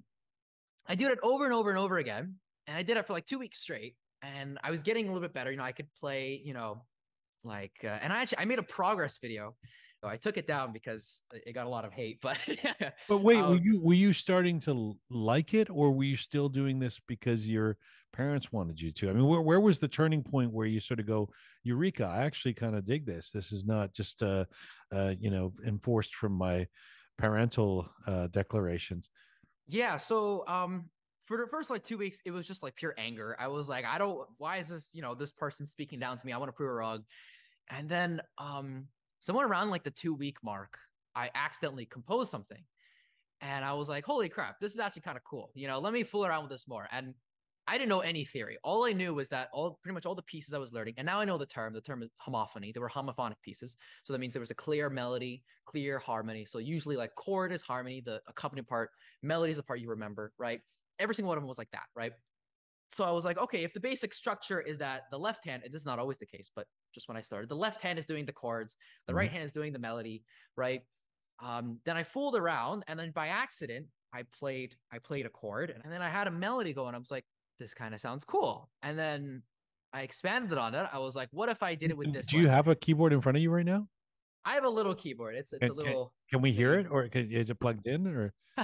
[0.88, 2.36] I do it over and over and over again.
[2.66, 3.96] And I did it for like two weeks straight.
[4.22, 5.52] And I was getting a little bit better.
[5.52, 6.84] You know, I could play, you know,
[7.44, 9.56] like, uh, and I actually I made a progress video.
[10.04, 12.20] So I took it down because it got a lot of hate.
[12.22, 12.38] But
[13.10, 16.50] but wait, were um, you were you starting to like it, or were you still
[16.50, 17.78] doing this because your
[18.18, 19.10] parents wanted you to?
[19.10, 21.30] I mean, where where was the turning point where you sort of go,
[21.64, 22.06] Eureka!
[22.06, 23.32] I actually kind of dig this.
[23.32, 24.46] This is not just uh,
[24.94, 26.68] uh, you know, enforced from my
[27.18, 29.10] parental uh, declarations.
[29.68, 30.90] Yeah, so um
[31.26, 33.36] for the first like two weeks, it was just like pure anger.
[33.40, 36.26] I was like, I don't why is this, you know, this person speaking down to
[36.26, 36.34] me?
[36.34, 37.04] I want to prove a wrong.
[37.70, 38.88] And then um
[39.20, 40.78] somewhere around like the two week mark,
[41.16, 42.64] I accidentally composed something.
[43.42, 45.52] And I was like, holy crap, this is actually kind of cool.
[45.54, 46.88] You know, let me fool around with this more.
[46.92, 47.14] And
[47.68, 48.58] I didn't know any theory.
[48.64, 51.06] All I knew was that all pretty much all the pieces I was learning, and
[51.06, 51.74] now I know the term.
[51.74, 52.74] The term is homophony.
[52.74, 56.46] There were homophonic pieces, so that means there was a clear melody, clear harmony.
[56.46, 58.92] So usually, like chord is harmony, the accompanying part,
[59.22, 60.62] melody is the part you remember, right?
[61.00, 62.14] Every single one of them was like that, right?
[62.90, 65.74] So I was like, okay, if the basic structure is that the left hand, and
[65.74, 68.06] this is not always the case, but just when I started, the left hand is
[68.06, 68.78] doing the chords,
[69.08, 70.24] the right hand is doing the melody,
[70.56, 70.84] right?
[71.44, 75.70] Um, then I fooled around, and then by accident, I played, I played a chord,
[75.70, 76.96] and then I had a melody going.
[76.96, 77.26] I was like,
[77.60, 78.70] this kind of sounds cool.
[78.84, 79.44] And then
[79.94, 80.88] I expanded on it.
[80.92, 82.28] I was like, what if I did it with this?
[82.28, 82.54] Do you one?
[82.54, 83.88] have a keyboard in front of you right now?
[84.46, 85.36] I have a little keyboard.
[85.36, 86.14] It's it's Can- a little.
[86.30, 88.34] Can we hear it, or can, is it plugged in, or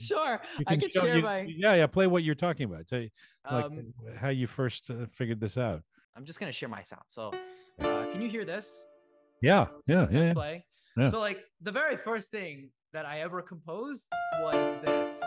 [0.00, 1.40] sure, you I can show- share you- my.
[1.48, 1.86] Yeah, yeah.
[1.86, 2.86] Play what you're talking about.
[2.86, 3.10] Tell you,
[3.50, 5.82] like Um, how you first uh, figured this out.
[6.16, 7.02] I'm just gonna share my sound.
[7.08, 7.32] So,
[7.80, 8.84] uh, can you hear this?
[9.42, 10.18] Yeah, yeah, yeah.
[10.18, 10.32] Let's yeah.
[10.34, 10.64] play.
[10.96, 11.08] Yeah.
[11.08, 14.06] So, like, the very first thing that I ever composed
[14.40, 15.20] was this.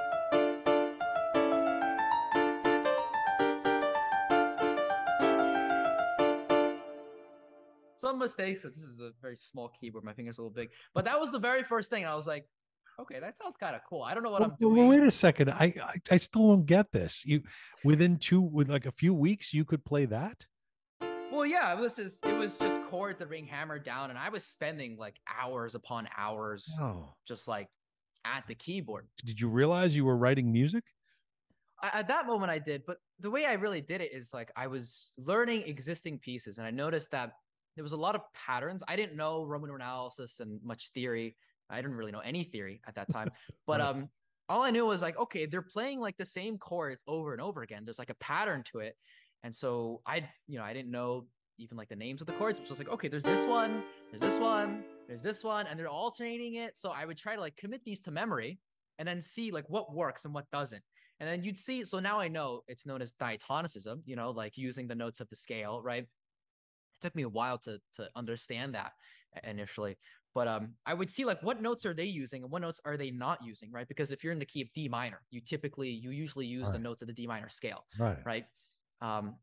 [8.03, 8.63] Some mistakes.
[8.63, 10.03] This is a very small keyboard.
[10.03, 12.05] My fingers are a little big, but that was the very first thing.
[12.05, 12.45] I was like,
[12.99, 14.01] okay, that sounds kind of cool.
[14.01, 14.89] I don't know what Well, I'm well, doing.
[14.89, 15.49] wait a second.
[15.51, 17.23] I, I I still don't get this.
[17.25, 17.43] You
[17.85, 20.45] within two with like a few weeks, you could play that.
[21.31, 24.27] Well, yeah, this is it was just chords that are being hammered down, and I
[24.27, 27.69] was spending like hours upon hours Oh, just like
[28.25, 29.07] at the keyboard.
[29.23, 30.83] did you realize you were writing music?
[31.81, 34.51] I, at that moment, I did, but the way I really did it is like
[34.57, 37.31] I was learning existing pieces, and I noticed that
[37.75, 38.83] there was a lot of patterns.
[38.87, 41.35] I didn't know Roman analysis and much theory.
[41.69, 43.31] I didn't really know any theory at that time,
[43.67, 43.89] but Right.
[43.89, 44.09] um,
[44.49, 47.61] all I knew was like, okay, they're playing like the same chords over and over
[47.61, 47.83] again.
[47.85, 48.95] There's like a pattern to it.
[49.43, 51.27] And so I, you know, I didn't know
[51.57, 53.83] even like the names of the chords, which was just like, okay, there's this one,
[54.11, 56.77] there's this one, there's this one, and they're alternating it.
[56.77, 58.59] So I would try to like commit these to memory
[58.99, 60.83] and then see like what works and what doesn't.
[61.19, 64.57] And then you'd see, so now I know it's known as diatonicism, you know, like
[64.57, 66.05] using the notes of the scale, right?
[67.03, 68.93] Took me a while to to understand that
[69.43, 69.97] initially.
[70.33, 72.97] But um, I would see like what notes are they using and what notes are
[72.97, 73.87] they not using, right?
[73.87, 76.79] Because if you're in the key of D minor, you typically you usually use the
[76.79, 78.17] notes of the D minor scale, Right.
[78.25, 78.45] right?
[79.01, 79.35] Um,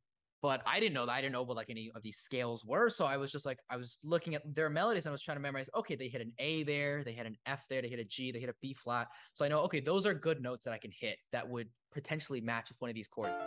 [0.42, 1.12] but I didn't know that.
[1.12, 2.88] I didn't know what like any of these scales were.
[2.88, 5.36] So I was just like, I was looking at their melodies and I was trying
[5.36, 7.98] to memorize, okay, they hit an A there, they hit an F there, they hit
[7.98, 9.08] a G, they hit a B flat.
[9.34, 12.40] So I know, okay, those are good notes that I can hit that would potentially
[12.40, 13.38] match with one of these chords.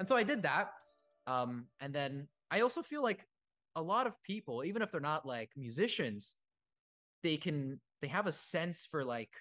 [0.00, 0.72] And so I did that.
[1.28, 3.26] Um, and then I also feel like
[3.76, 6.36] a lot of people, even if they're not like musicians,
[7.22, 9.32] they can they have a sense for like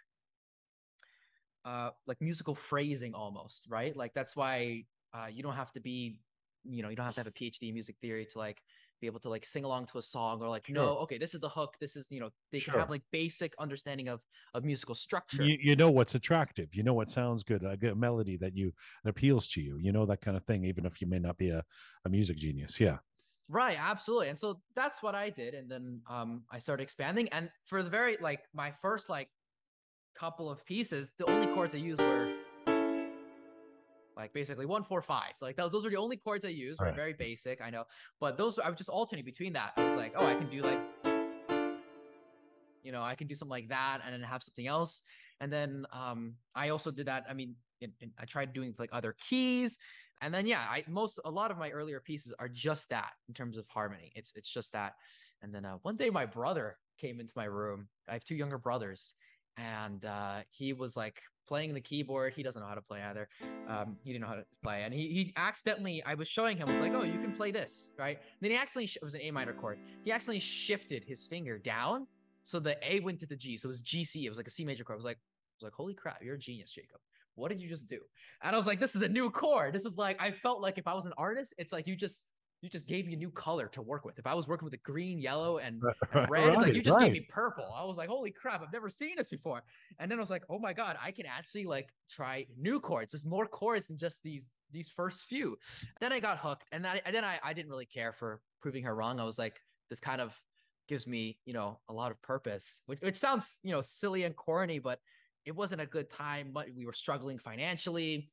[1.66, 3.96] uh like musical phrasing almost, right?
[3.96, 6.20] Like that's why uh you don't have to be,
[6.64, 8.62] you know, you don't have to have a PhD in music theory to like
[9.02, 11.42] be able to like sing along to a song or like no, okay, this is
[11.42, 12.74] the hook, this is, you know, they Sure.
[12.74, 14.22] can have like basic understanding of
[14.54, 15.44] of musical structure.
[15.44, 16.74] You, you know what's attractive.
[16.74, 17.64] You know what sounds good.
[17.64, 18.72] A good melody that you
[19.04, 19.78] that appeals to you.
[19.78, 21.64] You know that kind of thing, even if you may not be a,
[22.06, 22.80] a music genius.
[22.80, 23.00] Yeah.
[23.50, 24.30] Right, absolutely.
[24.30, 25.56] And so that's what I did.
[25.56, 27.28] And then um I started expanding.
[27.30, 29.30] And for the very like my first like
[30.16, 32.32] couple of pieces, the only chords I used were
[34.16, 35.34] like basically one, four, five.
[35.42, 36.80] Like those, those were the only chords I used.
[36.80, 36.96] Were Right.
[36.96, 37.86] very basic, I know.
[38.20, 39.74] But those I would just alternate between that.
[39.78, 40.80] I was like, oh, I can do like
[42.84, 45.02] you know, I can do something like that and then have something else.
[45.42, 47.26] And then um I also did that.
[47.28, 47.56] I mean,
[48.20, 49.78] I tried doing like other keys.
[50.22, 53.34] And then yeah, I most a lot of my earlier pieces are just that in
[53.34, 54.12] terms of harmony.
[54.16, 54.96] It's it's just that.
[55.42, 57.88] And then uh, one day my brother came into my room.
[58.10, 59.14] I have two younger brothers,
[59.58, 62.34] and uh, he was like playing the keyboard.
[62.34, 63.30] He doesn't know how to play either.
[63.68, 66.04] Um, he didn't know how to play, and he he accidentally.
[66.04, 66.68] I was showing him.
[66.68, 69.22] I was like, "Oh, you can play this, right?" then he accidentally it was an
[69.22, 69.80] A minor chord.
[70.04, 72.08] He accidentally shifted his finger down,
[72.44, 73.58] so the A went to the G.
[73.58, 74.26] So it was G C.
[74.26, 74.96] It was like a C major chord.
[74.96, 77.00] I was like, I was like, "Holy crap, you're a genius, Jacob."
[77.40, 78.00] What did you just do?
[78.44, 79.74] And I was like, this is a new chord.
[79.74, 82.22] This is like I felt like if I was an artist, it's like you just
[82.62, 84.20] you just gave me a new color to work with.
[84.20, 85.82] If I was working with a green, yellow, and,
[86.14, 87.74] and red, it's like you just gave me purple.
[87.76, 89.62] I was like, holy crap, I've never seen this before.
[89.98, 93.14] And then I was like, oh my god, I can actually like try new chords.
[93.14, 95.58] There's more chords than just these these first few.
[96.02, 98.84] Then I got hooked, and, I, and then I I didn't really care for proving
[98.84, 99.20] her wrong.
[99.20, 100.38] I was like, this kind of
[100.90, 104.36] gives me you know a lot of purpose, which which sounds you know silly and
[104.36, 105.00] corny, but
[105.46, 106.52] it wasn't a good time.
[106.54, 108.30] But we were struggling financially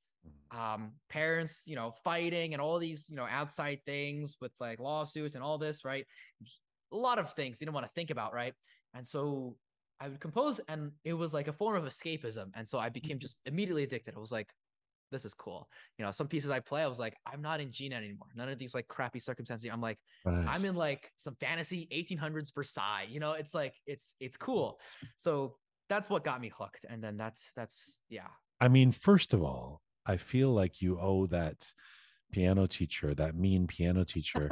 [0.53, 5.35] um parents you know fighting and all these you know outside things with like lawsuits
[5.35, 6.07] and all this right
[6.43, 6.61] Just
[6.93, 8.55] a lot of things you didn't want to think about right
[8.95, 9.57] and so
[10.01, 13.19] i would compose and it was like a form of escapism and so i became
[13.19, 14.49] just immediately addicted i was like
[15.11, 15.69] this is cool
[15.99, 18.49] you know some pieces i play i was like i'm not in Jinan anymore none
[18.49, 20.45] of these like crappy circumstances i'm like Right.
[20.49, 23.07] I'm in like some fantasy 1800s Versailles.
[23.09, 24.81] You know, it's like it's it's cool.
[25.17, 25.57] So
[25.89, 26.85] that's what got me hooked.
[26.89, 28.29] And then that's that's yeah.
[28.61, 31.73] I mean, first of all, I feel like you owe that
[32.33, 34.49] piano teacher, that mean piano teacher,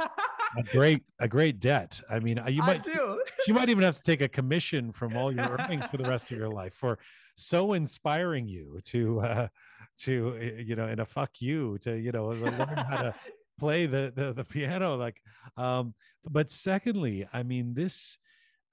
[0.57, 2.01] a great a great debt.
[2.09, 3.21] I mean, uh, you might do.
[3.47, 6.31] you might even have to take a commission from all your earnings for the rest
[6.31, 6.99] of your life for
[7.35, 9.47] so inspiring you to uh
[9.97, 13.15] to you know in a fuck you to you know learn how to
[13.59, 15.21] play the, the the piano like
[15.55, 15.93] um
[16.29, 18.17] but secondly i mean this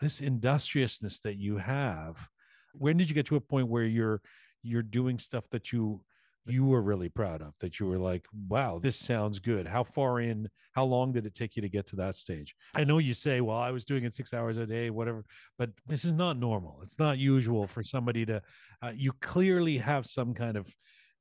[0.01, 2.29] this industriousness that you have
[2.73, 4.21] when did you get to a point where you're
[4.63, 6.01] you're doing stuff that you
[6.47, 9.67] you were really proud of that you were like wow this sounds good.
[9.67, 12.55] How far in how long did it take you to get to that stage?
[12.75, 15.25] I know you say well i was doing it six hours a day whatever
[15.59, 16.81] but this is not normal.
[16.83, 18.43] It's not usual for somebody to
[18.83, 20.67] uh, you clearly have some kind of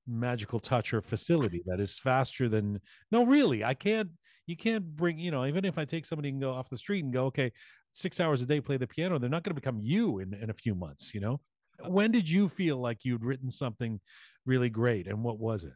[0.07, 2.79] magical touch or facility that is faster than
[3.11, 4.09] no really i can't
[4.47, 7.03] you can't bring you know even if i take somebody and go off the street
[7.03, 7.51] and go okay
[7.91, 10.49] six hours a day play the piano they're not going to become you in, in
[10.49, 11.39] a few months you know
[11.87, 13.99] when did you feel like you'd written something
[14.45, 15.73] really great and what was it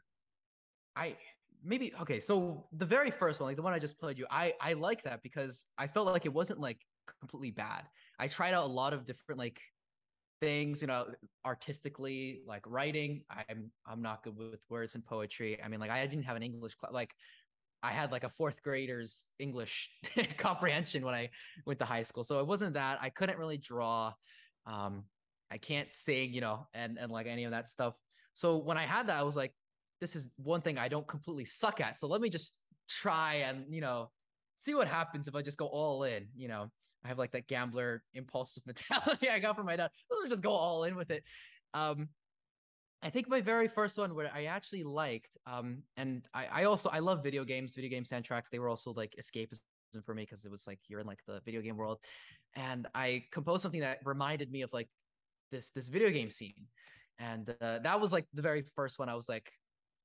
[0.96, 1.18] I
[1.66, 2.20] maybe okay.
[2.20, 5.04] So the very first one, like the one I just played you, I I like
[5.04, 6.80] that because I felt like it wasn't like
[7.20, 7.84] completely bad.
[8.20, 9.60] I tried out a lot of different like
[10.42, 11.08] things, you know,
[11.46, 13.24] artistically, like writing.
[13.30, 15.60] I'm I'm not good with words and poetry.
[15.62, 16.94] I mean, like I didn't have an English class.
[16.94, 17.14] Like
[17.86, 19.90] I had like a fourth grader's English
[20.38, 21.30] comprehension when I
[21.66, 23.00] went to high school, so it wasn't that.
[23.02, 24.14] I couldn't really draw.
[24.66, 25.04] Um,
[25.52, 27.94] I can't sing, you know, and and like any of that stuff.
[28.34, 29.54] So when I had that, I was like,
[30.02, 32.00] this is one thing I don't completely suck at.
[32.00, 32.54] So let me just
[32.90, 34.12] try and, you know,
[34.58, 36.72] see what happens if I just go all in, you know.
[37.04, 39.92] I have like that gambler impulsive mentality I got from my dad.
[40.10, 41.24] Let's just go all in with it.
[41.76, 42.10] Um
[43.04, 46.90] I think my very first one where I actually liked, um, and I, I also
[46.90, 48.50] I love video games, video game soundtracks.
[48.52, 49.60] They were also like escapism
[50.06, 52.00] for me because it was like you're in like the video game world,
[52.56, 54.90] and I composed something that reminded me of like
[55.52, 56.68] this this video game scene,
[57.20, 59.08] and uh, that was like the very first one.
[59.08, 59.52] I was like,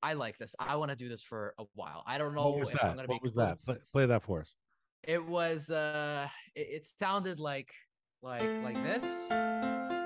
[0.02, 0.54] I like this.
[0.58, 2.02] I want to do this for a while.
[2.06, 3.08] I don't know What was if I'm that?
[3.08, 3.64] What was that?
[3.64, 4.54] Play, play that for us.
[5.04, 7.70] It was uh, it, it sounded like
[8.22, 9.99] like like this.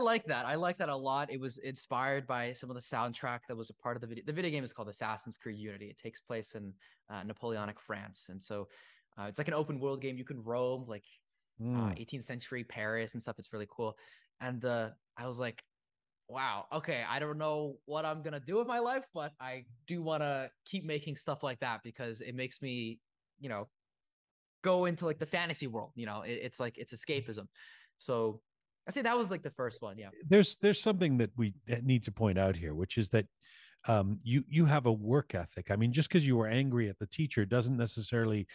[0.00, 0.44] Like that.
[0.46, 1.30] I like that a lot.
[1.30, 4.24] It was inspired by some of the soundtrack that was a part of the video.
[4.26, 5.86] The video game is called Assassin's Creed Unity.
[5.86, 6.72] It takes place in
[7.08, 8.68] uh, Napoleonic France, and so
[9.18, 10.16] uh, it's like an open world game.
[10.16, 11.04] You can roam like
[11.60, 11.98] uh, Mm.
[11.98, 13.38] 18th century Paris and stuff.
[13.38, 13.96] It's really cool.
[14.40, 15.62] And uh, I was like,
[16.26, 20.02] wow, okay, I don't know what I'm gonna do with my life, but I do
[20.02, 22.98] want to keep making stuff like that because it makes me,
[23.38, 23.68] you know,
[24.62, 25.92] go into like the fantasy world.
[25.96, 27.46] You know, it, it's like it's escapism.
[27.98, 28.40] So
[28.88, 29.98] I say that was like the first one.
[29.98, 30.08] Yeah.
[30.28, 33.26] there's there's something that we need to point out here, which is that
[33.88, 35.70] um, you you have a work ethic.
[35.70, 38.46] I mean, just because you were angry at the teacher doesn't necessarily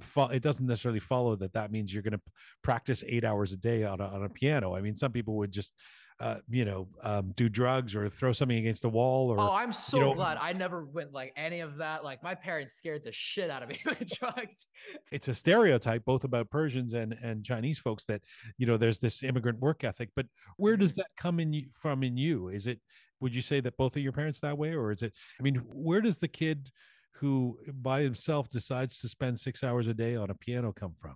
[0.00, 2.20] fo- it doesn't necessarily follow that that means you're going to
[2.62, 4.74] practice eight hours a day on a, on a piano.
[4.74, 5.72] I mean, some people would just
[6.18, 9.72] uh, you know um, do drugs or throw something against the wall or Oh, I'm
[9.72, 12.04] so know- glad I never went like any of that.
[12.04, 14.66] Like my parents scared the shit out of me with drugs.
[15.12, 18.22] it's a stereotype both about Persians and and Chinese folks that
[18.56, 20.08] you know there's this immigrant work ethic.
[20.16, 20.26] But
[20.56, 22.48] where does that come in you, from in you?
[22.48, 22.80] Is it
[23.20, 25.12] would you say that both of your parents that way, or is it?
[25.38, 26.70] I mean, where does the kid
[27.12, 31.14] who by himself decides to spend six hours a day on a piano come from?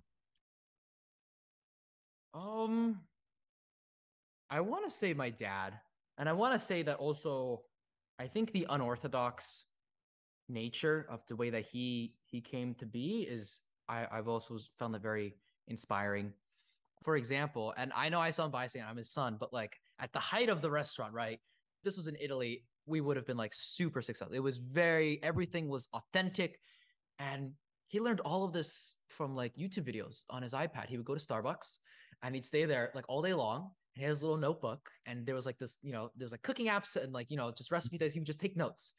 [2.33, 2.99] Um,
[4.51, 5.73] I want to say my dad,
[6.17, 7.63] and I want to say that also.
[8.19, 9.63] I think the unorthodox
[10.47, 14.93] nature of the way that he he came to be is I, I've also found
[14.93, 15.35] that very
[15.67, 16.33] inspiring.
[17.03, 20.13] For example, and I know I sound biased, and I'm his son, but like at
[20.13, 21.39] the height of the restaurant, right?
[21.83, 22.65] This was in Italy.
[22.85, 24.35] We would have been like super successful.
[24.35, 26.59] It was very everything was authentic,
[27.17, 27.53] and
[27.87, 30.87] he learned all of this from like YouTube videos on his iPad.
[30.87, 31.77] He would go to Starbucks
[32.23, 33.71] and he'd stay there like all day long.
[33.93, 37.11] He little notebook, and there was like this, you know, there's like cooking apps and
[37.11, 38.93] like you know just recipe that he would just take notes,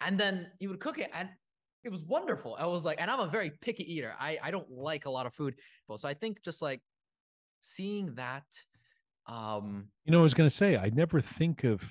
[0.00, 1.28] and then he would cook it, and
[1.82, 2.56] it was wonderful.
[2.58, 4.14] I was like, and I'm a very picky eater.
[4.18, 5.54] I I don't like a lot of food,
[5.96, 6.80] so I think just like
[7.60, 8.46] seeing that,
[9.26, 11.82] um, You know, I was going to say I never think of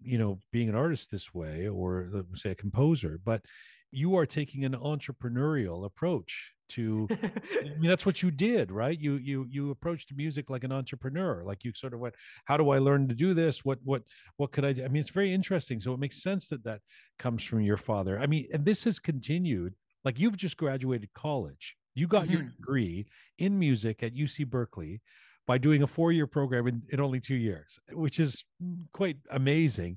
[0.00, 3.44] you know being an artist this way, or say a composer, but
[3.90, 8.98] you are taking an entrepreneurial approach to I mean, that's what you did, right?
[8.98, 11.44] You you you approached music like an entrepreneur.
[11.44, 12.14] Like you sort of went,
[12.44, 13.64] how do I learn to do this?
[13.64, 14.02] What what
[14.36, 14.84] what could I do?
[14.84, 15.80] I mean, it's very interesting.
[15.80, 16.80] So it makes sense that that
[17.18, 18.18] comes from your father.
[18.18, 19.74] I mean, and this has continued.
[20.04, 21.76] Like you've just graduated college.
[21.94, 22.56] You got your Mhm.
[22.56, 23.06] degree
[23.38, 25.00] in music at UC Berkeley
[25.46, 28.44] by doing a four-year program in, in only two years, which is
[28.92, 29.96] quite amazing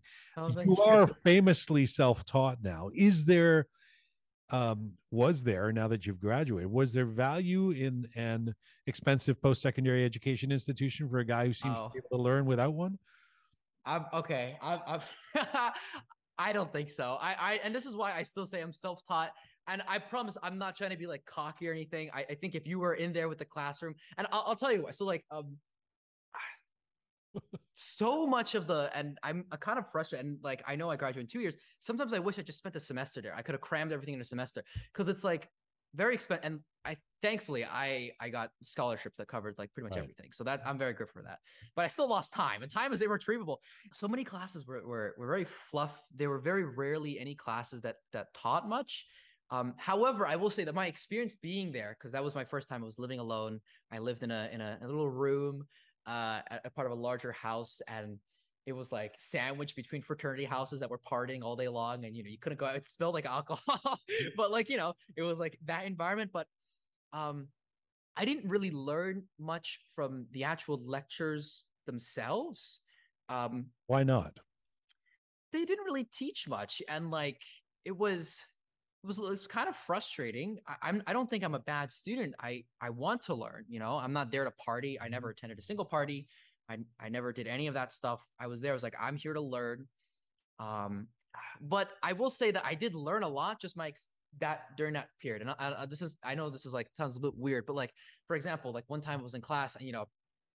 [0.65, 3.67] you are famously self-taught now is there
[4.51, 8.53] um was there now that you've graduated was there value in an
[8.87, 11.87] expensive post-secondary education institution for a guy who seems Oh.
[11.87, 12.97] to be able to learn without one
[13.85, 14.57] I'm okay.
[14.61, 15.01] I'm, I'm
[16.37, 17.17] I don't think so.
[17.19, 19.31] I, I and this is why I still say I'm self-taught.
[19.67, 22.09] And I promise I'm not trying to be like cocky or anything.
[22.13, 24.71] I, I think if you were in there with the classroom, and I'll, I'll tell
[24.71, 24.95] you what.
[24.95, 25.57] So like um,
[27.81, 30.25] so much of the and I'm uh, kind of frustrated.
[30.25, 31.55] And like I know I graduated in two years.
[31.79, 33.35] Sometimes I wish I just spent a semester there.
[33.35, 35.47] I could have crammed everything in a semester because it's like
[35.95, 36.45] very expensive.
[36.45, 40.03] And I thankfully I I got scholarships that covered like pretty much Right.
[40.03, 40.31] everything.
[40.33, 41.39] So that I'm very grateful for that.
[41.75, 43.61] But I still lost time, and time is irretrievable
[43.93, 46.01] so many classes were, were were very fluff.
[46.13, 49.05] There were very rarely any classes that that taught much.
[49.51, 52.69] Um, however, I will say that my experience being there, because that was my first
[52.69, 53.61] time, I was living alone.
[53.91, 55.65] I lived in a in a, a little room,
[56.09, 58.17] uh, at a part of a larger house, and
[58.65, 62.23] it was like sandwiched between fraternity houses that were partying all day long, and you
[62.23, 62.75] know you couldn't go out.
[62.75, 63.99] It smelled like alcohol,
[64.35, 66.31] but like you know it was like that environment.
[66.33, 66.47] But
[67.13, 67.47] um,
[68.17, 72.81] I didn't really learn much from the actual lectures themselves.
[73.29, 74.39] Um, why not
[75.51, 77.41] they didn't really teach much and like
[77.85, 78.45] it was
[79.03, 81.91] it was, it was kind of frustrating I, i'm i don't think i'm a bad
[81.91, 85.29] student i i want to learn you know i'm not there to party i never
[85.29, 86.27] attended a single party
[86.69, 89.15] i i never did any of that stuff i was there i was like i'm
[89.15, 89.87] here to learn
[90.59, 91.07] um
[91.61, 94.05] but i will say that i did learn a lot just my ex-
[94.39, 97.17] that during that period and I, I, this is i know this is like sounds
[97.17, 97.93] a bit weird but like
[98.27, 100.05] for example like one time i was in class and you know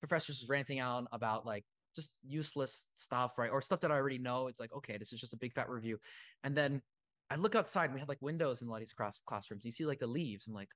[0.01, 1.65] professors was ranting out about like
[1.97, 3.51] just useless stuff, right?
[3.51, 4.49] Or stuff that I already know.
[4.49, 5.99] It's like, okay, this is just a big fat review.
[6.43, 6.83] And then
[7.31, 9.65] I look outside and we had like windows in a lot of these class- classrooms.
[9.65, 10.47] You see like the leaves.
[10.47, 10.69] I'm like,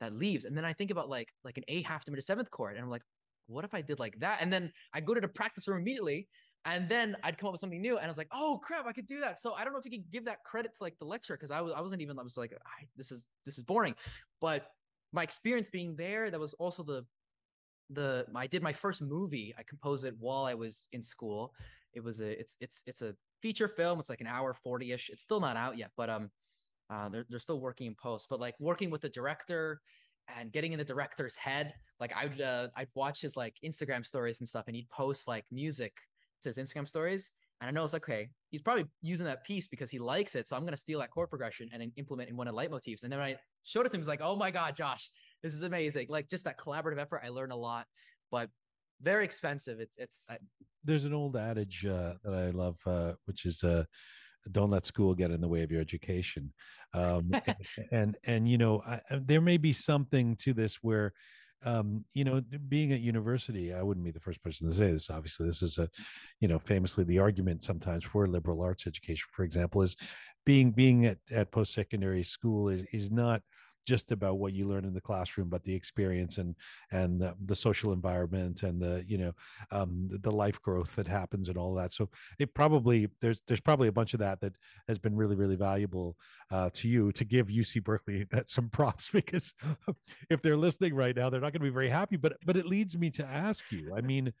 [0.00, 0.44] that leaves.
[0.44, 2.76] And then I think about like like an A half to mid seventh chord.
[2.76, 3.02] And I'm like,
[3.46, 4.38] what if I did like that?
[4.40, 6.28] And then I go to the practice room immediately.
[6.64, 7.96] And then I'd come up with something new.
[7.96, 9.40] And I was like, oh crap, I could do that.
[9.40, 11.50] So I don't know if you could give that credit to like the lecture because
[11.50, 12.52] I was I wasn't even I was like,
[12.96, 13.94] this is this is boring.
[14.40, 14.66] But
[15.12, 17.04] my experience being there, that was also the
[17.90, 19.54] the I did my first movie.
[19.56, 21.52] I composed it while I was in school.
[21.94, 24.00] It was a it's it's it's a feature film.
[24.00, 25.08] It's like an hour 40ish.
[25.10, 26.30] It's still not out yet, but um
[26.88, 29.80] uh, they're, they're still working in post, but like working with the director
[30.36, 31.74] and getting in the director's head.
[32.00, 35.44] Like I'd uh, I'd watch his like Instagram stories and stuff, and he'd post like
[35.50, 35.92] music
[36.42, 37.30] to his Instagram stories.
[37.60, 40.46] And I know it's like, okay, he's probably using that piece because he likes it.
[40.46, 43.02] So I'm gonna steal that chord progression and implement in one of the leitmotifs.
[43.02, 45.10] And then I showed it to him, he's like, oh my god, Josh,
[45.42, 46.06] this is amazing.
[46.08, 47.86] Like just that collaborative effort, I learned a lot,
[48.30, 48.50] but
[49.00, 49.80] very expensive.
[49.80, 50.22] It's it's.
[50.28, 50.38] I,
[50.84, 53.62] There's an old adage uh, that I love, uh, which is.
[53.62, 53.84] Uh,
[54.52, 56.52] don't let school get in the way of your education
[56.94, 57.56] um, and,
[57.90, 61.12] and, and you know I, there may be something to this where
[61.64, 65.10] um, you know being at university i wouldn't be the first person to say this
[65.10, 65.88] obviously this is a
[66.40, 69.96] you know famously the argument sometimes for liberal arts education for example is
[70.44, 73.42] being being at, at post-secondary school is is not
[73.86, 76.54] just about what you learn in the classroom, but the experience and
[76.90, 79.32] and the, the social environment and the you know
[79.70, 81.92] um, the life growth that happens and all that.
[81.92, 84.54] So it probably there's there's probably a bunch of that that
[84.88, 86.16] has been really really valuable
[86.50, 89.54] uh, to you to give UC Berkeley that some props because
[90.28, 92.16] if they're listening right now, they're not going to be very happy.
[92.16, 93.94] But but it leads me to ask you.
[93.96, 94.32] I mean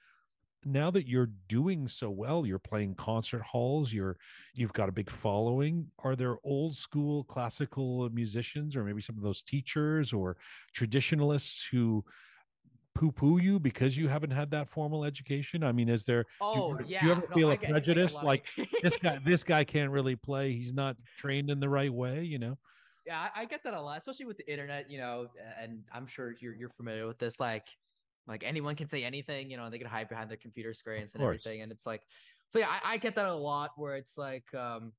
[0.64, 4.16] now that you're doing so well you're playing concert halls you're
[4.54, 9.22] you've got a big following are there old school classical musicians or maybe some of
[9.22, 10.36] those teachers or
[10.72, 12.04] traditionalists who
[12.94, 15.62] poo poo you because you haven't had that formal education?
[15.62, 17.56] I mean is there oh do, yeah do you oh, ever no, feel I a
[17.56, 18.46] get- I get prejudice like
[18.82, 20.52] this guy this guy can't really play.
[20.52, 22.56] He's not trained in the right way you know?
[23.06, 25.28] Yeah, I, I get that a lot, especially with the internet, you know,
[25.60, 27.38] and I'm sure you're you're familiar with this.
[27.38, 27.68] Like,
[28.26, 31.22] like anyone can say anything, you know, they can hide behind their computer screens and
[31.22, 31.62] everything.
[31.62, 32.02] And it's like,
[32.50, 34.92] so yeah, I, I get that a lot where it's like um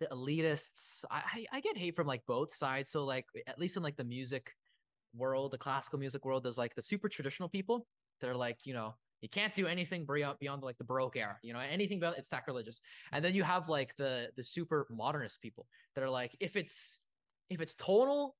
[0.00, 1.04] the elitists.
[1.10, 2.92] I, I get hate from like both sides.
[2.92, 4.52] So like at least in like the music
[5.14, 7.86] world, the classical music world, there's like the super traditional people
[8.20, 11.36] that are like, you know, you can't do anything beyond beyond like the Baroque era,
[11.42, 12.80] you know, anything about it's sacrilegious.
[13.12, 17.00] And then you have like the the super modernist people that are like, if it's
[17.48, 18.34] if it's tonal,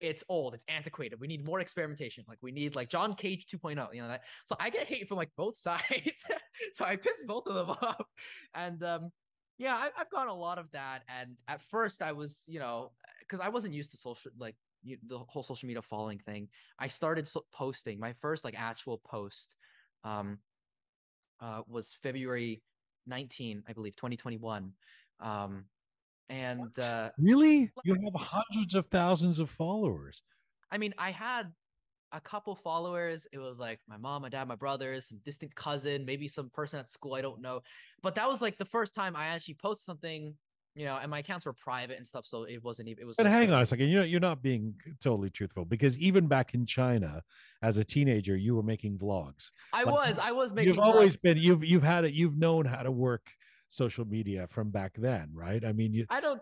[0.00, 1.20] it's old, it's antiquated.
[1.20, 2.24] We need more experimentation.
[2.28, 4.22] Like we need like John Cage 2.0, you know that.
[4.44, 6.24] So I get hate from like both sides.
[6.72, 8.06] so I piss both of them off.
[8.54, 9.10] And um
[9.58, 11.02] yeah, I, I've got a lot of that.
[11.08, 14.98] And at first I was, you know, because I wasn't used to social like you,
[15.06, 16.48] the whole social media following thing.
[16.78, 19.54] I started so- posting my first like actual post
[20.04, 20.38] um
[21.40, 22.62] uh was February
[23.06, 24.72] 19, I believe, 2021.
[25.20, 25.64] Um
[26.28, 30.22] and uh really you have hundreds of thousands of followers
[30.70, 31.52] I mean, I had
[32.12, 33.26] a couple followers.
[33.32, 36.80] It was like my mom, my dad, my brothers, some distant cousin, maybe some person
[36.80, 37.60] at school I don't know.
[38.02, 40.34] But that was like the first time I actually posted something,
[40.74, 43.02] you know, and my accounts were private and stuff, so it wasn't even.
[43.02, 43.16] It was.
[43.16, 43.88] But just hang like- on a second.
[43.88, 47.22] you know you're not being totally truthful because even back in China,
[47.62, 49.50] as a teenager, you were making vlogs.
[49.72, 50.18] I like, was.
[50.18, 50.74] I was making.
[50.74, 52.12] you've always been you've you've had it.
[52.12, 53.30] You've known how to work
[53.68, 55.64] social media from back then, right?
[55.64, 56.40] I mean, you I don't.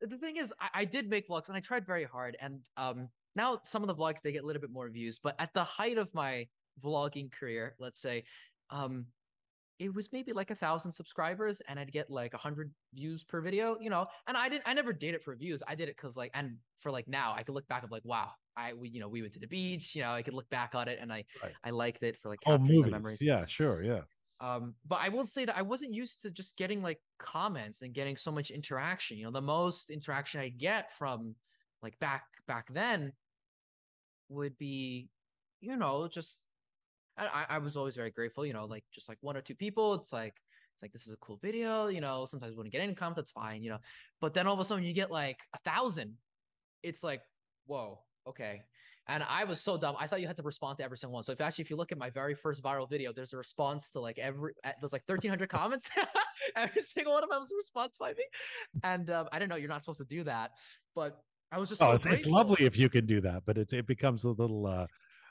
[0.00, 2.36] The thing is, I, I did make vlogs and I tried very hard.
[2.40, 5.18] And um, now some of the vlogs they get a little bit more views.
[5.22, 6.48] But at the height of my
[6.82, 8.24] vlogging career, let's say,
[8.70, 9.06] um,
[9.80, 13.40] it was maybe like a thousand subscribers, and I'd get like a hundred views per
[13.40, 13.76] video.
[13.80, 14.64] You know, and I didn't.
[14.66, 15.62] I never did it for views.
[15.66, 18.04] I did it because like, and for like now, I could look back of like,
[18.04, 19.94] wow, I we you know we went to the beach.
[19.96, 21.52] You know, I could look back on it and I Right.
[21.64, 23.20] I liked it for like oh memories.
[23.20, 24.02] yeah, sure, yeah.
[24.44, 27.94] Um, but I will say that I wasn't used to just getting like comments and
[27.94, 29.16] getting so much interaction.
[29.16, 31.34] You know, the most interaction I get from
[31.82, 33.12] like back back then
[34.28, 35.08] would be,
[35.62, 36.40] you know, just
[37.16, 39.94] I, I was always very grateful, you know, like just like one or two people.
[39.94, 40.34] It's like
[40.74, 42.26] it's like this is a cool video, you know.
[42.26, 43.78] Sometimes wouldn't get any comments, that's fine, you know.
[44.20, 46.16] But then all of a sudden you get like a thousand.
[46.82, 47.22] It's like,
[47.64, 48.60] whoa, okay.
[49.06, 49.96] And I was so dumb.
[49.98, 51.24] I thought you had to respond to every single one.
[51.24, 53.90] So if actually, if you look at my very first viral video, there's a response
[53.90, 55.90] to like every uh, there's like 1,300 comments.
[56.56, 58.24] every single one of them was a response by me.
[58.82, 60.52] And um, I didn't know you're not supposed to do that,
[60.94, 61.20] but
[61.52, 63.72] I was just Oh, so it's, it's lovely if you can do that, but it's
[63.72, 64.86] it becomes a little uh,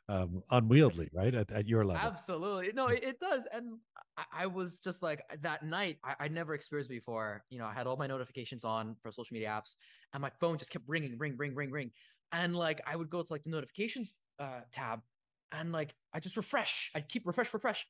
[0.09, 1.33] um, unwieldy, right?
[1.33, 2.05] At, at your level.
[2.05, 2.71] Absolutely.
[2.73, 3.47] No, it, it does.
[3.53, 3.77] And
[4.17, 7.43] I, I was just like that night, I, I never experienced before.
[7.49, 9.75] You know, I had all my notifications on for social media apps,
[10.13, 11.91] and my phone just kept ringing, ring, ring, ring, ring.
[12.33, 14.99] And like I would go to like the notifications uh tab
[15.53, 16.91] and like I just refresh.
[16.95, 17.87] I'd keep refresh, refresh.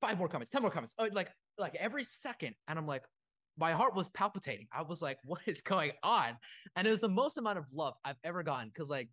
[0.00, 3.02] five more comments, ten more comments, oh, like like every second, and I'm like,
[3.58, 4.68] my heart was palpitating.
[4.72, 6.38] I was like, what is going on?
[6.76, 9.08] And it was the most amount of love I've ever gotten because like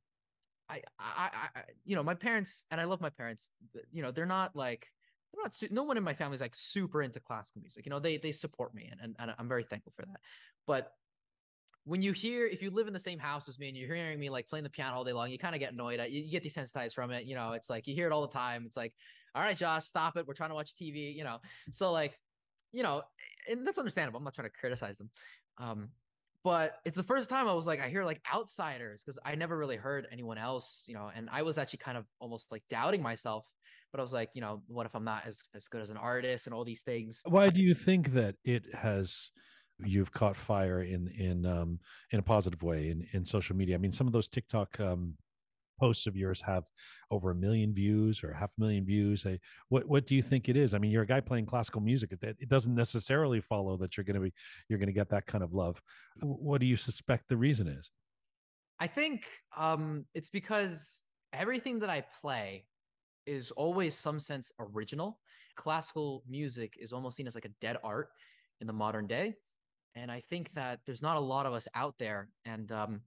[0.69, 3.49] I, I, I, you know, my parents, and I love my parents.
[3.91, 4.87] You know, they're not like
[5.33, 5.55] they're not.
[5.55, 7.85] Su- no one in my family is like super into classical music.
[7.85, 10.19] You know, they they support me, and, and and I'm very thankful for that.
[10.65, 10.91] But
[11.87, 14.19] when you hear, if you live in the same house as me, and you're hearing
[14.19, 16.01] me like playing the piano all day long, you kind of get annoyed.
[16.09, 17.23] You, you get desensitized from it.
[17.23, 18.65] You know, it's like you hear it all the time.
[18.65, 18.93] It's like,
[19.33, 20.27] all right, Josh, stop it.
[20.27, 21.15] We're trying to watch TV.
[21.15, 21.37] You know,
[21.71, 22.19] so like,
[22.73, 23.03] you know,
[23.49, 24.17] and that's understandable.
[24.17, 25.09] I'm not trying to criticize them.
[25.59, 25.89] Um,
[26.43, 29.57] but it's the first time I was like, I hear like outsiders because I never
[29.57, 33.01] really heard anyone else, you know, and I was actually kind of almost like doubting
[33.01, 33.45] myself.
[33.93, 35.97] But I was like, you know, what if I'm not as, as good as an
[35.97, 37.21] artist and all these things?
[37.25, 39.31] Why do you think that it has
[39.85, 41.79] you've caught fire in in um
[42.11, 43.75] in a positive way in in social media?
[43.75, 45.15] I mean, some of those TikTok um
[45.79, 46.63] posts of yours have
[47.11, 49.25] over a million views or half a million views.
[49.25, 49.39] I,
[49.69, 50.73] what what do you think it is?
[50.73, 54.03] I mean you're a guy playing classical music it, it doesn't necessarily follow that you're
[54.03, 54.33] going to be
[54.69, 55.81] you're going to get that kind of love.
[56.21, 57.91] What do you suspect the reason is?
[58.79, 59.25] I think
[59.55, 61.01] um it's because
[61.33, 62.65] everything that i play
[63.25, 65.19] is always some sense original.
[65.55, 68.09] Classical music is almost seen as like a dead art
[68.61, 69.35] in the modern day
[69.97, 73.01] and i think that there's not a lot of us out there and um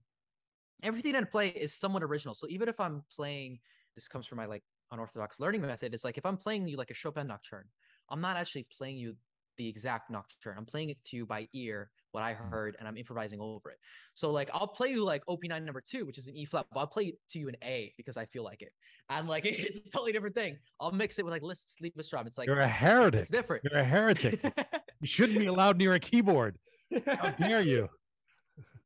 [0.83, 2.33] everything I play is somewhat original.
[2.33, 3.59] So even if I'm playing,
[3.95, 5.93] this comes from my like unorthodox learning method.
[5.93, 7.65] It's like if I'm playing you like a Chopin nocturne,
[8.09, 9.15] I'm not actually playing you
[9.57, 10.55] the exact nocturne.
[10.57, 13.77] I'm playing it to you by ear, what I heard, and I'm improvising over it.
[14.15, 16.79] So like I'll play you like OP9 number two, which is an E flat, but
[16.79, 18.71] I'll play it to you an A because I feel like it.
[19.09, 20.57] And like it's a totally different thing.
[20.79, 22.25] I'll mix it with like Liszt Liebestraum.
[22.27, 23.21] It's like you're a heretic.
[23.21, 23.63] It's different.
[23.69, 24.41] You're a heretic.
[25.01, 26.57] you shouldn't be allowed near a keyboard.
[27.05, 27.89] How dare you?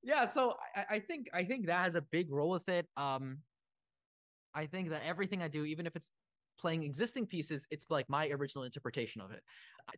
[0.06, 3.40] yeah so I, I, think i think that has a big role with it um
[4.54, 6.12] i think that everything i do even if it's
[6.58, 9.42] playing existing pieces it's like my original interpretation of it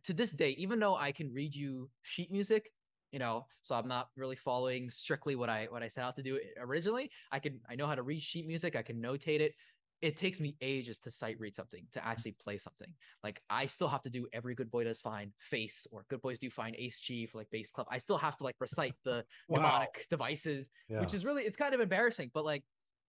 [0.04, 2.72] to this day even though i can read you sheet music
[3.12, 6.22] you know so i'm not really following strictly what i what i set out to
[6.22, 9.52] do originally i can i know how to read sheet music i can notate it
[10.00, 12.88] it takes me ages to sight read something to actually play something.
[13.24, 16.38] Like I still have to do every good boy does fine face or good boys
[16.38, 17.86] do fine ace G for like bass clef.
[17.90, 19.60] I still have to like recite the wow.
[19.60, 21.00] mnemonic devices, yeah.
[21.00, 22.30] which is really it's kind of embarrassing.
[22.32, 22.62] But like,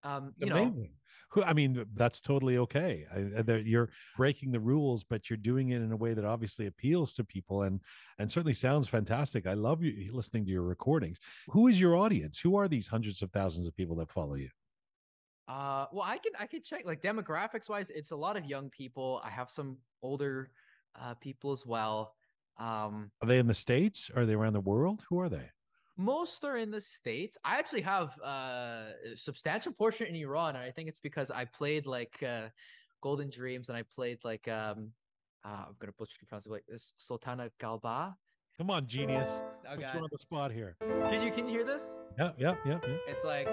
[0.04, 0.90] um, you Amazing.
[1.36, 3.06] know, I mean, that's totally okay.
[3.14, 7.14] I, you're breaking the rules, but you're doing it in a way that obviously appeals
[7.16, 7.82] to people and
[8.18, 9.46] and certainly sounds fantastic.
[9.46, 11.20] I love you listening to your recordings.
[11.50, 12.40] Who is your audience?
[12.40, 14.50] Who are these hundreds of thousands of people that follow you?
[15.50, 18.70] Uh, well, I can I can check like demographics wise, it's a lot of young
[18.70, 19.20] people.
[19.24, 20.52] I have some older
[21.02, 22.14] uh, people as well.
[22.60, 24.12] Um, are they in the states?
[24.16, 25.04] Are they around the world?
[25.10, 25.50] Who are they?
[25.98, 27.38] Most are in the states.
[27.44, 31.46] I actually have uh, a substantial portion in Iran, and I think it's because I
[31.46, 32.50] played like uh,
[33.02, 34.92] Golden Dreams, and I played like um,
[35.44, 38.16] uh, I'm gonna butcher the pronunciation, like Sultana Galba.
[38.56, 39.42] Come on, genius!
[39.68, 40.76] Oh, Put you on the spot here.
[40.80, 42.00] Can you can you hear this?
[42.20, 42.78] Yeah, yeah, yeah.
[42.84, 42.98] yeah.
[43.08, 43.48] It's like.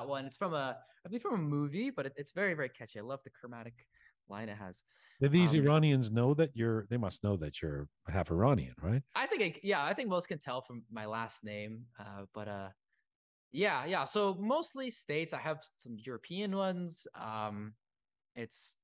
[0.00, 0.26] That one.
[0.26, 2.98] It's from a, I believe from a movie, but it, it's very, very catchy.
[2.98, 3.74] I love the chromatic
[4.28, 4.82] line it has.
[5.20, 6.86] Do these um, Iranians know that you're?
[6.90, 9.02] They must know that you're half Iranian, right?
[9.14, 11.84] I think, it, yeah, I think most can tell from my last name.
[11.98, 12.68] Uh, but uh,
[13.52, 14.04] yeah, yeah.
[14.04, 15.34] So mostly states.
[15.34, 17.06] I have some European ones.
[17.14, 17.74] Um,
[18.36, 18.76] it's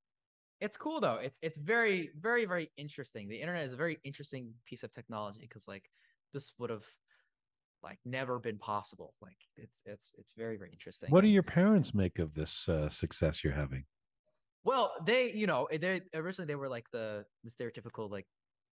[0.60, 1.18] it's cool though.
[1.22, 3.28] It's it's very, very, very interesting.
[3.28, 5.84] The internet is a very interesting piece of technology because like
[6.34, 6.84] this would have
[7.82, 9.14] like never been possible.
[9.20, 11.10] Like it's it's it's very very interesting.
[11.10, 13.84] What do your parents make of this uh, success you're having?
[14.64, 18.26] Well, they you know they originally they were like the the stereotypical like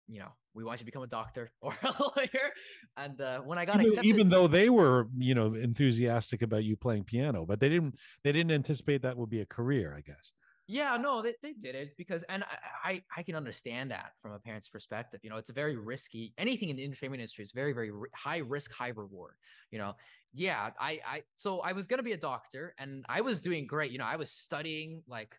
[0.09, 2.51] you know we want you to become a doctor or a lawyer
[2.97, 6.63] and uh, when i got even, accepted even though they were you know enthusiastic about
[6.63, 10.01] you playing piano but they didn't they didn't anticipate that would be a career i
[10.01, 10.33] guess
[10.71, 14.33] yeah, no, they, they did it because, and I, I, I can understand that from
[14.33, 15.19] a parent's perspective.
[15.23, 16.31] You know, it's a very risky.
[16.37, 19.33] Anything in the entertainment industry is very, very high risk, high reward.
[19.71, 19.95] You know,
[20.31, 23.89] yeah, I, I, so I was gonna be a doctor, and I was doing great.
[23.91, 25.35] You know, I was studying like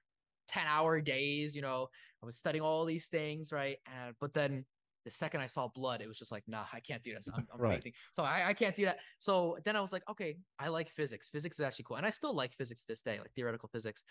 [0.48, 1.54] ten hour days.
[1.54, 1.90] You know,
[2.20, 3.76] I was studying all these things, right?
[3.86, 4.64] And but then
[5.10, 7.28] the second I saw blood, it was just like, nah, I can't do this.
[7.34, 7.72] I'm, I'm right.
[7.72, 7.92] fainting.
[8.14, 8.98] So I, I can't do that.
[9.18, 11.28] So then I was like, okay, I like physics.
[11.28, 11.96] Physics is actually cool.
[11.96, 14.04] And I still like physics this day, like theoretical physics.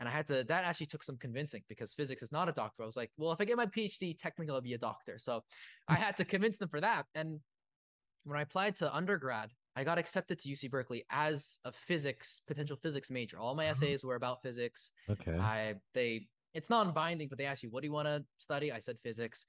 [0.00, 2.82] And I had to, that actually took some convincing because physics is not a doctor.
[2.82, 5.18] I was like, well, if I get my PhD, technically I'll be a doctor.
[5.18, 5.42] So
[5.88, 7.06] I had to convince them for that.
[7.14, 7.40] And
[8.24, 12.76] when I applied to undergrad, I got accepted to UC Berkeley as a physics, potential
[12.76, 13.38] physics major.
[13.38, 13.70] All my uh-huh.
[13.72, 14.92] essays were about physics.
[15.10, 15.36] Okay.
[15.36, 18.72] I, they, it's non-binding, but they ask you, what do you want to study?
[18.72, 19.44] I said physics.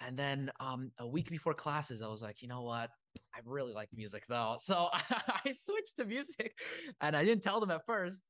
[0.00, 2.90] And then um, a week before classes, I was like, you know what?
[3.34, 4.56] I really like music though.
[4.60, 6.52] So I switched to music
[7.00, 8.22] and I didn't tell them at first.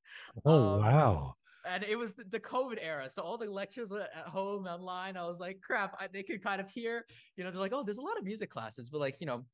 [0.45, 1.35] Oh Um, wow.
[1.67, 3.11] And it was the, COVID era.
[3.11, 5.17] So all the lectures were at home online.
[5.19, 7.05] I was like, crap, I, they could kind of hear,
[7.37, 9.45] you know, they're like, oh, there's a lot of music classes, but like, you know,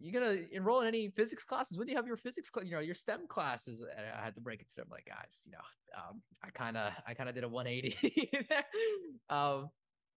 [0.00, 2.72] you're gonna enroll in any physics classes when do you have your physics cl- you
[2.72, 5.52] know your stem classes and i had to break it to them like guys you
[5.52, 5.58] know
[5.96, 8.64] um, i kind of i kind of did a 180 there.
[9.30, 9.68] um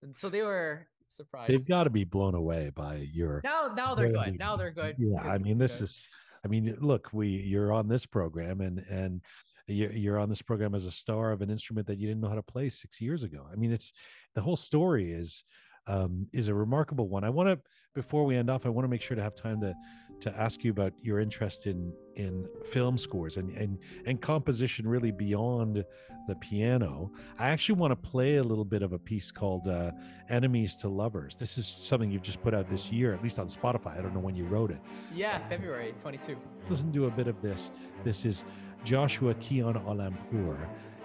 [0.01, 3.95] and so they were surprised They've got to be blown away by your now now
[3.95, 6.07] they're good now they're good Yeah, I mean, this know, is.
[6.45, 9.21] I mean, look, we you're on this program, and and
[9.67, 12.29] you- you're on this program as a star of an instrument that you didn't know
[12.29, 13.45] how to play six years ago.
[13.51, 13.91] I mean, it's
[14.35, 15.43] the whole story is
[15.87, 17.23] um, is a remarkable one.
[17.23, 17.59] I want to
[17.93, 19.73] before we end off, I want to make sure to have time to
[20.19, 25.11] to ask you about your interest in in film scores and and and composition really
[25.11, 25.83] beyond
[26.27, 27.11] the piano.
[27.39, 29.91] I actually want to play a little bit of a piece called uh,
[30.29, 33.47] "Enemies to Lovers." This is something you've just put out this year, at least on
[33.47, 33.97] Spotify.
[33.97, 34.79] I don't know when you wrote it.
[35.13, 37.71] yeah february 22 Let's listen to a bit of this.
[38.03, 38.43] This is
[38.83, 40.57] Joshua Kyan Aalampour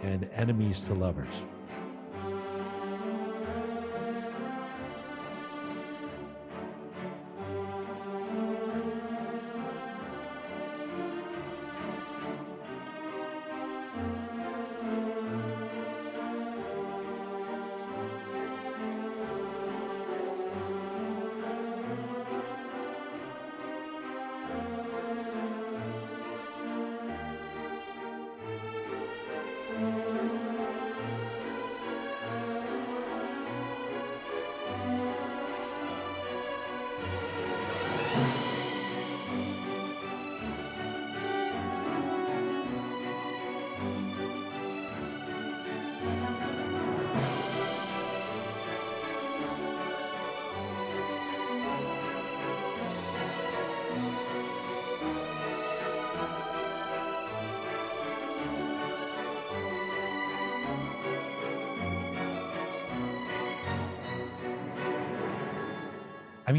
[0.03, 1.35] and Enemies to Lovers.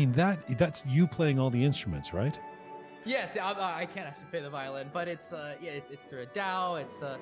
[0.06, 2.38] Mean that that's you playing all the instruments, right?
[3.06, 6.22] Yes, I, I can't actually play the violin, but it's uh yeah, it's, it's through
[6.22, 6.76] a DAW.
[6.76, 7.18] It's uh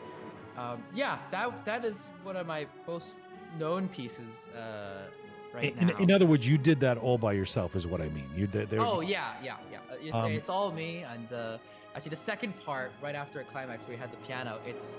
[0.58, 3.20] um yeah, that that is one of my most
[3.60, 5.10] known pieces uh
[5.54, 5.98] right in, now.
[5.98, 8.30] in other words, you did that all by yourself, is what I mean.
[8.36, 8.70] You did.
[8.70, 9.80] there- oh yeah, yeah, yeah.
[10.02, 11.58] It's, Um, it's all me, and uh,
[11.96, 14.60] actually the second part, right after a climax, where we had the piano.
[14.66, 14.98] It's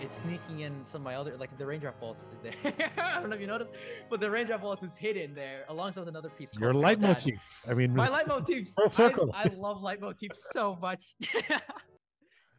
[0.00, 2.74] it's sneaking in some of my other like the raindrop waltz is there.
[2.98, 3.70] I don't know if you noticed,
[4.10, 6.52] but the raindrop waltz is hidden there alongside with another piece.
[6.58, 7.38] your leitmotif.
[7.68, 8.74] I mean, My leitmotifs.
[8.74, 9.30] Full I, circle.
[9.34, 11.14] I love leitmotifs so much.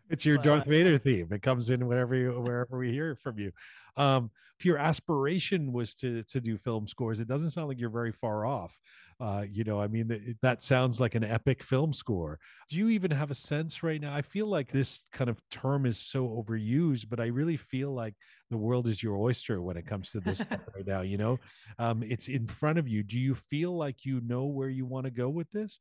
[0.09, 1.27] it's your but- Darth Vader theme.
[1.31, 3.51] It comes in whenever you wherever we hear from you.
[3.97, 7.89] Um, if your aspiration was to to do film scores, it doesn't sound like you're
[7.89, 8.77] very far off.
[9.19, 12.39] Uh, you know, I mean, that that sounds like an epic film score.
[12.69, 14.13] Do you even have a sense right now?
[14.13, 18.13] I feel like this kind of term is so overused, but I really feel like
[18.49, 21.01] the world is your oyster when it comes to this right now.
[21.01, 21.39] You know,
[21.79, 23.03] um, it's in front of you.
[23.03, 25.79] Do you feel like you know where you want to go with this?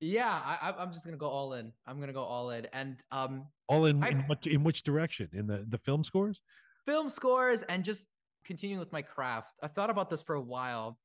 [0.00, 1.72] Yeah, I, I'm just gonna go all in.
[1.86, 5.28] I'm gonna go all in, and um, All in, I- in what in which direction?
[5.32, 6.40] In the the film scores?
[6.86, 8.06] film scores and just
[8.44, 9.52] continuing with my craft.
[9.62, 10.98] I've thought about this for a while.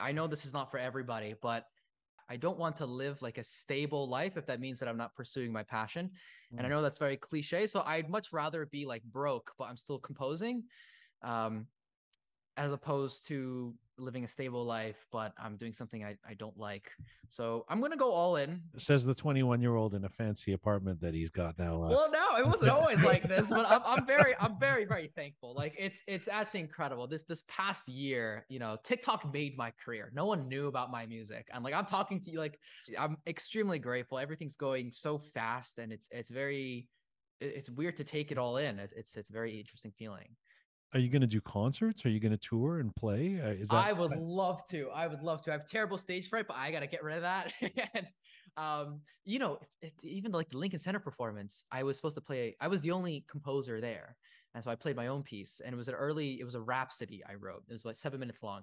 [0.00, 1.66] I know this is not for everybody, but
[2.28, 5.14] I don't want to live like a stable life if that means that I'm not
[5.14, 6.10] pursuing my passion.
[6.56, 7.66] And I know that's very cliche.
[7.66, 10.64] So I'd much rather be like broke, but I'm still composing,
[11.22, 11.66] um,
[12.56, 16.90] as opposed to living a stable life, but I'm doing something I, I don't like.
[17.28, 18.60] So I'm gonna go all in.
[18.76, 21.82] says the 21 year old in a fancy apartment that he's got now.
[21.84, 25.08] Uh, Well, no, it wasn't always like this, but I'm, I'm very, I'm very, very
[25.14, 25.54] thankful.
[25.54, 27.06] Like it's, it's actually incredible.
[27.06, 30.10] This, this past year, you know, TikTok made my career.
[30.14, 31.48] No one knew about my music.
[31.52, 32.58] And like, I'm talking to you, like,
[32.98, 34.18] I'm extremely grateful.
[34.18, 36.88] Everything's going so fast, and it's, it's very,
[37.40, 38.78] it's weird to take it all in.
[38.78, 40.36] It's, it's a very interesting feeling.
[40.92, 42.04] Are you going to do concerts?
[42.04, 43.40] Are you going to tour and play?
[43.42, 44.88] Uh, is that I would love to.
[44.94, 45.50] I would love to.
[45.50, 47.52] I have terrible stage fright, but I gotta get rid of that.
[47.94, 48.06] and
[48.56, 49.58] um, you know,
[50.02, 52.56] even like the Lincoln Center performance, I was supposed to play.
[52.60, 54.16] I was the only composer there,
[54.54, 55.60] and so I played my own piece.
[55.64, 56.40] And it was an early.
[56.40, 57.62] It was a rhapsody I wrote.
[57.68, 58.62] It was like seven minutes long,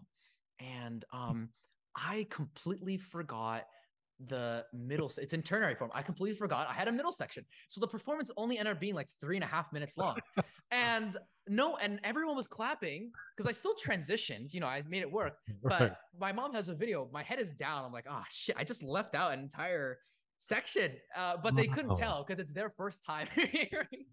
[0.60, 1.50] and um,
[1.96, 3.64] I completely forgot
[4.28, 5.12] the middle.
[5.18, 5.92] It's in ternary form.
[5.94, 8.96] I completely forgot I had a middle section, so the performance only ended up being
[8.96, 10.18] like three and a half minutes long.
[10.72, 11.18] and
[11.48, 14.54] no, and everyone was clapping because I still transitioned.
[14.54, 15.38] You know, I made it work.
[15.62, 15.78] Right.
[15.88, 17.08] But my mom has a video.
[17.14, 17.86] My head is down.
[17.86, 18.56] I'm like, oh shit!
[18.58, 20.00] I just left out an entire
[20.40, 20.94] section.
[21.16, 24.06] Uh, but they couldn't tell because it's their first time hearing.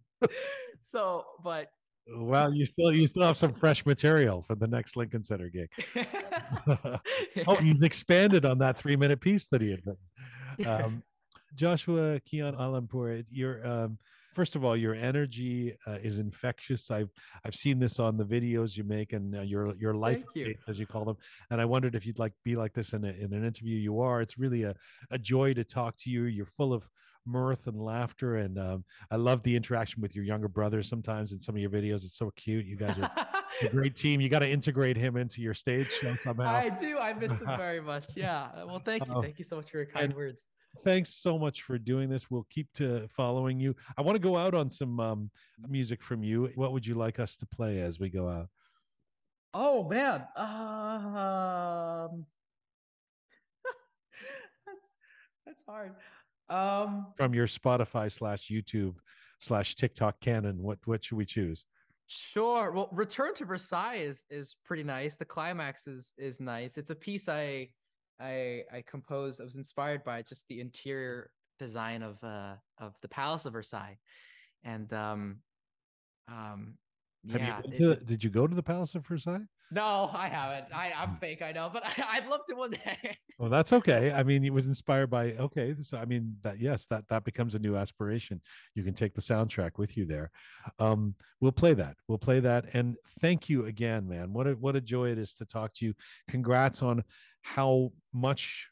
[0.80, 1.68] so, but
[2.06, 5.70] Well, you still you still have some fresh material for the next Lincoln Center gig.
[7.46, 10.66] oh, he's expanded on that three minute piece that he had written.
[10.66, 11.02] Um,
[11.54, 13.98] Joshua Kyan Aalampour, you're um,
[14.34, 16.90] first of all, your energy uh, is infectious.
[16.90, 17.10] I've
[17.44, 20.46] I've seen this on the videos you make and uh, your your life you.
[20.46, 21.16] updates, as you call them.
[21.50, 23.78] And I wondered if you'd like be like this in a, in an interview.
[23.78, 24.20] You are.
[24.20, 24.74] It's really a
[25.10, 26.24] a joy to talk to you.
[26.24, 26.86] You're full of
[27.26, 30.82] mirth and laughter, and um, I love the interaction with your younger brother.
[30.82, 32.66] Sometimes in some of your videos, it's so cute.
[32.66, 33.10] You guys are
[33.62, 34.20] a great team.
[34.20, 36.48] You got to integrate him into your stage show somehow.
[36.50, 36.98] I do.
[36.98, 38.12] I miss him very much.
[38.16, 38.48] Yeah.
[38.66, 39.22] Well, thank you.
[39.22, 40.46] Thank you so much for your kind And- words.
[40.82, 42.30] thanks so much for doing this.
[42.30, 43.74] We'll keep to following you.
[43.96, 45.30] I want to go out on some um,
[45.68, 46.50] music from you.
[46.56, 48.48] What would you like us to play as we go out?
[49.56, 50.22] Oh man.
[50.36, 52.26] Um
[54.66, 54.90] That's
[55.46, 55.92] that's hard.
[56.48, 58.94] Um From your Spotify slash YouTube
[59.40, 61.64] slash TikTok canon, what what should we choose?
[62.06, 62.70] Sure.
[62.70, 65.16] Well, Return to Versailles is is pretty nice.
[65.16, 66.76] The climax is is nice.
[66.76, 67.70] It's a piece I
[68.20, 69.40] I I composed.
[69.40, 73.98] I was inspired by just the interior design of uh of the Palace of Versailles,
[74.64, 75.38] and um
[76.28, 76.76] um
[77.26, 77.60] yeah.
[77.66, 79.46] you it- to did you go to the Palace of Versailles?
[79.70, 80.72] no, I haven't.
[80.74, 81.00] I Hmm.
[81.10, 81.42] I'm fake.
[81.42, 83.16] I know, but I, I'd love to one day.
[83.36, 84.12] Well, that's okay.
[84.12, 85.74] I mean, it was inspired by okay.
[85.80, 88.40] So I mean that yes, that that becomes a new aspiration.
[88.76, 90.30] You can take the soundtrack with you there.
[90.78, 91.96] Um, we'll play that.
[92.06, 92.66] We'll play that.
[92.74, 94.32] And thank you again, man.
[94.32, 95.94] What a what a joy it is to talk to you.
[96.28, 97.02] Congrats on
[97.42, 98.68] how much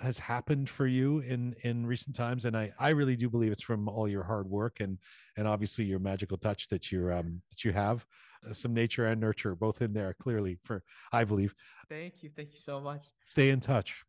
[0.00, 3.62] has happened for you in in recent times and i i really do believe it's
[3.62, 4.98] from all your hard work and
[5.36, 8.04] and obviously your magical touch that you're um that you have
[8.48, 11.54] uh, some nature and nurture both in there clearly for i believe
[11.88, 12.30] Thank you.
[12.34, 13.04] Thank you so much.
[13.28, 14.04] stay in touch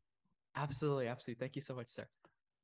[0.55, 1.39] Absolutely, absolutely.
[1.39, 2.05] Thank you so much, sir.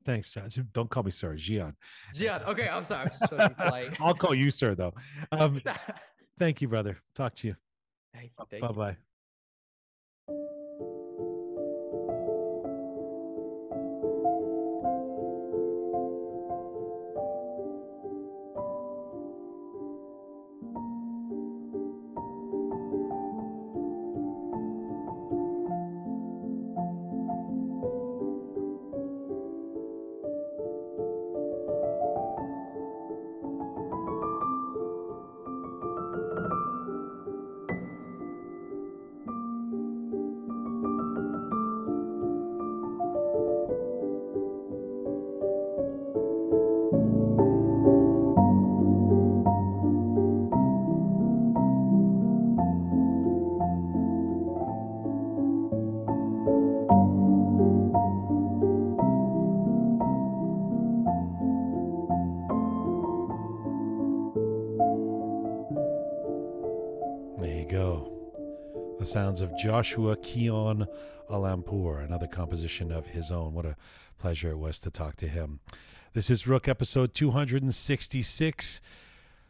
[0.04, 0.50] Thanks, John.
[0.74, 1.76] Don't call me sir, Jian.
[2.16, 2.46] Jian.
[2.48, 3.04] Okay, I'm sorry.
[3.04, 4.94] I'm just to i'll call you sir, though.
[5.32, 5.62] Um,
[6.40, 6.98] thank you, brother.
[7.14, 7.56] Talk to you.
[8.14, 8.46] Thank you.
[8.50, 8.96] Thank Bye
[10.28, 10.36] you.
[10.38, 10.58] bye.
[69.12, 70.88] Sounds of Joshua Kyan
[71.30, 73.54] Aalampour, another composition of his own.
[73.54, 73.76] What a
[74.18, 75.60] pleasure it was to talk to him.
[76.14, 78.82] This is Roqe episode 266.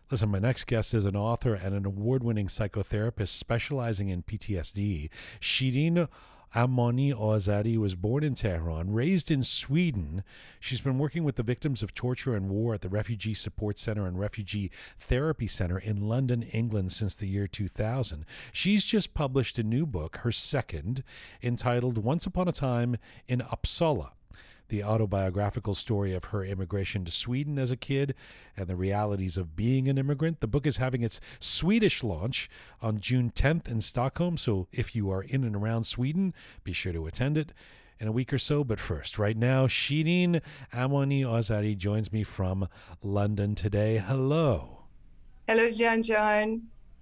[0.10, 5.12] Listen, my next guest is an author and an award winning psychotherapist specializing in PTSD.
[5.40, 6.08] Shirin
[6.54, 10.24] Amani Azari was born in Tehran, raised in Sweden.
[10.60, 14.06] She's been working with the victims of torture and war at the Refugee Support Center
[14.06, 14.70] and Refugee
[15.00, 18.26] Therapy Center in London, England since the year 2000.
[18.52, 21.04] She's just published a new book, her second,
[21.42, 22.98] entitled Once Upon a Time
[23.30, 24.12] in Uppsala
[24.72, 28.16] the autobiographical story of her immigration to Sweden as a kid
[28.56, 30.40] and the realities of being an immigrant.
[30.40, 32.50] The book is having its Swedish launch
[32.82, 36.34] on June 10th in Stockholm, so if you are in and around Sweden,
[36.64, 37.52] be sure to attend it
[38.00, 38.64] in a week or so.
[38.64, 40.42] But first, right now, Shirin
[40.74, 42.70] Amani Azari joins me from
[43.04, 43.98] London today.
[43.98, 44.86] Hello.
[45.50, 46.62] Hello, Jean John.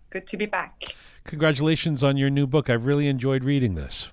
[0.10, 0.82] Good to be back.
[1.24, 2.68] Congratulations on your new book.
[2.68, 4.12] I've really enjoyed reading this.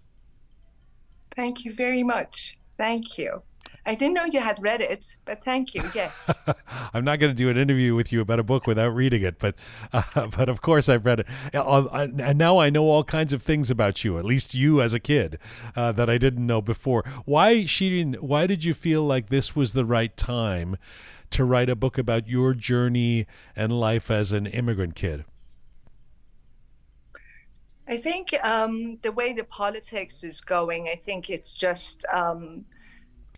[1.35, 2.59] Thank you very much.
[2.77, 3.43] Thank you.
[3.89, 5.82] I didn't know you had read it, but thank you.
[5.94, 6.12] Yes.
[6.94, 9.39] I'm not going to do an interview with you about a book without reading it,
[9.39, 9.55] but
[9.93, 13.70] uh, but of course I've read it, and now I know all kinds of things
[13.70, 14.19] about you.
[14.19, 15.39] At least you as a kid
[15.77, 17.05] uh, that I didn't know before.
[17.24, 18.20] Why, Shirin?
[18.20, 20.77] Why did you feel like this was the right time
[21.31, 25.24] to write a book about your journey and life as an immigrant kid?
[27.89, 32.65] I think um, the way the politics is going, I think it's just um,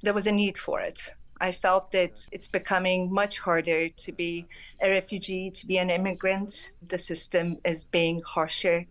[0.03, 1.12] there was a need for it.
[1.41, 4.47] I felt that it's becoming much harder to be
[4.81, 6.73] a refugee, to be an immigrant.
[6.89, 8.87] The system is being harsher.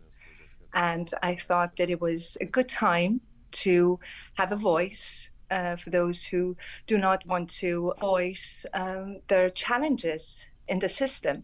[0.74, 3.22] And I thought that it was a good time
[3.64, 4.00] to
[4.36, 6.56] have a voice uh, for those who
[6.86, 11.44] do not want to voice um, their challenges in the system.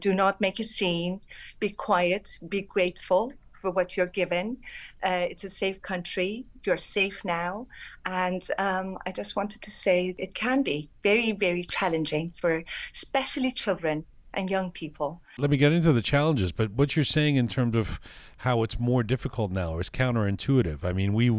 [0.00, 1.20] Do not make a scene.
[1.60, 2.38] Be quiet.
[2.48, 3.32] Be grateful
[3.62, 4.58] for what you're given.
[5.02, 6.44] Uh, it's a safe country.
[6.64, 7.68] You're safe now.
[8.04, 13.52] And um, I just wanted to say it can be very, very challenging for especially
[13.52, 15.22] children and young people.
[15.38, 18.00] Let me get into the challenges, but what you're saying in terms of
[18.38, 20.84] how it's more difficult now is counterintuitive.
[20.84, 21.30] I mean, we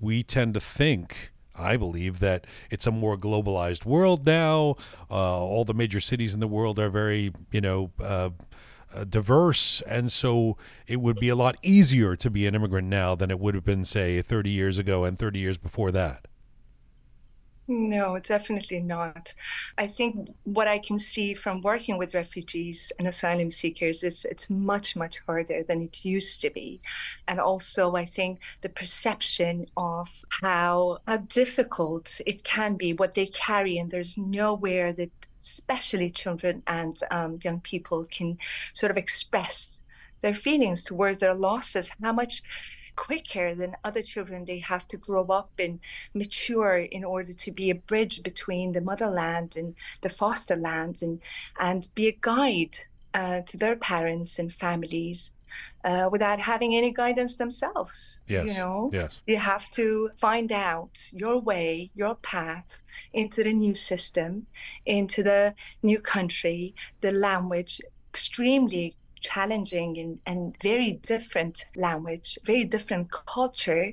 [0.00, 4.76] we tend to think I believe that it's a more globalized world now.
[5.10, 8.30] Uh, all the major cities in the world are very, you know, uh,
[8.94, 10.56] uh, diverse, and so
[10.86, 13.64] it would be a lot easier to be an immigrant now than it would have
[13.64, 16.26] been, say, 30 years ago and 30 years before that.
[17.66, 19.32] No, definitely not.
[19.78, 24.50] I think what I can see from working with refugees and asylum seekers is it's
[24.50, 26.82] much, much harder than it used to be.
[27.26, 33.26] And also, I think the perception of how, how difficult it can be, what they
[33.26, 35.10] carry, and there's nowhere that
[35.44, 38.38] especially children and um, young people can
[38.72, 39.80] sort of express
[40.22, 42.42] their feelings towards their losses, how much
[42.96, 44.44] quicker than other children.
[44.44, 45.80] They have to grow up and
[46.14, 51.20] mature in order to be a bridge between the motherland and the foster land and,
[51.60, 52.78] and be a guide
[53.12, 55.32] uh, to their parents and families
[55.84, 58.20] uh, without having any guidance themselves.
[58.28, 58.48] Yes.
[58.48, 59.20] You know, yes.
[59.26, 64.46] you have to find out your way, your path into the new system,
[64.86, 67.80] into the new country, the language,
[68.12, 73.92] extremely challenging and, and very different language, very different culture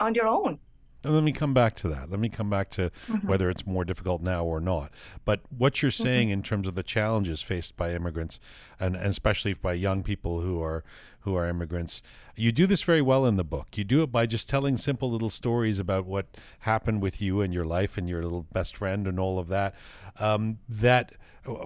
[0.00, 0.58] on your own.
[1.02, 2.10] And let me come back to that.
[2.10, 3.24] Let me come back to Mhm.
[3.24, 4.92] whether it's more difficult now or not.
[5.24, 6.32] But what you're saying Mm-hmm.
[6.34, 8.38] in terms of the challenges faced by immigrants,
[8.80, 10.82] and, and especially by young people who are
[11.20, 12.02] who are immigrants,
[12.34, 13.76] you do this very well in the book.
[13.76, 16.26] You do it by just telling simple little stories about what
[16.60, 19.74] happened with you and your life and your little best friend and all of that.
[20.18, 21.12] Um, that,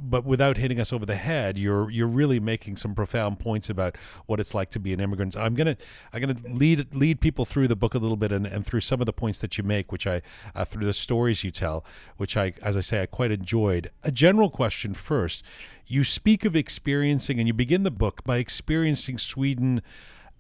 [0.03, 3.97] but without hitting us over the head, you're you're really making some profound points about
[4.27, 5.37] what it's like to be an immigrant.
[5.37, 5.77] I'm gonna
[6.13, 9.01] I'm gonna lead lead people through the book a little bit and, and through some
[9.01, 10.23] of the points that you make, which I
[10.55, 11.85] uh, through the stories you tell,
[12.17, 13.91] which I as I say I quite enjoyed.
[14.03, 15.45] A general question first.
[15.87, 19.83] You speak of experiencing, and you begin the book by experiencing Sweden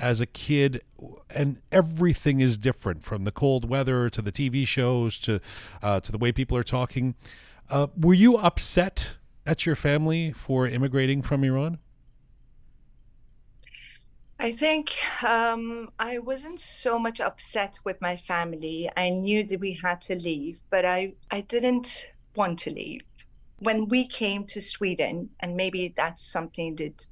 [0.00, 0.82] as a kid,
[1.34, 5.40] and everything is different from the cold weather to the TV shows to
[5.82, 7.14] uh, to the way people are talking.
[7.70, 9.16] Uh, were you upset
[9.46, 11.78] at your family for immigrating from Iran?
[14.38, 14.92] I think
[15.22, 18.90] um, I wasn't so much upset with my family.
[18.96, 23.02] I knew that we had to leave, but I, I didn't want to leave.
[23.64, 27.06] When we came to Sweden, and maybe that's something that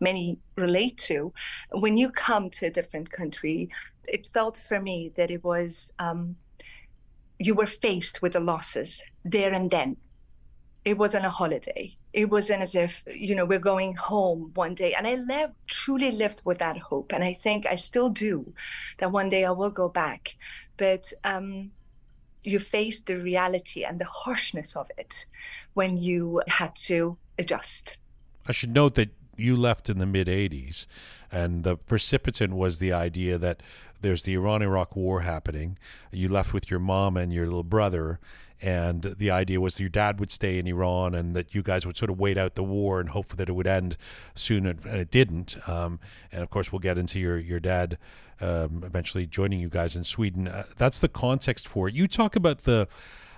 [0.00, 1.32] many relate to,
[1.70, 3.68] when you come to a different country,
[4.06, 6.36] it felt for me that it was um,
[7.38, 9.96] you were faced with the losses there and then.
[10.84, 11.96] It wasn't a holiday.
[12.12, 14.94] It wasn't as if, you know, we're going home one day.
[14.94, 17.12] And I lived, truly lived with that hope.
[17.12, 18.54] And I think I still do
[18.98, 20.36] that one day I will go back.
[20.76, 21.72] But um,
[22.46, 25.26] you face the reality and the harshness of it
[25.74, 27.96] when you had to adjust.
[28.46, 30.86] I should note that you left in the mid 80s,
[31.30, 33.62] and the precipitant was the idea that
[34.00, 35.78] there's the Iran Iraq war happening.
[36.12, 38.20] You left with your mom and your little brother,
[38.62, 41.84] and the idea was that your dad would stay in Iran and that you guys
[41.86, 43.96] would sort of wait out the war and hope that it would end
[44.34, 45.56] soon, and and it didn't.
[45.68, 46.00] Um,
[46.32, 47.98] and of course, we'll get into your, your dad
[48.40, 50.48] um, eventually joining you guys in Sweden.
[50.48, 51.94] Uh, that's the context for it.
[51.94, 52.88] You talk about the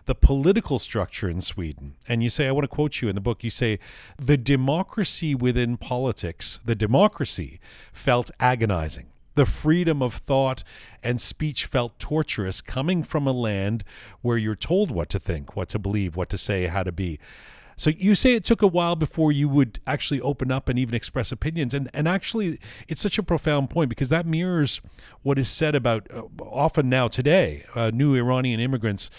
[0.09, 1.95] the political structure in Sweden.
[2.09, 3.79] And you say, I want to quote you in the book, you say,
[4.17, 7.61] the democracy within politics, the democracy
[7.93, 9.09] felt agonizing.
[9.35, 10.65] The freedom of thought
[11.03, 13.85] and speech felt torturous coming from a land
[14.23, 17.19] where you're told what to think, what to believe, what to say, how to be.
[17.79, 20.95] So you say it took a while before you would actually open up and even
[20.95, 24.81] express opinions, and and actually it's such a profound point because that mirrors
[25.23, 29.11] what is said about uh, often now today uh, new Iranian immigrants.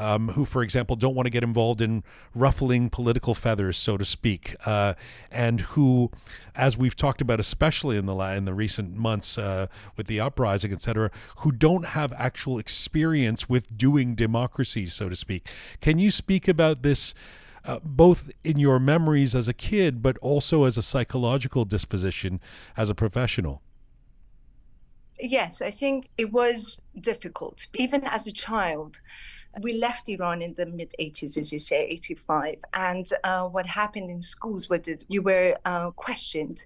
[0.00, 4.04] Um, who, for example, don't want to get involved in ruffling political feathers, so to
[4.04, 4.94] speak, uh,
[5.28, 6.12] and who,
[6.54, 9.66] as we've talked about, especially in the la- in the recent months uh,
[9.96, 15.48] with the uprising, etc., who don't have actual experience with doing democracy, so to speak.
[15.80, 17.12] Can you speak about this?
[17.68, 22.40] Uh, both in your memories as a kid, but also as a psychological disposition
[22.76, 23.60] as a professional.
[25.20, 27.66] Yes, I think it was difficult.
[27.74, 29.00] Even as a child,
[29.62, 32.56] we left Iran in the mid 80s, as you say, 85.
[32.74, 36.64] And uh, what happened in schools was that you were uh, questioned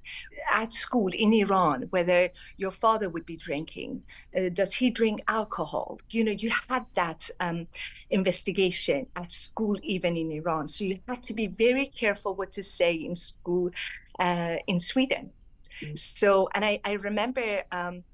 [0.52, 4.02] at school in Iran whether your father would be drinking.
[4.36, 6.00] Uh, does he drink alcohol?
[6.10, 7.66] You know, you had that um,
[8.10, 10.68] investigation at school, even in Iran.
[10.68, 13.70] So you had to be very careful what to say in school.
[14.18, 15.30] uh, in Sweden.
[15.94, 18.04] So, and I, I remember um,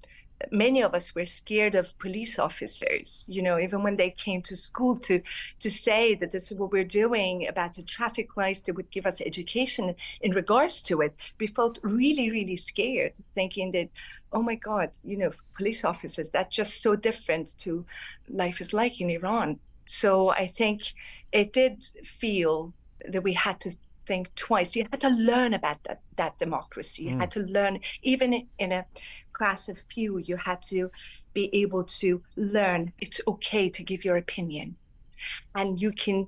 [0.50, 4.56] many of us were scared of police officers you know even when they came to
[4.56, 5.20] school to
[5.60, 9.06] to say that this is what we're doing about the traffic lights they would give
[9.06, 11.14] us education in regards to it.
[11.38, 13.88] We felt really really scared thinking that
[14.32, 17.84] oh my god you know police officers that's just so different to
[18.28, 19.58] life is like in iran.
[19.86, 20.82] So i think
[21.32, 21.84] it did
[22.20, 22.72] feel
[23.08, 23.72] that we had to
[24.08, 24.74] think twice.
[24.74, 27.04] You had to learn about that, that democracy.
[27.04, 27.20] You mm.
[27.20, 28.86] had to learn, even in a
[29.32, 30.90] class of few, you had to
[31.34, 34.76] be able to learn it's okay to give your opinion.
[35.54, 36.26] And you can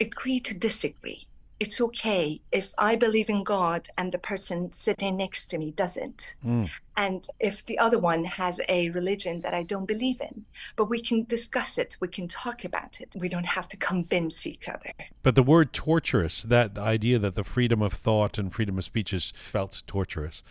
[0.00, 1.26] agree to disagree
[1.58, 6.34] it's okay if I believe in God and the person sitting next to me doesn't.
[6.44, 6.70] Mm.
[6.96, 10.44] And if the other one has a religion that I don't believe in,
[10.76, 13.14] but we can discuss it, we can talk about it.
[13.18, 14.92] We don't have to convince each other.
[15.22, 19.12] But the word torturous, that idea that the freedom of thought and freedom of speech
[19.12, 20.42] is felt torturous,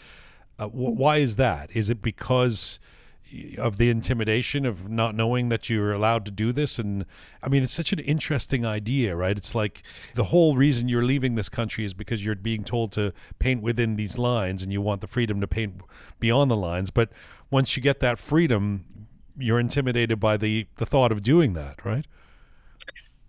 [0.57, 1.76] uh, wh- why is that?
[1.76, 2.80] Is it because
[3.57, 6.77] of the intimidation of not knowing that you're allowed to do this.
[6.80, 7.06] And
[7.43, 9.38] i mean it's such an interesting idea right?
[9.38, 9.84] It's like
[10.14, 13.95] the whole reason you're leaving this country is because you're being told to paint within
[13.95, 15.81] these lines and you want the freedom to paint
[16.19, 16.91] beyond the lines.
[16.91, 17.10] But
[17.49, 18.85] once you get that freedom
[19.38, 22.06] you're intimidated by the the thought of doing that right?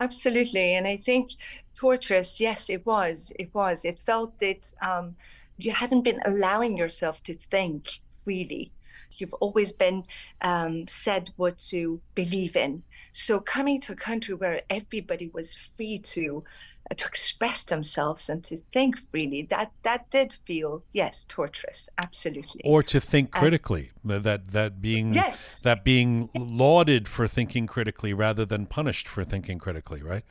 [0.00, 0.74] Absolutely.
[0.74, 1.32] And i think
[1.74, 3.32] torturous yes it was.
[3.38, 3.84] It was.
[3.84, 5.16] It felt that um,
[5.56, 8.72] you hadn't been allowing yourself to think freely
[9.18, 10.04] You've always been
[10.42, 12.82] um, said what to believe in.
[13.12, 16.44] So coming to a country where everybody was free to
[16.90, 22.60] uh, to express themselves and to think freely, that that did feel yes torturous, absolutely.
[22.64, 25.56] Or to think critically, that that being yes.
[25.62, 30.24] that being lauded for thinking critically rather than punished for thinking critically, right?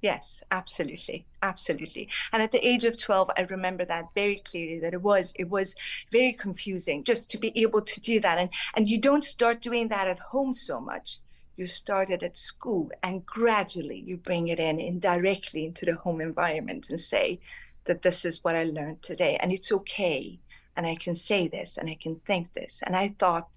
[0.00, 2.08] Yes, absolutely, absolutely.
[2.32, 5.50] And at the age of 12, I remember that very clearly that it was it
[5.50, 5.74] was
[6.12, 8.38] very confusing just to be able to do that.
[8.38, 11.18] And and you don't start doing that at home so much.
[11.56, 16.20] You start it at school and gradually you bring it in indirectly into the home
[16.20, 17.40] environment and say
[17.86, 19.36] that this is what I learned today.
[19.40, 20.38] And it's okay.
[20.76, 22.80] And I can say this and I can think this.
[22.86, 23.48] And I thought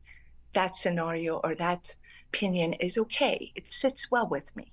[0.55, 1.95] that scenario or that
[2.29, 3.51] opinion is okay.
[3.55, 4.71] It sits well with me.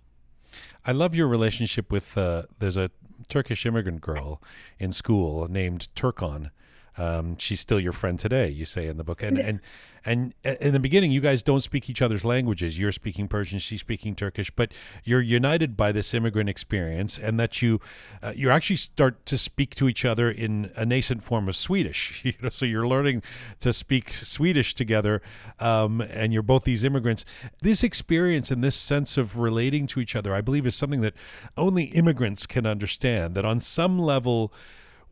[0.85, 2.17] I love your relationship with.
[2.17, 2.91] Uh, there's a
[3.29, 4.41] Turkish immigrant girl
[4.79, 6.51] in school named Turkan,
[6.99, 8.49] um, she's still your friend today.
[8.49, 9.63] You say in the book, and and
[10.05, 12.79] and in the beginning, you guys don't speak each other's languages.
[12.79, 14.73] You're speaking Persian, she's speaking Turkish, but
[15.05, 17.81] you're united by this immigrant experience, and that you
[18.23, 22.25] uh, you actually start to speak to each other in a nascent form of Swedish.
[22.29, 23.23] You know, so you're learning
[23.61, 25.23] to speak Swedish together,
[25.61, 27.25] um, and you're both these immigrants.
[27.63, 31.15] This experience and this sense of relating to each other, I believe, is something that
[31.57, 33.35] only immigrants can understand.
[33.35, 34.53] That on some level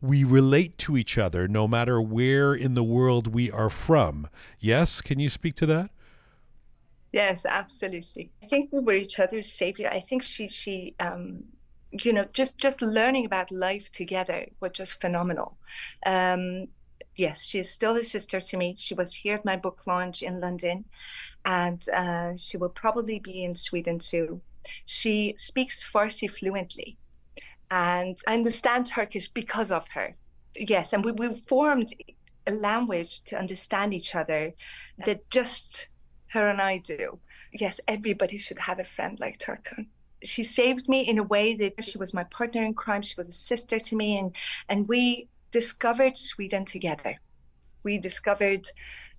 [0.01, 4.27] we relate to each other no matter where in the world we are from.
[4.59, 5.89] Yes, can you speak to that?
[7.11, 8.31] Yes, absolutely.
[8.43, 9.89] I think we were each other's savior.
[9.89, 11.45] I think she she um
[11.91, 15.57] you know just just learning about life together was just phenomenal.
[16.05, 16.67] Um
[17.15, 18.75] yes, she is still a sister to me.
[18.77, 20.85] She was here at my book launch in London,
[21.43, 24.41] and uh, she will probably be in Sweden too.
[24.85, 26.97] She speaks Farsi fluently
[27.69, 30.15] and I understand Turkish because of her.
[30.55, 31.93] Yes, and we, we formed
[32.45, 34.53] a language to understand each other
[35.05, 35.89] that just
[36.27, 37.19] her and I do.
[37.53, 39.87] Yes, everybody should have a friend like Turkan.
[40.23, 43.01] She saved me in a way that she was my partner in crime.
[43.01, 44.35] She was a sister to me, and
[44.67, 47.17] and we discovered Sweden together.
[47.83, 48.67] We discovered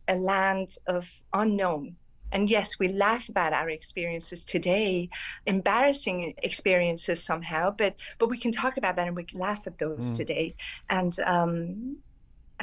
[0.08, 1.96] a land of unknown
[2.32, 5.08] and yes, we laugh about our experiences today,
[5.46, 9.78] embarrassing experiences somehow, but but we can talk about that and we can laugh at
[9.78, 10.16] those mm.
[10.16, 10.54] today.
[10.90, 11.96] And um,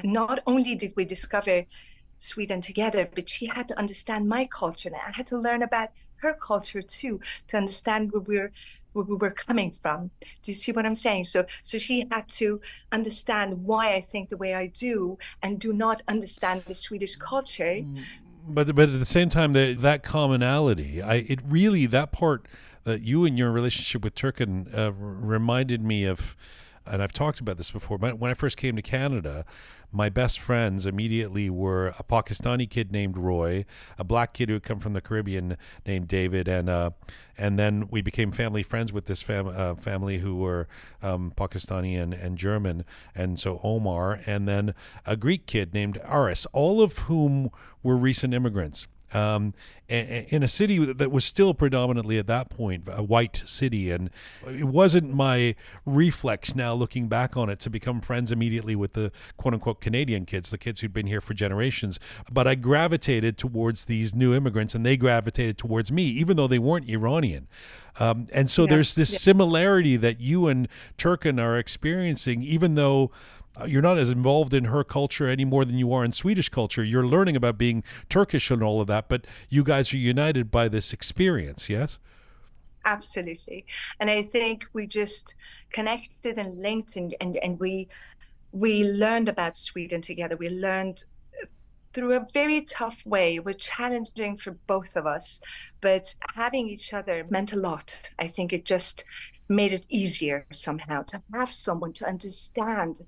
[0.03, 1.65] not only did we discover
[2.17, 4.89] Sweden together, but she had to understand my culture.
[4.89, 7.19] And I had to learn about her culture too
[7.49, 8.51] to understand where we're
[8.93, 10.09] where we were coming from.
[10.41, 11.25] Do you see what I'm saying?
[11.25, 12.61] So so she had to
[12.91, 17.77] understand why I think the way I do and do not understand the Swedish culture.
[17.81, 18.03] Mm
[18.47, 22.47] but but at the same time, that that commonality, I it really that part
[22.83, 26.35] that you and your relationship with Turkan uh, reminded me of,
[26.87, 27.97] and I've talked about this before.
[27.97, 29.45] But when I first came to Canada,
[29.91, 33.65] my best friends immediately were a Pakistani kid named Roy,
[33.97, 36.91] a black kid who had come from the Caribbean named David, and uh,
[37.37, 40.67] and then we became family friends with this fam- uh, family who were
[41.01, 42.83] um, Pakistani and, and German,
[43.13, 44.73] and so Omar, and then
[45.05, 47.49] a Greek kid named Aris, all of whom
[47.81, 48.87] were recent immigrants.
[49.15, 49.53] Um,
[49.87, 53.91] in a city that was still predominantly at that point a white city.
[53.91, 54.09] And
[54.47, 55.55] it wasn't my
[55.85, 60.25] reflex now looking back on it to become friends immediately with the quote unquote Canadian
[60.25, 61.99] kids, the kids who'd been here for generations.
[62.31, 66.59] But I gravitated towards these new immigrants and they gravitated towards me, even though they
[66.59, 67.47] weren't Iranian.
[67.99, 69.21] Um, and so yes, there's this yes.
[69.21, 70.67] similarity that you and
[70.97, 73.11] Turkan are experiencing, even though
[73.67, 76.83] you're not as involved in her culture any more than you are in Swedish culture.
[76.83, 80.67] You're learning about being Turkish and all of that, but you guys are united by
[80.67, 81.99] this experience, yes?
[82.85, 83.65] Absolutely.
[83.99, 85.35] And I think we just
[85.71, 87.87] connected and linked and, and, and we
[88.51, 90.37] we learned about Sweden together.
[90.37, 91.03] We learned
[91.93, 93.35] through a very tough way.
[93.35, 95.39] It was challenging for both of us,
[95.81, 98.11] but having each other meant a lot.
[98.19, 99.03] I think it just
[99.47, 103.01] made it easier somehow to have someone to understand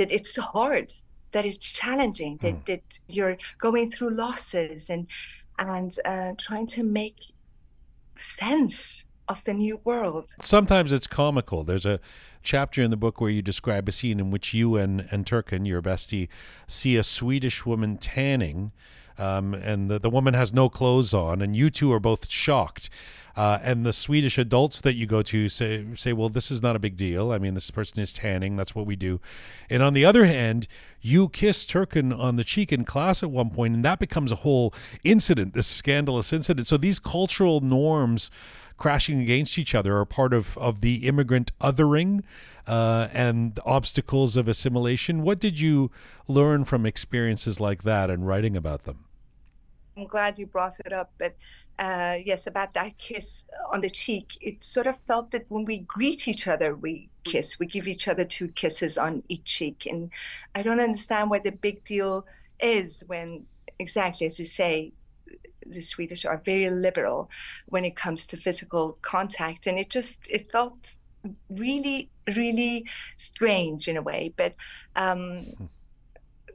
[0.00, 0.94] that it's hard,
[1.32, 2.66] that it's challenging, that, mm.
[2.66, 5.06] that you're going through losses and
[5.58, 7.16] and uh, trying to make
[8.16, 10.32] sense of the new world.
[10.40, 11.64] Sometimes it's comical.
[11.64, 12.00] There's a
[12.42, 15.66] chapter in the book where you describe a scene in which you and, and Turkan,
[15.66, 16.28] your bestie,
[16.66, 18.72] see a Swedish woman tanning.
[19.18, 22.88] Um, and the, the woman has no clothes on, and you two are both shocked.
[23.36, 26.76] Uh, and the Swedish adults that you go to say, say, well, this is not
[26.76, 27.32] a big deal.
[27.32, 28.56] I mean, this person is tanning.
[28.56, 29.20] That's what we do.
[29.68, 30.66] And on the other hand,
[31.00, 34.36] you kiss Turkan on the cheek in class at one point, and that becomes a
[34.36, 34.74] whole
[35.04, 36.66] incident, this scandalous incident.
[36.66, 38.30] So these cultural norms
[38.76, 42.22] crashing against each other are part of, of the immigrant othering
[42.66, 45.22] uh, and obstacles of assimilation.
[45.22, 45.90] What did you
[46.26, 49.04] learn from experiences like that and writing about them?
[49.96, 51.36] I'm glad you brought it up, but
[51.80, 55.78] uh, yes, about that kiss on the cheek, it sort of felt that when we
[55.78, 57.58] greet each other, we kiss.
[57.58, 59.86] We give each other two kisses on each cheek.
[59.86, 60.10] And
[60.54, 62.26] I don't understand what the big deal
[62.62, 63.46] is when,
[63.78, 64.92] exactly as you say,
[65.66, 67.30] the Swedish are very liberal
[67.66, 69.66] when it comes to physical contact.
[69.66, 70.92] And it just, it felt
[71.48, 72.84] really, really
[73.16, 74.34] strange in a way.
[74.36, 74.54] But,
[74.96, 75.64] um, hmm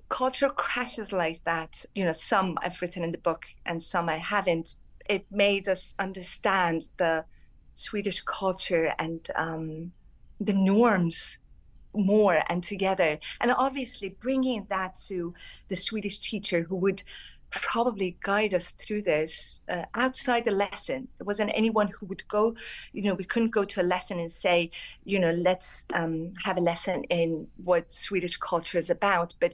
[0.10, 4.18] cultural crashes like that, you know, some I've written in the book and some I
[4.18, 4.76] haven't,
[5.10, 7.26] it made us understand the
[7.74, 9.92] Swedish culture and um,
[10.40, 11.40] the norms
[11.94, 13.20] more and together.
[13.40, 15.34] And obviously, bringing that to
[15.70, 17.04] the Swedish teacher who would
[17.52, 21.08] probably guide us through this uh, outside the lesson.
[21.18, 22.56] There wasn't anyone who would go,
[22.92, 24.72] you know, we couldn't go to a lesson and say,
[25.06, 29.36] you know, let's um, have a lesson in what Swedish culture is about.
[29.40, 29.54] But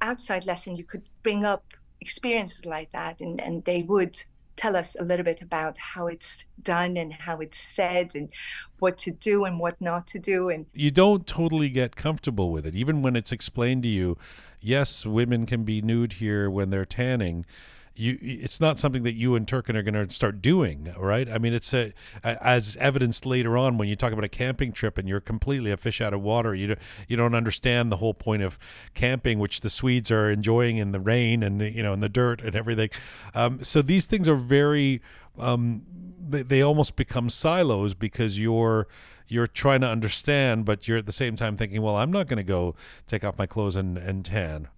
[0.00, 1.64] outside lesson, you could bring up
[2.00, 4.22] experiences like that and, and they would
[4.56, 8.28] tell us a little bit about how it's done and how it's said and
[8.78, 12.66] what to do and what not to do and you don't totally get comfortable with
[12.66, 12.74] it.
[12.74, 14.16] Even when it's explained to you
[14.60, 17.44] yes women can be nude here when they're tanning
[17.98, 21.28] you it's not something that you and Turkan are going to start doing, right?
[21.28, 21.92] I mean, it's a,
[22.22, 25.76] as evidenced later on when you talk about a camping trip and you're completely a
[25.76, 26.54] fish out of water.
[26.54, 26.78] You don't,
[27.08, 28.58] you don't understand the whole point of
[28.94, 32.40] camping, which the Swedes are enjoying in the rain and you know in the dirt
[32.40, 32.90] and everything.
[33.34, 35.00] Um, so these things are very
[35.38, 35.82] um,
[36.28, 38.88] they, they almost become silos because you're
[39.28, 42.36] you're trying to understand, but you're at the same time thinking, well, I'm not going
[42.36, 44.68] to go take off my clothes and, and tan.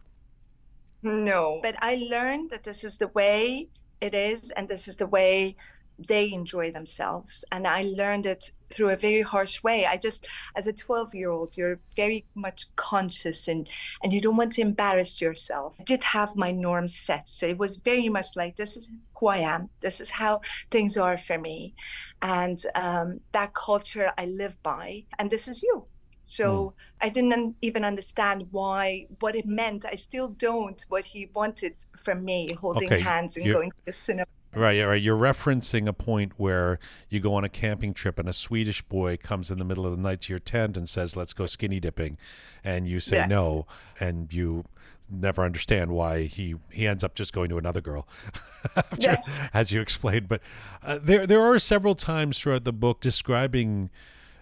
[1.09, 3.69] No, but I learned that this is the way
[4.01, 5.57] it is, and this is the way
[5.99, 7.45] they enjoy themselves.
[7.51, 9.87] And I learned it through a very harsh way.
[9.87, 13.69] I just, as a 12 year old, you're very much conscious and,
[14.03, 15.75] and you don't want to embarrass yourself.
[15.81, 17.29] I did have my norms set.
[17.29, 19.71] So it was very much like, this is who I am.
[19.81, 20.41] This is how
[20.71, 21.75] things are for me.
[22.23, 25.05] And um, that culture I live by.
[25.19, 25.87] And this is you.
[26.29, 26.73] So mm.
[27.01, 29.87] I didn't even understand why, what it meant.
[29.87, 33.01] I still don't, what he wanted from me, holding okay.
[33.01, 34.27] hands and You're, going to the cinema.
[34.55, 35.01] Right, right.
[35.01, 36.79] You're referencing a point where
[37.09, 39.97] you go on a camping trip and a Swedish boy comes in the middle of
[39.97, 42.19] the night to your tent and says, "Let's go skinny dipping,"
[42.63, 43.29] and you say yes.
[43.31, 43.67] no,
[43.99, 44.65] and you
[45.11, 48.07] never understand why he he ends up just going to another girl,
[48.77, 49.31] after, yes.
[49.55, 50.29] as you explained.
[50.29, 50.43] But
[50.83, 53.91] uh, there there are several times throughout the book describing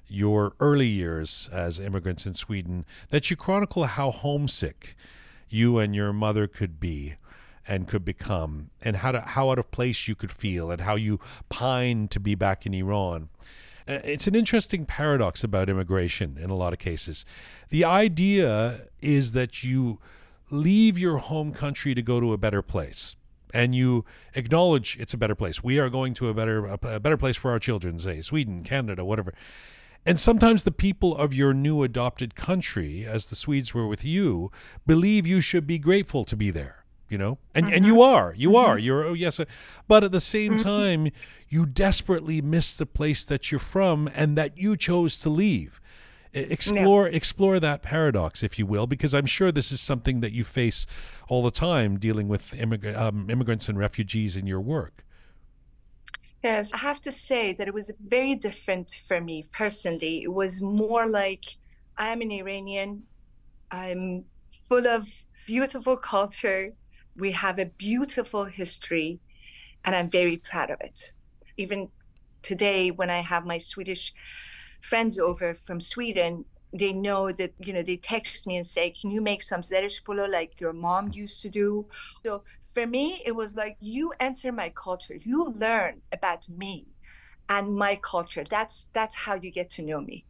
[0.08, 4.96] your early years as immigrants in Sweden that you chronicle how homesick
[5.48, 7.14] you and your mother could be
[7.68, 10.94] and could become and how to, how out of place you could feel and how
[10.94, 11.18] you
[11.48, 13.28] pined to be back in Iran.
[13.88, 17.24] Uh, it's an interesting paradox about immigration in a lot of cases.
[17.70, 19.98] The idea is that you
[20.50, 23.16] leave your home country to go to a better place
[23.52, 24.04] and you
[24.34, 25.62] acknowledge it's a better place.
[25.62, 29.04] We are going to a better a better place for our children, say Sweden, Canada,
[29.04, 29.32] whatever.
[30.06, 34.50] And sometimes the people of your new adopted country, as the Swedes were with you,
[34.86, 36.84] believe you should be grateful to be there.
[37.08, 37.38] you know?
[37.54, 37.94] And and Mm-hmm.
[37.94, 39.44] you are you are you're oh yes uh,
[39.86, 41.08] but at the same time
[41.48, 45.80] you desperately miss the place that you're from and that you chose to leave.
[46.34, 50.44] Explore explore that paradox if you will because i'm sure this is something that you
[50.44, 50.84] face
[51.28, 55.02] all the time dealing with immig- um, immigrants and refugees in your work
[56.42, 60.22] Yes, I have to say that it was very different for me personally.
[60.22, 61.44] It was more like
[61.96, 63.02] I am an Iranian.
[63.70, 64.24] I'm
[64.68, 65.08] full of
[65.46, 66.72] beautiful culture.
[67.16, 69.20] We have a beautiful history,
[69.84, 71.12] and I'm very proud of it.
[71.56, 71.88] Even
[72.42, 74.12] today, when I have my Swedish
[74.80, 79.10] friends over from Sweden, they know that, you know, they text me and say, Can
[79.10, 81.86] you make some zereshpolo like your mom used to do?
[82.24, 82.44] So
[82.76, 86.84] for me, it was like you enter my culture, you learn about me
[87.48, 88.44] and my culture.
[88.50, 90.26] That's that's how you get to know me.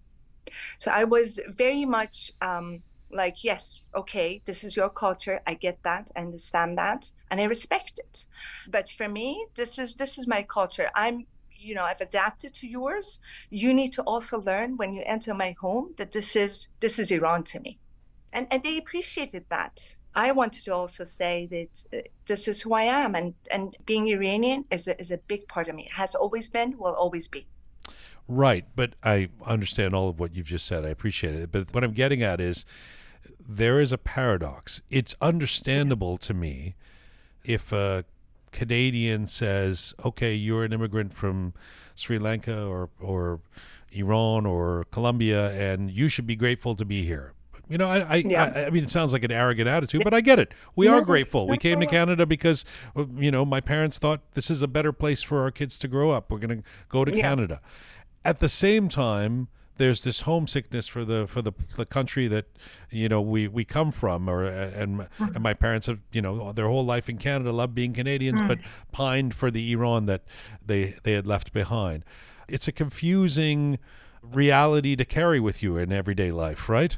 [0.78, 5.40] So I was very much um, like, yes, okay, this is your culture.
[5.44, 8.28] I get that, I understand that, and I respect it.
[8.68, 10.88] But for me, this is this is my culture.
[10.94, 11.26] I'm
[11.58, 13.18] you know i've adapted to yours
[13.48, 17.10] you need to also learn when you enter my home that this is this is
[17.10, 17.78] iran to me
[18.36, 22.72] and and they appreciated that i wanted to also say that uh, this is who
[22.74, 26.14] i am and and being iranian is a, is a big part of me has
[26.14, 27.46] always been will always be
[28.28, 30.84] Right, but I understand all of what you've just said.
[30.84, 31.52] I appreciate it.
[31.52, 32.64] But what I'm getting at is
[33.48, 34.82] there is a paradox.
[34.90, 36.74] It's understandable to me
[37.44, 38.04] if a
[38.50, 41.52] Canadian says, "Okay, you're an immigrant from
[41.94, 43.40] Sri Lanka or or
[43.92, 47.32] Iran or Colombia, and you should be grateful to be here."
[47.68, 48.52] You know, I I, Yeah.
[48.54, 50.52] I I mean, it sounds like an arrogant attitude, but I get it.
[50.76, 51.46] We are grateful.
[51.48, 51.86] We came to.
[51.86, 52.64] Canada because,
[52.96, 55.88] uh, you know, my parents thought this is a better place for our kids to
[55.88, 56.30] grow up.
[56.30, 57.22] We're going to go to Yeah.
[57.22, 57.60] Canada.
[58.24, 59.48] At the same time,
[59.78, 62.46] there's this homesickness for the for the the country that
[62.90, 66.52] you know we we come from or uh, and and my parents have you know
[66.52, 68.58] their whole life in Canada loved being Canadians but
[68.90, 70.22] pined for the Iran that
[70.64, 72.04] they they had left behind
[72.48, 73.78] it's a confusing
[74.22, 76.96] reality to carry with you in everyday life right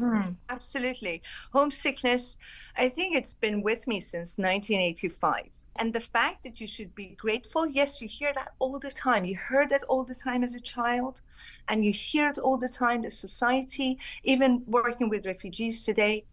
[0.00, 0.32] Hmm.
[0.48, 1.20] Absolutely.
[1.52, 2.38] Homesickness,
[2.74, 5.50] I think it's been with me since 1985.
[5.76, 9.26] And the fact that you should be grateful, yes, you hear that all the time.
[9.26, 11.20] You heard that all the time as a child,
[11.68, 13.02] and you hear it all the time.
[13.02, 16.24] The society, even working with refugees today,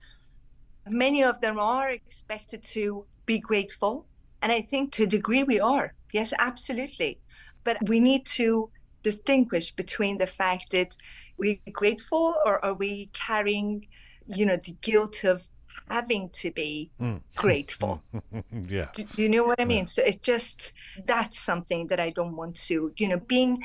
[0.88, 4.06] many of them are expected to be grateful.
[4.42, 5.94] And I think to a degree we are.
[6.14, 7.20] Yes, absolutely.
[7.66, 8.70] But we need to
[9.04, 10.96] distinguish between the fact that
[11.38, 13.88] we're grateful or are we carrying,
[14.28, 15.44] you know, the guilt of
[15.90, 17.22] having to be Mm.
[17.36, 18.04] grateful.
[18.52, 19.86] yeah Do, do you know what I mean?
[19.86, 20.74] So it just
[21.06, 23.64] that's something that I don't want to, you know, being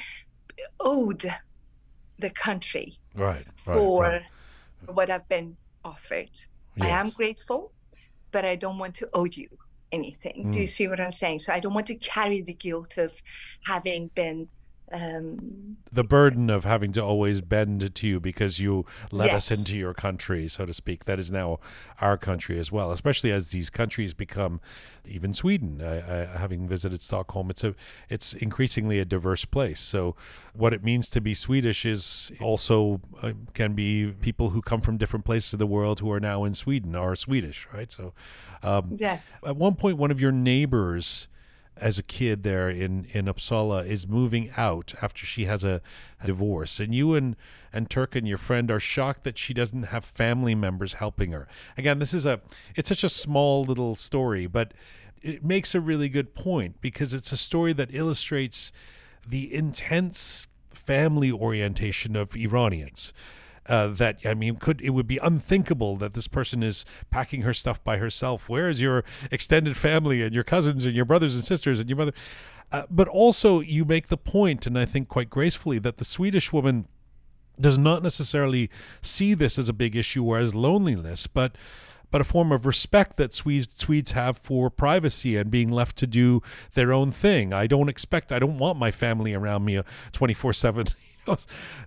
[0.78, 1.34] owed
[2.18, 4.22] the country right right, for right.
[4.86, 6.30] what I've been offered.
[6.80, 7.72] I am grateful,
[8.30, 9.48] but I don't want to owe you
[9.90, 10.50] anything.
[10.50, 11.40] Do you see what I'm saying?
[11.40, 13.12] So I don't want to carry the guilt of
[13.64, 14.48] having been
[14.92, 19.76] um the burden of having to always bend to you because you let us into
[19.76, 21.04] your country, so to speak.
[21.04, 21.60] That is now
[22.00, 24.60] our country as well, especially as these countries become,
[25.04, 25.82] even Sweden.
[25.82, 27.74] I, I, having visited Stockholm, it's a
[28.08, 29.80] it's increasingly a diverse place.
[29.80, 30.16] So,
[30.54, 34.96] what it means to be Swedish is also uh, can be people who come from
[34.96, 37.92] different places of the world who are now in Sweden are Swedish, right?
[37.92, 38.14] So,
[38.62, 39.22] um, yes.
[39.46, 41.28] at one point, one of your neighbors,
[41.76, 45.80] as a kid there in in Uppsala, is moving out after she has a,
[46.24, 47.36] divorce, and you and
[47.72, 51.48] and Turkan your friend, are shocked that she doesn't have family members helping her.
[51.76, 52.40] Again, this is a
[52.76, 54.72] it's such a small little story, but
[55.22, 58.72] it makes a really good point because it's a story that illustrates
[59.26, 63.12] the intense family orientation of Iranians
[63.68, 67.54] uh, that I mean could it would be unthinkable that this person is packing her
[67.54, 68.48] stuff by herself.
[68.48, 71.96] Where is your extended family and your cousins and your brothers and sisters and your
[71.96, 72.12] mother?
[72.70, 76.52] Uh, but also you make the point, and I think quite gracefully, that the Swedish
[76.52, 76.88] woman
[77.60, 78.70] does not necessarily
[79.02, 81.54] see this as a big issue or as loneliness, but
[82.10, 86.06] but a form of respect that Swedes, Swedes have for privacy and being left to
[86.06, 86.42] do
[86.74, 87.54] their own thing.
[87.54, 89.82] I don't expect, I don't want my family around me uh,
[90.12, 90.86] 24 7,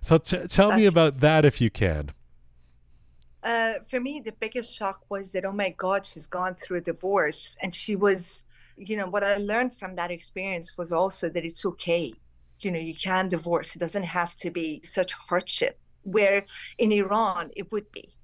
[0.02, 2.10] So t- tell That's me about that if you can.
[3.42, 6.80] Uh, for me, the biggest shock was that, oh my God, she's gone through a
[6.80, 7.56] divorce.
[7.62, 8.44] And she was,
[8.76, 12.14] you know, what I learned from that experience was also that it's okay.
[12.60, 15.78] You know, you can divorce, it doesn't have to be such hardship.
[16.02, 16.44] Where
[16.78, 18.15] in Iran, it would be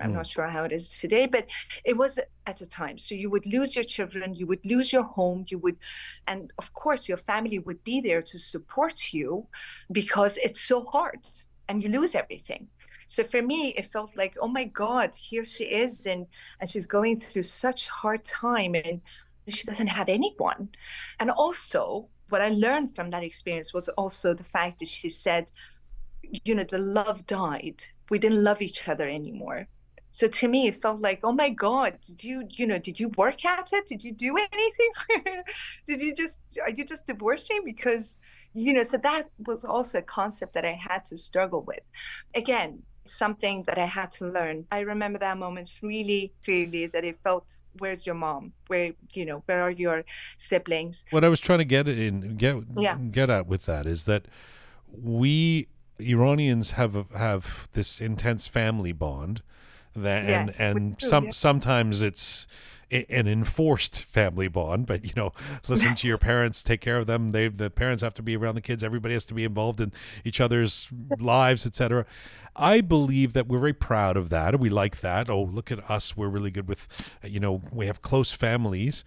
[0.00, 0.14] I'm Mm.
[0.14, 1.46] not sure how it is today, but
[1.84, 2.98] it was at a time.
[2.98, 5.78] So you would lose your children, you would lose your home, you would,
[6.26, 9.46] and of course, your family would be there to support you
[9.92, 11.20] because it's so hard
[11.68, 12.68] and you lose everything.
[13.06, 16.26] So for me, it felt like, oh my God, here she is, and
[16.58, 19.00] and she's going through such hard time, and
[19.48, 20.70] she doesn't have anyone.
[21.20, 25.50] And also, what I learned from that experience was also the fact that she said,
[26.44, 27.84] you know, the love died.
[28.10, 29.68] We didn't love each other anymore.
[30.14, 33.08] So to me, it felt like, oh my God, did you, you know, did you
[33.16, 33.88] work at it?
[33.88, 35.42] Did you do anything?
[35.88, 37.62] did you just, are you just divorcing?
[37.64, 38.16] Because,
[38.54, 41.80] you know, so that was also a concept that I had to struggle with.
[42.32, 44.66] Again, something that I had to learn.
[44.70, 47.46] I remember that moment really clearly that it felt
[47.80, 50.04] where's your mom where you know where are your
[50.38, 52.96] siblings what i was trying to get in get Yeah.
[53.10, 54.26] get at with that is that
[55.02, 55.66] we
[55.98, 59.42] iranians have have this intense family bond
[59.96, 61.30] that and Yes, and we do, some yeah.
[61.32, 62.46] sometimes it's
[62.90, 65.32] an enforced family bond but you know
[65.68, 67.30] listen to your parents take care of them.
[67.30, 68.84] They the parents have to be around the kids.
[68.84, 69.92] Everybody has to be involved in
[70.24, 70.88] each other's
[71.18, 72.06] lives etc
[72.56, 75.28] i believe that we're very proud of that we like that.
[75.28, 76.16] Oh look at us.
[76.16, 76.86] We're really good with
[77.22, 79.04] you know we have close families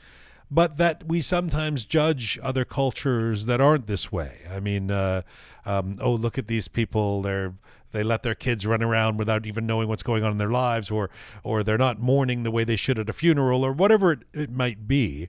[0.49, 4.41] but that we sometimes judge other cultures that aren't this way.
[4.52, 5.24] I mean, uh,
[5.65, 7.53] um, oh, look at these people; they're
[7.91, 10.91] they let their kids run around without even knowing what's going on in their lives,
[10.91, 11.10] or
[11.44, 14.52] or they're not mourning the way they should at a funeral, or whatever it, it
[14.52, 15.28] might be.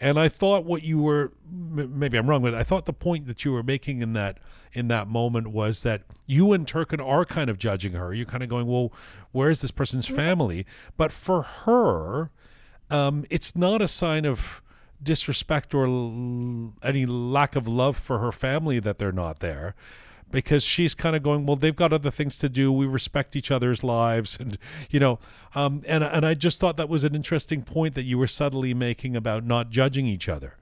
[0.00, 3.44] And I thought what you were maybe I'm wrong, but I thought the point that
[3.44, 4.38] you were making in that
[4.72, 8.12] in that moment was that you and Turkan are kind of judging her.
[8.12, 8.92] You're kind of going, well,
[9.32, 10.66] where's this person's family?
[10.96, 12.30] But for her,
[12.90, 14.62] um, it's not a sign of
[15.02, 19.74] disrespect or l- any lack of love for her family that they're not there
[20.30, 22.72] because she's kind of going well they've got other things to do.
[22.72, 24.58] We respect each other's lives and
[24.90, 25.18] you know
[25.54, 28.74] um, and and I just thought that was an interesting point that you were subtly
[28.74, 30.56] making about not judging each other.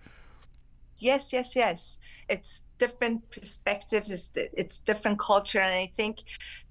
[0.99, 1.99] Yes yes yes.
[2.29, 4.11] It's different perspectives.
[4.11, 6.19] It's, it's different culture and i think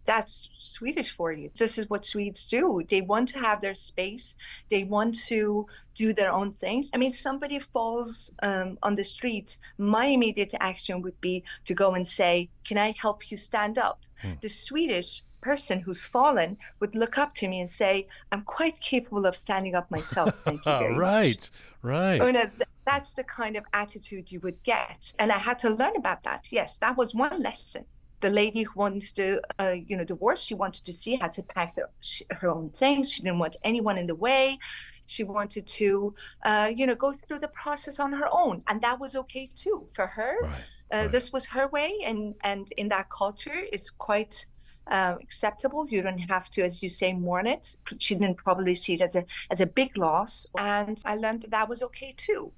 [0.06, 4.36] that's swedish for you this is what swedes do they want to have their space
[4.70, 5.66] they want to
[5.96, 11.02] do their own things i mean somebody falls um, on the street my immediate action
[11.02, 14.34] would be to go and say can i help you stand up Hmm.
[14.42, 19.26] the swedish person who's fallen would look up to me and say i'm quite capable
[19.26, 21.52] of standing up myself thank you very much." right
[21.82, 25.14] right Oh, no, th- that's the kind of attitude you would get.
[25.18, 26.48] And I had to learn about that.
[26.52, 27.86] Yes, that was one lesson.
[28.22, 31.44] The lady who wanted to, uh, you know, divorce, she wanted to see how to
[31.44, 33.12] pack the, sh- her own things.
[33.12, 34.60] She didn't want anyone in the way.
[35.06, 39.00] She wanted to, uh, you know, go through the process on her own, and that
[39.00, 40.36] was okay too for her.
[40.42, 40.52] right
[40.92, 41.12] Uh, right.
[41.12, 44.46] This was her way, and and in that culture, it's quite
[44.88, 45.88] uh, acceptable.
[45.90, 47.76] You don't have to, as you say, mourn it.
[47.98, 51.52] She didn't probably see it as a as a big loss, and I learned that
[51.52, 52.52] that was okay too.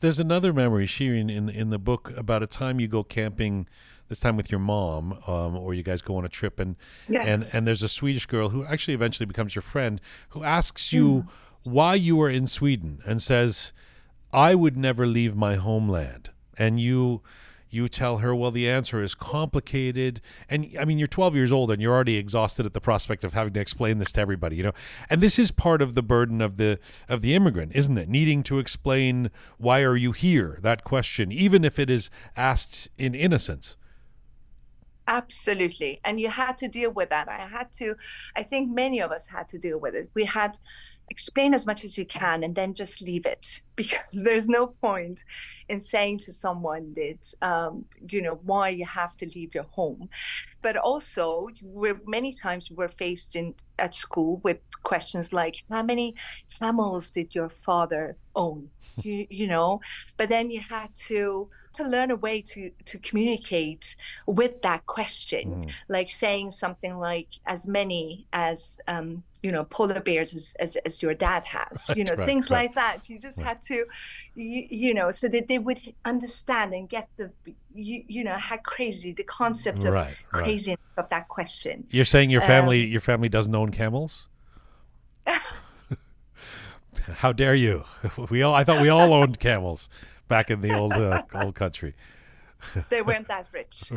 [0.00, 3.66] There's another memory, Shirin, in in the book about a time you go camping,
[4.08, 6.76] this time with your mom, um, or you guys go on a trip, and
[7.08, 7.50] and Yes.
[7.54, 10.00] and there's a Swedish girl who actually eventually becomes your friend,
[10.30, 11.26] who asks you
[11.64, 13.72] why you are in Sweden, and says,
[14.32, 17.22] "I would never leave my homeland," and you.
[17.68, 20.20] You tell her, well, the answer is complicated.
[20.48, 23.32] And I mean, you're 12 years old and you're already exhausted at the prospect of
[23.34, 24.72] having to explain this to everybody, you know.
[25.10, 26.78] And this is part of the burden of the
[27.08, 28.08] of the immigrant, isn't it?
[28.08, 30.58] Needing to explain why are you here?
[30.62, 33.76] That question, even if it is asked in innocence.
[35.08, 36.00] Absolutely.
[36.04, 37.28] And you had to deal with that.
[37.28, 37.94] I had to,
[38.34, 40.10] I think many of us had to deal with it.
[40.14, 40.58] We had
[41.08, 45.22] explain as much as you can and then just leave it because there's no point
[45.68, 50.08] in saying to someone that, um, you know, why you have to leave your home.
[50.62, 56.14] But also, we're many times we're faced in at school with questions like, how many
[56.58, 58.70] camels did your father own?
[59.02, 59.82] You, you know,
[60.16, 63.94] but then you had to to learn a way to to communicate
[64.26, 65.70] with that question Mm.
[65.90, 71.02] like saying something like as many as um you know polar bears as, as, as
[71.02, 72.64] your dad has you know right, things right.
[72.66, 73.46] like that you just Right.
[73.48, 73.84] had to
[74.34, 77.30] you, you know so that they would understand and get the
[77.74, 80.44] you, you know how crazy the concept of Right, right.
[80.44, 84.28] craziness of that question You're saying your Um, family your family doesn't own camels?
[87.16, 87.84] How dare you?
[88.30, 89.88] We all I thought we all owned camels
[90.28, 91.94] back in the old uh, old country.
[92.88, 93.90] they weren't that rich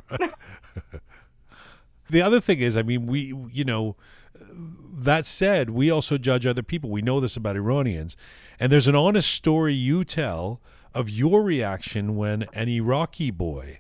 [2.09, 3.95] The other thing is, I mean, we, you know,
[4.33, 6.89] that said, we also judge other people.
[6.89, 8.17] We know this about Iranians.
[8.59, 10.61] And there's an honest story you tell
[10.93, 13.79] of your reaction when an Iraqi boy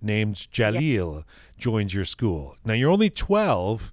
[0.00, 1.24] named Jalil
[1.58, 2.56] joins your school.
[2.64, 3.92] Now, you're only 12,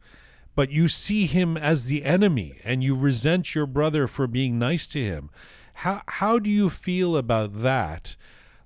[0.56, 4.88] but you see him as the enemy and you resent your brother for being nice
[4.88, 5.30] to him.
[5.76, 8.16] How, how do you feel about that?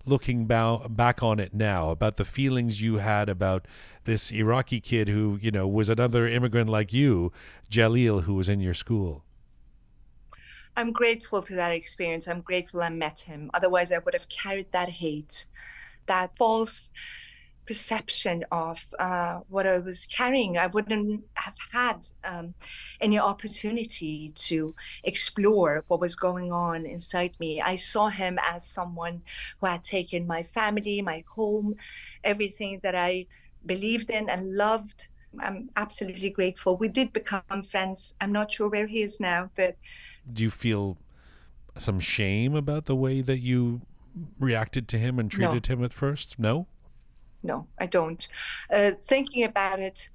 [0.06, 3.68] Looking ba- back on it now about the feelings you had about
[4.06, 7.32] this Iraqi kid who, you know, was another immigrant like you,
[7.70, 9.24] Jalil, who was in your school?
[10.76, 12.28] I'm grateful to that experience.
[12.28, 13.52] I'm grateful I met him.
[13.54, 15.46] Otherwise, I would have carried that hate,
[16.08, 16.90] that false
[17.66, 20.58] perception of uh, what I was carrying.
[20.58, 22.54] I wouldn't have had um,
[23.02, 27.62] any opportunity to explore what was going on inside me.
[27.62, 29.22] I saw him as someone
[29.60, 31.76] who had taken my family, my home,
[32.24, 33.28] everything that I
[33.66, 35.08] believed in and loved.
[35.40, 36.78] I'm absolutely grateful.
[36.78, 38.14] We did become friends.
[38.22, 39.78] I'm not sure where he is now, but.
[40.32, 40.98] Do you feel
[41.78, 43.82] some shame about the way that you
[44.40, 45.74] reacted to him and treated no.
[45.74, 46.38] him at first?
[46.38, 46.68] No?
[47.44, 48.28] No, I don't.
[48.72, 50.10] Uh, thinking about it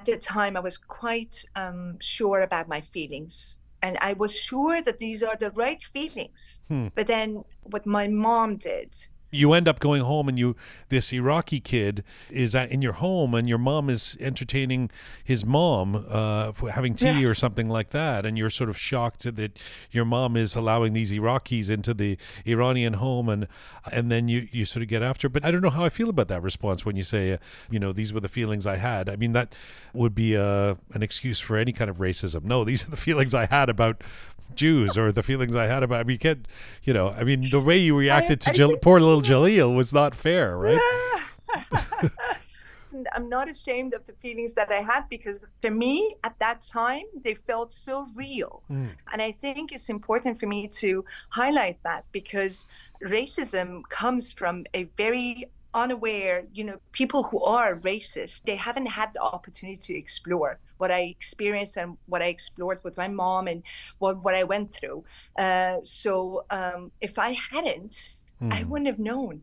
[0.00, 3.56] at the time, I was quite um, sure about my feelings.
[3.82, 6.58] And I was sure that these are the right feelings.
[6.68, 6.88] Hmm.
[6.94, 8.96] But then what my mom did
[9.30, 10.56] you end up going home and you
[10.88, 14.90] this Iraqi kid is in your home and your mom is entertaining
[15.22, 18.24] his mom uh, having tea or something like that.
[18.24, 19.58] And you're sort of shocked that
[19.90, 23.46] your mom is allowing these Iraqis into the Iranian home and
[23.92, 25.28] and then you you sort of get after.
[25.28, 27.38] But I don't know how I feel about that response when you say uh,
[27.70, 29.08] you know these were the feelings I had.
[29.08, 29.54] I mean that
[29.92, 32.44] would be uh, an excuse for any kind of racism.
[32.44, 34.02] No these are the feelings I had about
[34.54, 36.00] Jews or the feelings I had about.
[36.00, 36.46] I mean, you can't,
[36.82, 37.10] you know.
[37.10, 40.56] I mean, the way you reacted I, to I poor little Jalil was not fair,
[40.56, 40.80] right?
[43.12, 47.04] I'm not ashamed of the feelings that I had because for me at that time
[47.22, 48.62] they felt so real.
[48.70, 48.90] Mm.
[49.12, 52.66] And I think it's important for me to highlight that because
[53.02, 59.12] racism comes from a very unaware, you know, people who are racist, they haven't had
[59.12, 63.62] the opportunity to explore what I experienced and what I explored with my mom and
[63.98, 65.04] what, what I went through.
[65.36, 68.10] Uh, so um, if I hadn't,
[68.42, 68.52] mm.
[68.52, 68.70] I hmm.
[68.70, 69.42] wouldn't have known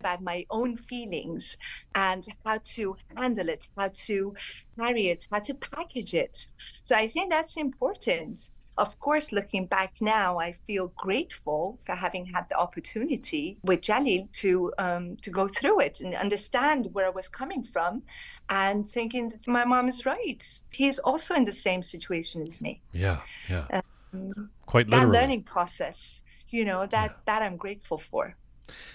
[0.00, 1.56] about my own feelings
[1.94, 4.34] and how to handle it, how to
[4.76, 6.48] carry it, how to package it.
[6.82, 12.24] So I think that's important of course, looking back now, I feel grateful for having
[12.26, 17.10] had the opportunity with Jalil to um, to go through it and understand where I
[17.10, 18.02] was coming from,
[18.48, 20.42] and thinking that my mom is right.
[20.70, 22.80] He's also in the same situation as me.
[22.92, 23.80] Yeah, yeah.
[24.14, 25.12] Um, Quite literally.
[25.12, 27.16] That learning process, you know, that yeah.
[27.26, 28.36] that I'm grateful for.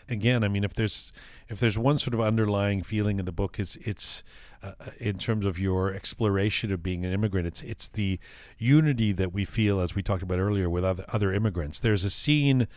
[0.09, 1.11] Again, I mean, if there's
[1.49, 4.23] if there's one sort of underlying feeling in the book, is it's
[4.63, 7.47] uh, in terms of your exploration of being an immigrant.
[7.47, 8.19] It's it's the
[8.57, 11.79] unity that we feel, as we talked about earlier, with other, other immigrants.
[11.79, 12.67] There's a scene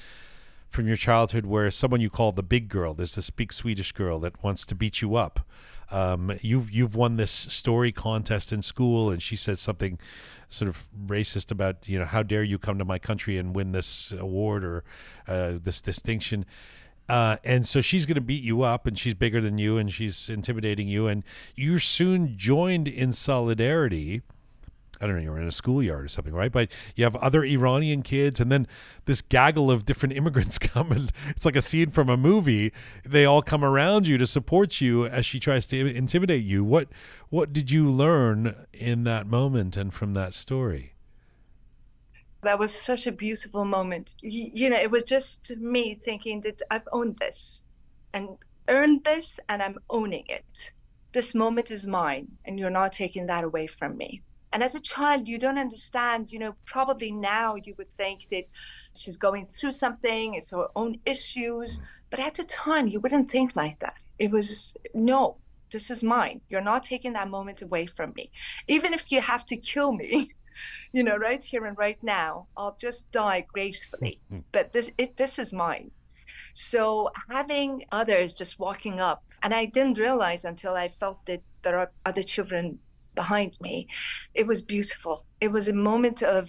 [0.68, 4.20] from your childhood where someone you call the big girl, there's this big Swedish girl
[4.20, 5.40] that wants to beat you up.
[5.90, 9.98] Um, you've you've won this story contest in school, and she says something
[10.48, 13.72] sort of racist about you know how dare you come to my country and win
[13.72, 14.84] this award or
[15.26, 16.44] uh, this distinction
[17.10, 19.92] uh, and so she's going to beat you up, and she's bigger than you, and
[19.92, 21.24] she's intimidating you, and
[21.56, 24.22] you're soon joined in solidarity.
[25.00, 26.52] I don't know, you're in a schoolyard or something, right?
[26.52, 28.68] But you have other Iranian kids, and then
[29.06, 32.72] this gaggle of different immigrants come, and it's like a scene from a movie.
[33.04, 36.62] They all come around you to support you as she tries to intimidate you.
[36.62, 36.90] What
[37.28, 40.92] what did you learn in that moment and from that story?
[42.42, 44.14] That was such a beautiful moment.
[44.20, 47.62] You, know, it was just me thinking that I've owned this
[48.14, 48.30] and
[48.68, 50.72] earned this and I'm owning it.
[51.12, 54.22] This moment is mine and you're not taking that away from me.
[54.52, 58.44] And as a child, you don't understand, you know, probably now you would think that
[58.96, 61.80] she's going through something, it's her own issues.
[62.10, 63.94] But at the time, you wouldn't think like that.
[64.18, 65.36] It was, no,
[65.70, 66.40] this is mine.
[66.48, 68.30] You're not taking that moment away from me.
[68.66, 70.30] Even if you have to kill me,
[70.92, 74.20] you know, right here and right now, I'll just die gracefully.
[74.52, 75.90] but this it this is mine.
[76.54, 81.78] So having others just walking up, and I didn't realize until I felt that there
[81.78, 82.78] are other children
[83.14, 83.88] behind me.
[84.34, 85.24] It was beautiful.
[85.40, 86.48] It was a moment of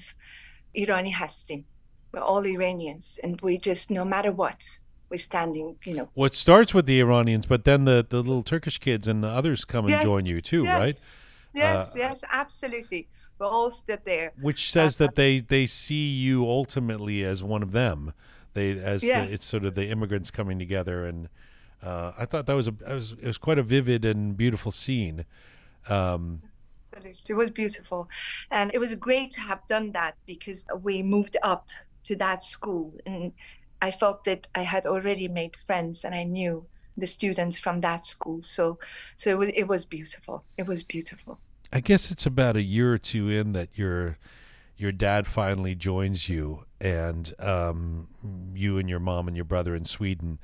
[0.75, 1.63] Irani Hastim.
[2.11, 4.63] We're all Iranians, and we just, no matter what,
[5.09, 6.09] we're standing, you know.
[6.15, 9.29] Well, it starts with the Iranians, but then the, the little Turkish kids and the
[9.29, 10.99] others come and yes, join you too, yes, right?
[11.53, 13.07] Yes, uh, yes, absolutely
[13.41, 14.33] all stood there.
[14.41, 18.13] Which says that they they see you ultimately as one of them.
[18.53, 19.27] They as yes.
[19.27, 21.29] the, it's sort of the immigrants coming together, and
[21.81, 24.71] uh, I thought that was a it was it was quite a vivid and beautiful
[24.71, 25.25] scene.
[25.89, 26.41] Um,
[27.27, 28.09] it was beautiful,
[28.51, 31.67] and it was great to have done that because we moved up
[32.05, 33.31] to that school, and
[33.81, 36.65] I felt that I had already made friends, and I knew
[36.97, 38.41] the students from that school.
[38.43, 38.77] So,
[39.15, 40.43] so it was, it was beautiful.
[40.57, 41.39] It was beautiful.
[41.73, 44.17] I guess it's about a year or two in that your
[44.75, 48.07] your dad finally joins you, and um,
[48.55, 50.39] you and your mom and your brother in Sweden,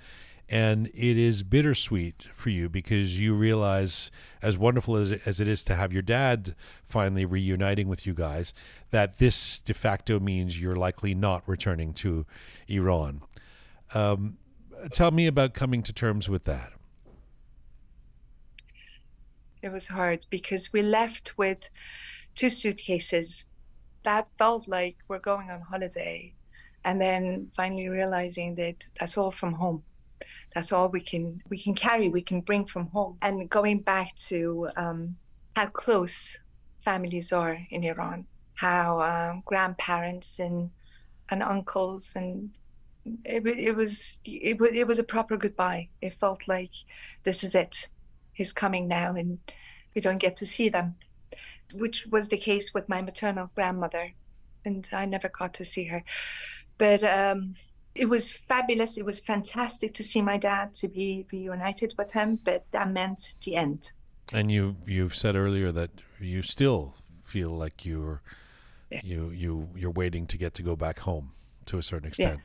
[0.47, 5.63] and it is bittersweet for you because you realize, as wonderful as as it is
[5.65, 6.55] to have your dad
[6.85, 8.53] finally reuniting with you guys,
[8.91, 12.25] that this de facto means you're likely not returning to
[12.67, 13.21] Iran.
[13.93, 14.37] Um,
[14.91, 16.71] tell me about coming to terms with that.
[19.61, 21.69] It was hard because we left with
[22.35, 23.45] two suitcases.
[24.03, 26.33] That felt like we're going on holiday.
[26.85, 29.83] And then finally realizing that that's all from home.
[30.53, 33.17] That's all we can we can carry, we can bring from home.
[33.21, 35.17] And going back to um,
[35.55, 36.37] how close
[36.83, 38.25] families are in Iran,
[38.55, 40.69] how um, grandparents and
[41.29, 42.51] and uncles and
[43.25, 45.89] it, it was it, it was a proper goodbye.
[46.01, 46.71] It felt like
[47.23, 47.89] this is it.
[48.37, 49.39] He's coming now, and
[49.95, 50.95] we don't get to see them,
[51.73, 54.11] which was the case with my maternal grandmother,
[54.63, 56.03] and I never got to see her.
[56.77, 57.55] But um,
[57.95, 58.95] it was fabulous.
[58.95, 62.39] It was fantastic to see my dad, to be reunited with him.
[62.43, 63.91] But that meant the end.
[64.31, 65.89] And you you've said earlier that
[66.19, 66.93] you still
[67.23, 68.21] feel like you're,
[69.03, 71.31] you, you, you're waiting to get to go back home
[71.65, 72.41] to a certain extent.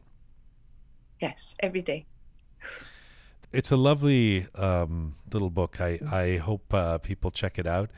[1.21, 2.07] Yes, yes every day.
[3.53, 5.81] It's a lovely um, little book.
[5.81, 7.91] I I hope uh, people check it out.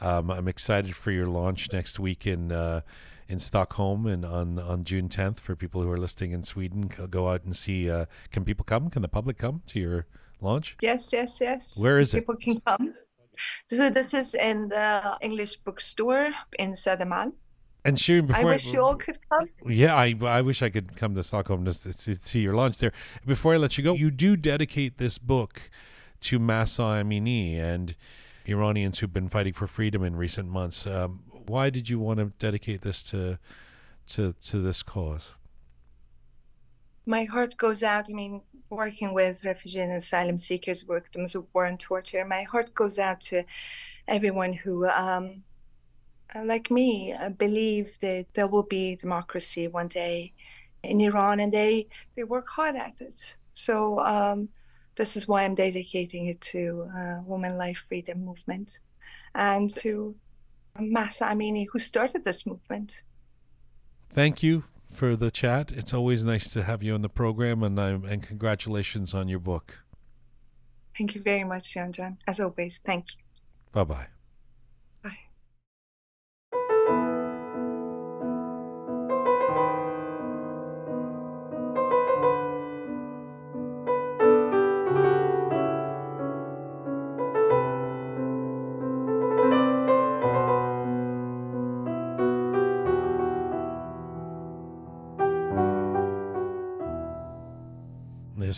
[0.00, 2.52] Um, I'm excited for your launch next week in.
[2.52, 2.80] Uh,
[3.28, 6.90] in Stockholm and on on June 10th for people who are listening in Sweden.
[7.08, 7.90] Go out and see.
[7.90, 8.90] Uh, can people come?
[8.90, 10.06] Can the public come to your
[10.42, 10.76] launch?
[10.82, 11.74] Yes, yes, yes.
[11.76, 12.40] Where is people it?
[12.40, 12.94] People can come.
[13.70, 17.32] So this is in the English bookstore in Södermalm.
[17.84, 19.48] And Shirin, before I wish I, you all could come.
[19.66, 22.92] Yeah, I I wish I could come to Stockholm to, to see your launch there.
[23.26, 25.70] Before I let you go, you do dedicate this book
[26.20, 27.96] to Mahsa Amini and
[28.46, 30.86] Iranians who've been fighting for freedom in recent months.
[30.86, 33.38] Um, why did you want to dedicate this to
[34.08, 35.32] to to this cause?
[37.04, 38.06] My heart goes out.
[38.08, 42.24] I mean, working with refugee and asylum seekers, victims of war and torture.
[42.24, 43.42] My heart goes out to
[44.06, 45.42] everyone who, um,
[46.44, 50.32] like me, uh, believe that there will be democracy one day
[50.82, 53.36] in Iran, and they they work hard at it.
[53.54, 54.48] So um,
[54.96, 58.78] this is why I'm dedicating it to uh, Women Life Freedom Movement
[59.34, 60.14] and to
[60.78, 63.02] Mahsa Amini, who started this movement.
[64.10, 65.72] Thank you for the chat.
[65.72, 69.38] It's always nice to have you on the program, and I'm, and congratulations on your
[69.38, 69.78] book.
[70.96, 72.18] Thank you very much, Jian Jian.
[72.26, 73.22] As always, thank you.
[73.72, 74.21] Bye bye.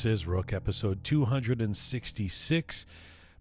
[0.05, 2.87] Is Roqe episode 266.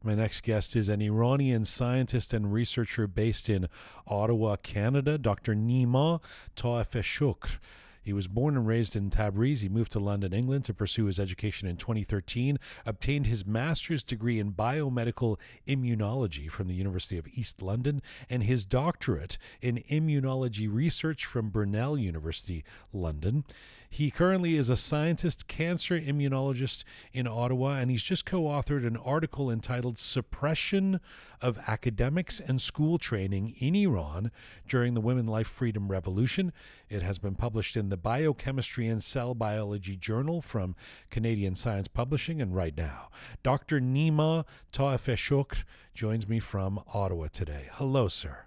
[0.02, 3.68] My next guest is an Iranian scientist and researcher based in
[4.08, 5.56] Ottawa, Canada, Dr.
[5.56, 6.22] Nima
[6.56, 7.58] Taefeshokhr.
[8.04, 9.62] He was born and raised in Tabriz.
[9.62, 14.40] He moved to London, England to pursue his education in 2013, obtained his master's degree
[14.40, 21.26] in biomedical immunology from the University of East London, and his doctorate in immunology research
[21.26, 23.46] from Brunel University, London.
[23.94, 28.98] He currently is a scientist, cancer immunologist in Ottawa, and he's just co authored an
[28.98, 31.00] article entitled Suppression
[31.44, 34.32] of Academics and School Training in Iran
[34.68, 36.52] During the Women Life Freedom Revolution.
[36.90, 40.76] It has been published in the Biochemistry and Cell Biology Journal from
[41.12, 42.42] Canadian Science Publishing.
[42.42, 43.10] And right now,
[43.44, 43.80] Dr.
[43.80, 47.70] Nima Taefeshokhr joins me from Ottawa today.
[47.74, 48.46] Hello, sir.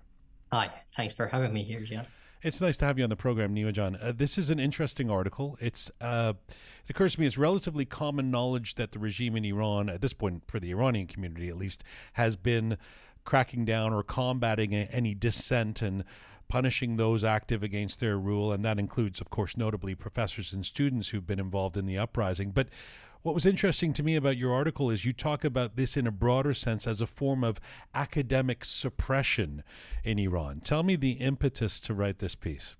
[0.50, 2.06] Hi, thanks for having me here, Jian.
[2.46, 4.00] It's nice to have you on the program, Jian.
[4.00, 5.58] Uh, this is an interesting article.
[5.60, 9.88] It's uh, it occurs to me it's relatively common knowledge that the regime in Iran,
[9.88, 12.78] at this point for the Iranian community at least, has been
[13.24, 16.04] cracking down or combating any dissent and
[16.46, 21.08] punishing those active against their rule, and that includes, of course, notably professors and students
[21.08, 22.52] who've been involved in the uprising.
[22.52, 22.68] But
[23.26, 26.12] what was interesting to me about your article is you talk about this in a
[26.12, 27.58] broader sense as a form of
[27.92, 29.64] academic suppression
[30.04, 30.60] in Iran.
[30.60, 32.76] Tell me the impetus to write this piece.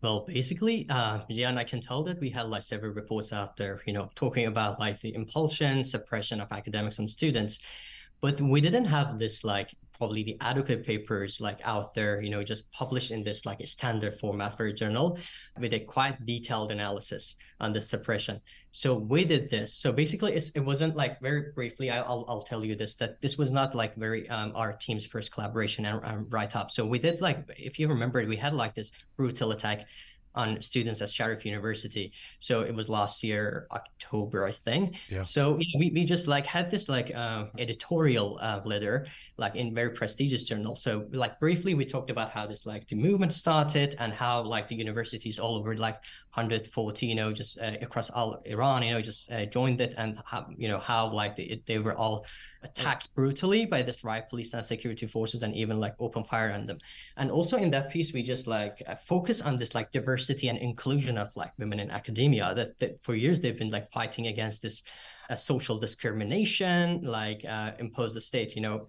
[0.00, 3.56] Well, basically, uh, yeah, and I can tell that we had like several reports out
[3.56, 7.58] there, you know, talking about like the impulsion, suppression of academics and students
[8.20, 12.42] but we didn't have this like probably the adequate papers like out there you know
[12.42, 15.18] just published in this like a standard format for a journal
[15.58, 18.40] with a quite detailed analysis on the suppression.
[18.72, 19.74] So we did this.
[19.74, 23.50] So basically it wasn't like very briefly I'll, I'll tell you this that this was
[23.52, 27.20] not like very um, our team's first collaboration and um, write up so we did
[27.20, 29.86] like if you remember we had like this brutal attack
[30.34, 32.12] on students at Sharif University.
[32.38, 34.96] So it was last year, October, I think.
[35.08, 35.22] Yeah.
[35.22, 39.56] So you know, we, we just like had this like uh, editorial uh, letter, like
[39.56, 40.76] in very prestigious journal.
[40.76, 44.68] So like briefly, we talked about how this like the movement started and how like
[44.68, 45.96] the universities all over like
[46.34, 50.20] 140, you know, just uh, across all Iran, you know, just uh, joined it and
[50.24, 52.24] how, you know, how like they, they were all
[52.62, 56.66] attacked brutally by this riot police and security forces and even like open fire on
[56.66, 56.78] them.
[57.16, 60.58] And also in that piece we just like uh, focus on this like diversity and
[60.58, 64.62] inclusion of like women in academia that, that for years they've been like fighting against
[64.62, 64.82] this
[65.30, 68.88] uh, social discrimination like uh, imposed the state you know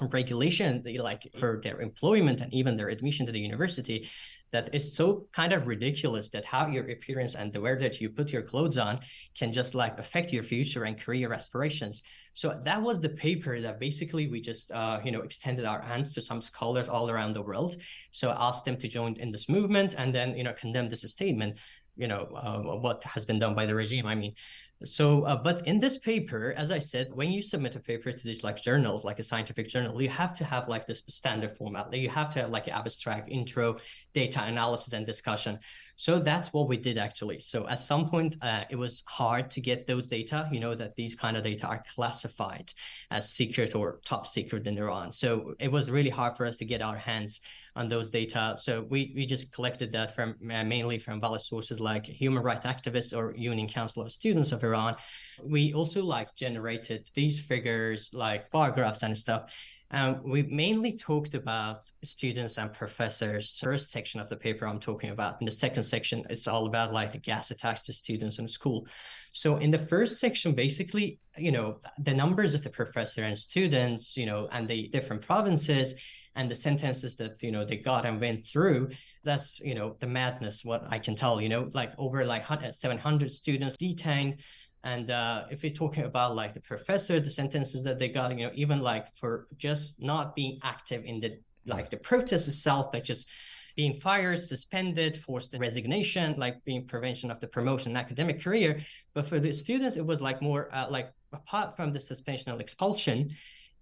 [0.00, 4.08] regulation like for their employment and even their admission to the university
[4.54, 8.08] that is so kind of ridiculous that how your appearance and the way that you
[8.08, 9.00] put your clothes on
[9.36, 12.02] can just like affect your future and career aspirations.
[12.34, 16.14] So that was the paper that basically we just uh, you know extended our hands
[16.14, 17.74] to some scholars all around the world.
[18.12, 21.58] So asked them to join in this movement and then you know condemn this statement
[21.96, 24.34] you know uh, what has been done by the regime i mean
[24.82, 28.24] so uh, but in this paper as i said when you submit a paper to
[28.24, 31.92] these like journals like a scientific journal you have to have like this standard format.
[31.92, 33.76] You have to have like abstract intro
[34.12, 35.58] data analysis and discussion.
[35.96, 37.40] So that's what we did actually.
[37.40, 40.48] So at some point uh, it was hard to get those data.
[40.52, 42.72] You know that these kind of data are classified
[43.10, 45.12] as secret or top secret in iran.
[45.12, 47.40] So it was really hard for us to get our hands
[47.76, 48.54] on those data.
[48.56, 52.66] So we, we just collected that from uh, mainly from valid sources like human rights
[52.66, 54.96] activists or Union Council of Students of Iran.
[55.42, 59.50] We also like generated these figures like bar graphs and stuff.
[59.90, 63.60] Um, we mainly talked about students and professors.
[63.62, 65.40] First section of the paper I'm talking about.
[65.40, 68.88] In the second section, it's all about like the gas attacks to students in school.
[69.30, 74.16] So in the first section, basically, you know, the numbers of the professor and students,
[74.16, 75.94] you know, and the different provinces
[76.36, 78.90] and the sentences that you know they got and went through
[79.22, 83.30] that's you know the madness what i can tell you know like over like 700
[83.30, 84.36] students detained.
[84.86, 88.44] And uh, if you're talking about like the professor the sentences that they got you
[88.46, 93.02] know even like for just not being active in the like the protest itself but
[93.02, 93.26] just
[93.76, 98.84] being fired suspended forced resignation like being prevention of the promotion academic career.
[99.14, 102.60] But for the students it was like more uh, like apart from the suspension and
[102.60, 103.30] expulsion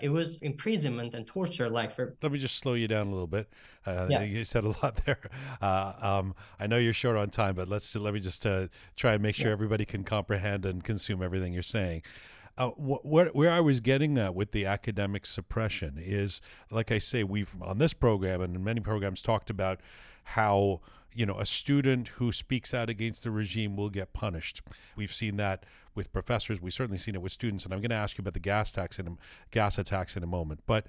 [0.00, 3.26] it was imprisonment and torture like for let me just slow you down a little
[3.26, 3.48] bit
[3.86, 4.22] uh, Yeah.
[4.22, 5.20] you said a lot there
[5.60, 9.12] uh, um, i know you're short on time but let's let me just uh, try
[9.14, 9.52] and make sure Yeah.
[9.52, 12.02] everybody can comprehend and consume everything you're saying
[12.58, 16.98] uh, wh- where, where I was getting at with the academic suppression is, like I
[16.98, 19.80] say, we've on this program and in many programs talked about
[20.24, 20.82] how
[21.14, 24.60] you know a student who speaks out against the regime will get punished.
[24.96, 25.64] We've seen that
[25.94, 26.60] with professors.
[26.60, 28.72] We've certainly seen it with students, and I'm going to ask you about the gas
[28.72, 29.10] tax in a,
[29.50, 30.60] gas attacks in a moment.
[30.66, 30.86] But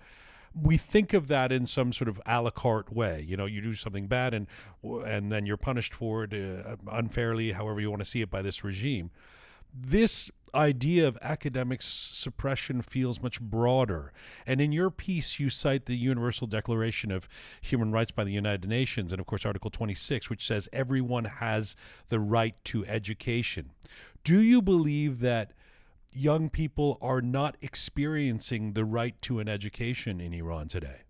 [0.60, 3.26] we think of that in some sort of a la carte way.
[3.28, 4.48] You know, you do something bad, and
[4.84, 8.42] and then you're punished for it uh, unfairly, however you want to see it, by
[8.42, 9.12] this regime.
[9.74, 14.12] This idea of academic suppression feels much broader.
[14.46, 17.28] And in your piece, you cite the Universal Declaration of
[17.62, 21.76] Human Rights by the United Nations, and of course, Article 26, which says everyone has
[22.10, 23.72] the right to education.
[24.24, 25.52] Do you believe that
[26.12, 31.03] young people are not experiencing the right to an education in Iran today?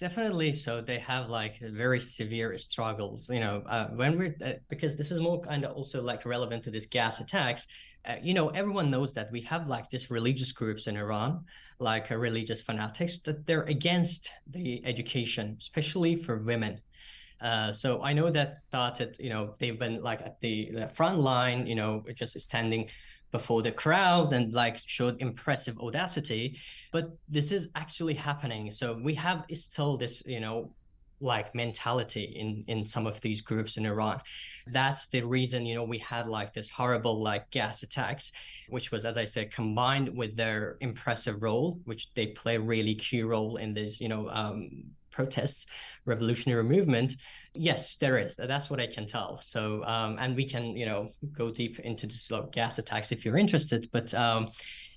[0.00, 0.52] Definitely.
[0.52, 5.12] So they have like very severe struggles, you know, uh, when we're, uh, because this
[5.12, 7.66] is more kind of also like relevant to this gas attacks.
[8.04, 11.44] Uh, you know, everyone knows that we have like these religious groups in Iran,
[11.78, 16.80] like uh, religious fanatics, that they're against the education, especially for women.
[17.40, 21.20] Uh, so I know that started, you know, they've been like at the, the front
[21.20, 22.88] line, you know, just standing
[23.34, 26.56] before the crowd and like showed impressive audacity.
[26.92, 28.70] But this is actually happening.
[28.70, 30.70] So we have still this you know
[31.20, 34.20] like mentality in in some of these groups in iran.
[34.78, 38.30] That's the reason you know we had like this horrible like gas attacks
[38.74, 43.22] which was as i said combined with their impressive role which they play really key
[43.22, 44.84] role in this you know um
[45.16, 45.66] protests
[46.04, 47.10] revolutionary movement
[47.54, 48.36] yes there is.
[48.36, 49.40] That's what i can tell.
[49.42, 53.24] So um and we can you know go deep into this like, gas attacks if
[53.24, 53.86] you're interested.
[53.92, 54.50] But um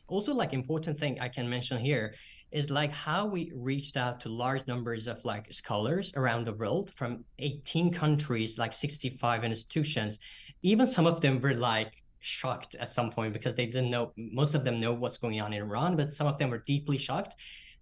[0.07, 2.15] also like important thing i can mention here
[2.51, 6.91] is like how we reached out to large numbers of like scholars around the world
[6.95, 10.17] from 18 countries like 65 institutions.
[10.61, 14.55] Even some of them were like shocked at some point because they didn't know most
[14.55, 17.35] of them know what's going on in iran but some of them were deeply shocked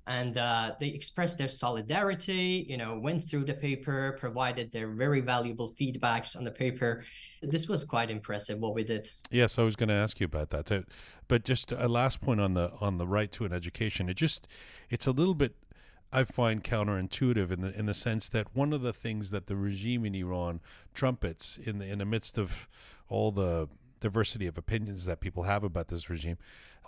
[0.07, 5.21] and uh, they expressed their solidarity you know went through the paper provided their very
[5.21, 7.03] valuable feedbacks on the paper
[7.41, 10.49] this was quite impressive what we did Yes, I was going to ask you about
[10.51, 10.85] that.
[11.27, 14.09] But just a last point on the on the right to an education.
[14.09, 14.47] It just
[14.89, 15.55] it's a little bit
[16.13, 19.55] I find counterintuitive in the in the sense that one of the things that the
[19.55, 20.61] regime in Iran
[20.93, 22.67] trumpets in the in the midst of
[23.09, 23.67] all the
[24.05, 26.37] diversity of opinions that people have about this regime,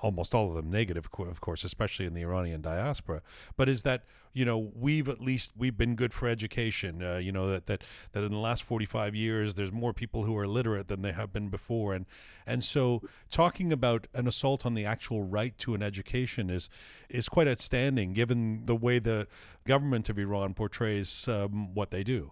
[0.03, 3.23] almost all of them negative, of course, especially in the Iranian diaspora.
[3.55, 7.01] But is that you know we've at least we've been good for education.
[7.01, 10.37] Uh, you know that that that in the last 45 years, there's more people who
[10.37, 12.05] are literate than there have been before, and
[12.45, 16.69] and so talking about an assault on the actual right to an education is
[17.09, 19.27] is quite outstanding, given the way the
[19.65, 22.31] government of Iran portrays um, what they do.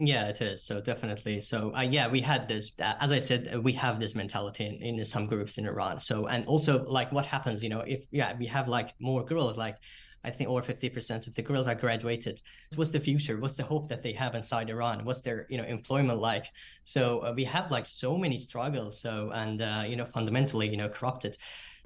[0.00, 0.64] Yeah, it is.
[0.64, 1.40] So definitely.
[1.40, 2.70] So uh, yeah, we had this.
[2.80, 5.98] Uh, as I said, we have this mentality in, in some groups in Iran.
[5.98, 9.56] So and also like what happens, you know, if yeah, we have like more girls,
[9.56, 9.76] like
[10.22, 12.40] I think over fifty percent of the girls are graduated.
[12.76, 13.38] What's the future?
[13.38, 15.04] What's the hope that they have inside Iran?
[15.04, 16.46] What's their you know employment like?
[16.84, 19.00] So uh, we have like so many struggles.
[19.00, 21.36] So and uh, you know fundamentally you know corrupted.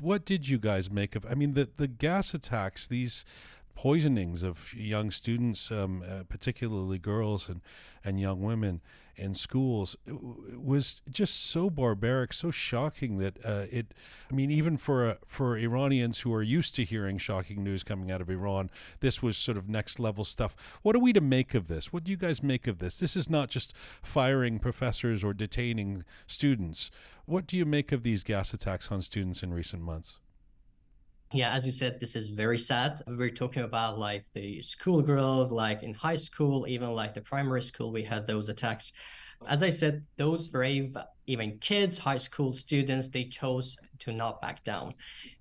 [0.01, 1.25] What did you guys make of?
[1.25, 2.87] I mean, the the gas attacks.
[2.87, 3.25] These
[3.75, 7.61] poisonings of young students, um, uh, particularly girls and,
[8.05, 8.81] and young women
[9.17, 13.93] in schools was just so barbaric, so shocking that uh, it.
[14.31, 18.11] I mean, even for uh, for Iranians who are used to hearing shocking news coming
[18.11, 18.71] out of Iran,
[19.01, 20.79] this was sort of next level stuff.
[20.83, 21.93] What are we to make of this?
[21.93, 22.99] What do you guys make of this?
[22.99, 26.91] This is not just firing professors or detaining students.
[27.27, 30.19] What do you make of these gas attacks on students in recent months?
[31.33, 33.01] Yeah as you said this is very sad.
[33.07, 37.93] We're talking about like the schoolgirls like in high school even like the primary school
[37.93, 38.93] we had those attacks.
[39.49, 40.97] As i said those brave
[41.27, 44.95] even kids high school students they chose to not back down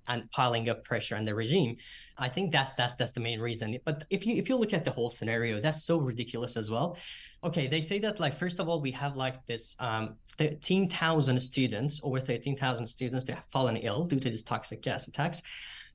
[0.07, 1.77] and piling up pressure on the regime.
[2.17, 3.77] I think that's that's that's the main reason.
[3.85, 6.97] But if you if you look at the whole scenario that's so ridiculous as well.
[7.43, 11.99] Okay they say that like first of all we have like this um 13,000 students
[12.03, 15.41] over 13,000 students that have fallen ill due to these toxic gas attacks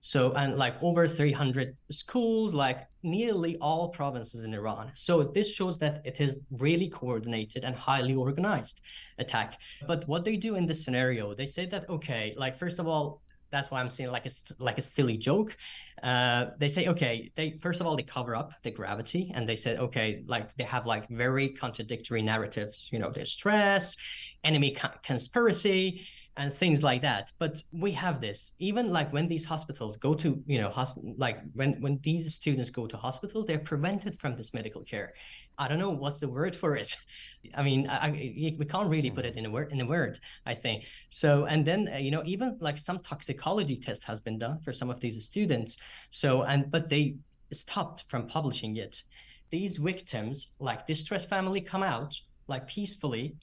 [0.00, 4.90] so, and like over 300 schools, like nearly all provinces in Iran.
[4.94, 8.82] So this shows that it is really coordinated and highly organized
[9.18, 9.58] attack.
[9.86, 13.22] But what they do in this scenario, they say that, okay, like, first of all,
[13.50, 15.56] that's why I'm saying like a like a silly joke.
[16.02, 17.30] Uh, they say okay.
[17.36, 20.64] They first of all they cover up the gravity, and they said okay, like they
[20.64, 22.88] have like very contradictory narratives.
[22.92, 23.96] You know, there's stress,
[24.44, 27.32] enemy co- conspiracy, and things like that.
[27.38, 28.52] But we have this.
[28.58, 32.70] Even like when these hospitals go to you know hospital like when when these students
[32.70, 35.14] go to hospital they're prevented from this medical care.
[35.58, 36.94] I don't know what's the word for it.
[37.54, 38.10] I mean I, I,
[38.58, 40.84] we can't really put it in a word in a word i think.
[41.08, 44.72] So and then uh, you know even like some toxicology test has been done for
[44.72, 45.78] some of these students.
[46.10, 47.16] So and but they
[47.52, 49.02] stopped from publishing it.
[49.50, 52.14] These victims like distressed family come out
[52.46, 53.36] like peacefully.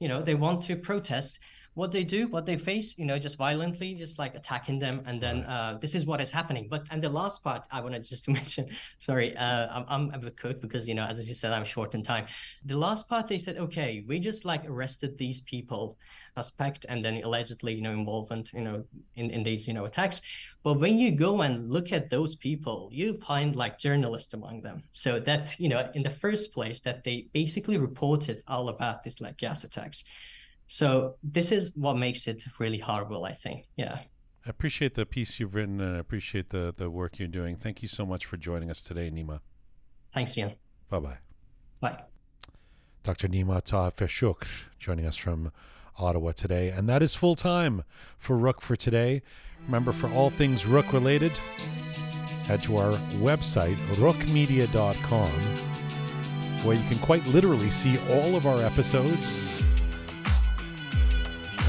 [0.00, 1.38] You know they want to protest
[1.80, 5.18] what they do, what they face, you know, just violently, just like attacking them, and
[5.18, 6.68] then uh, this is what is happening.
[6.68, 8.68] But and the last part I wanted just to mention,
[8.98, 12.02] sorry, uh, I'm, I'm a cook because you know, as you said, I'm short in
[12.02, 12.26] time.
[12.66, 15.96] The last part they said, okay, we just like arrested these people,
[16.36, 18.84] suspect, and then allegedly, you know, involvement, you know,
[19.16, 20.20] in in these you know attacks.
[20.62, 24.82] But when you go and look at those people, you find like journalists among them.
[24.90, 29.18] So that you know, in the first place, that they basically reported all about this
[29.22, 30.04] like gas attacks.
[30.70, 33.66] So this is what makes it really horrible, I think.
[33.76, 33.98] Yeah.
[34.46, 37.56] I appreciate the piece you've written and I appreciate the, the work you're doing.
[37.56, 39.40] Thank you so much for joining us today, Nima.
[40.14, 40.54] Thanks, Jian.
[40.88, 41.18] Bye-bye.
[41.80, 41.98] Bye.
[43.02, 43.26] Dr.
[43.26, 43.90] Nima Taha
[44.78, 45.50] joining us from
[45.98, 46.68] Ottawa today.
[46.68, 47.82] And that is full time
[48.16, 49.22] for Roqe for today.
[49.66, 51.36] Remember, for all things Roqe related,
[52.44, 55.32] head to our website, roqemedia.com,
[56.64, 59.42] where you can quite literally see all of our episodes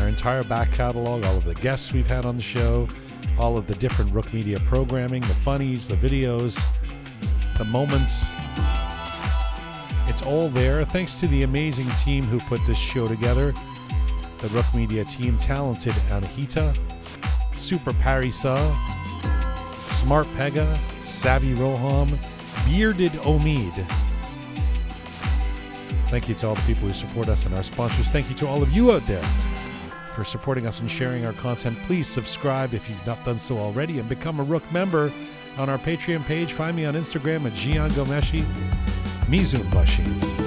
[0.01, 2.87] our entire back catalog, all of the guests we've had on the show,
[3.37, 6.59] all of the different Roqe Media programming, the funnies, the videos,
[7.57, 8.25] the moments.
[10.07, 10.83] It's all there.
[10.83, 13.53] Thanks to the amazing team who put this show together.
[14.39, 16.77] The Roqe Media team, talented Anahita,
[17.55, 18.57] Super Parisa,
[19.85, 22.17] Smart Pegah, Savvy Roham,
[22.65, 23.85] Bearded Omid.
[26.07, 28.09] Thank you to all the people who support us and our sponsors.
[28.09, 29.23] Thank you to all of you out there
[30.13, 31.77] for supporting us and sharing our content.
[31.83, 35.11] Please subscribe if you've not done so already and become a Roqe member
[35.57, 36.53] on our Patreon page.
[36.53, 37.53] Find me on Instagram at.
[39.27, 40.40] Mizun Bashi.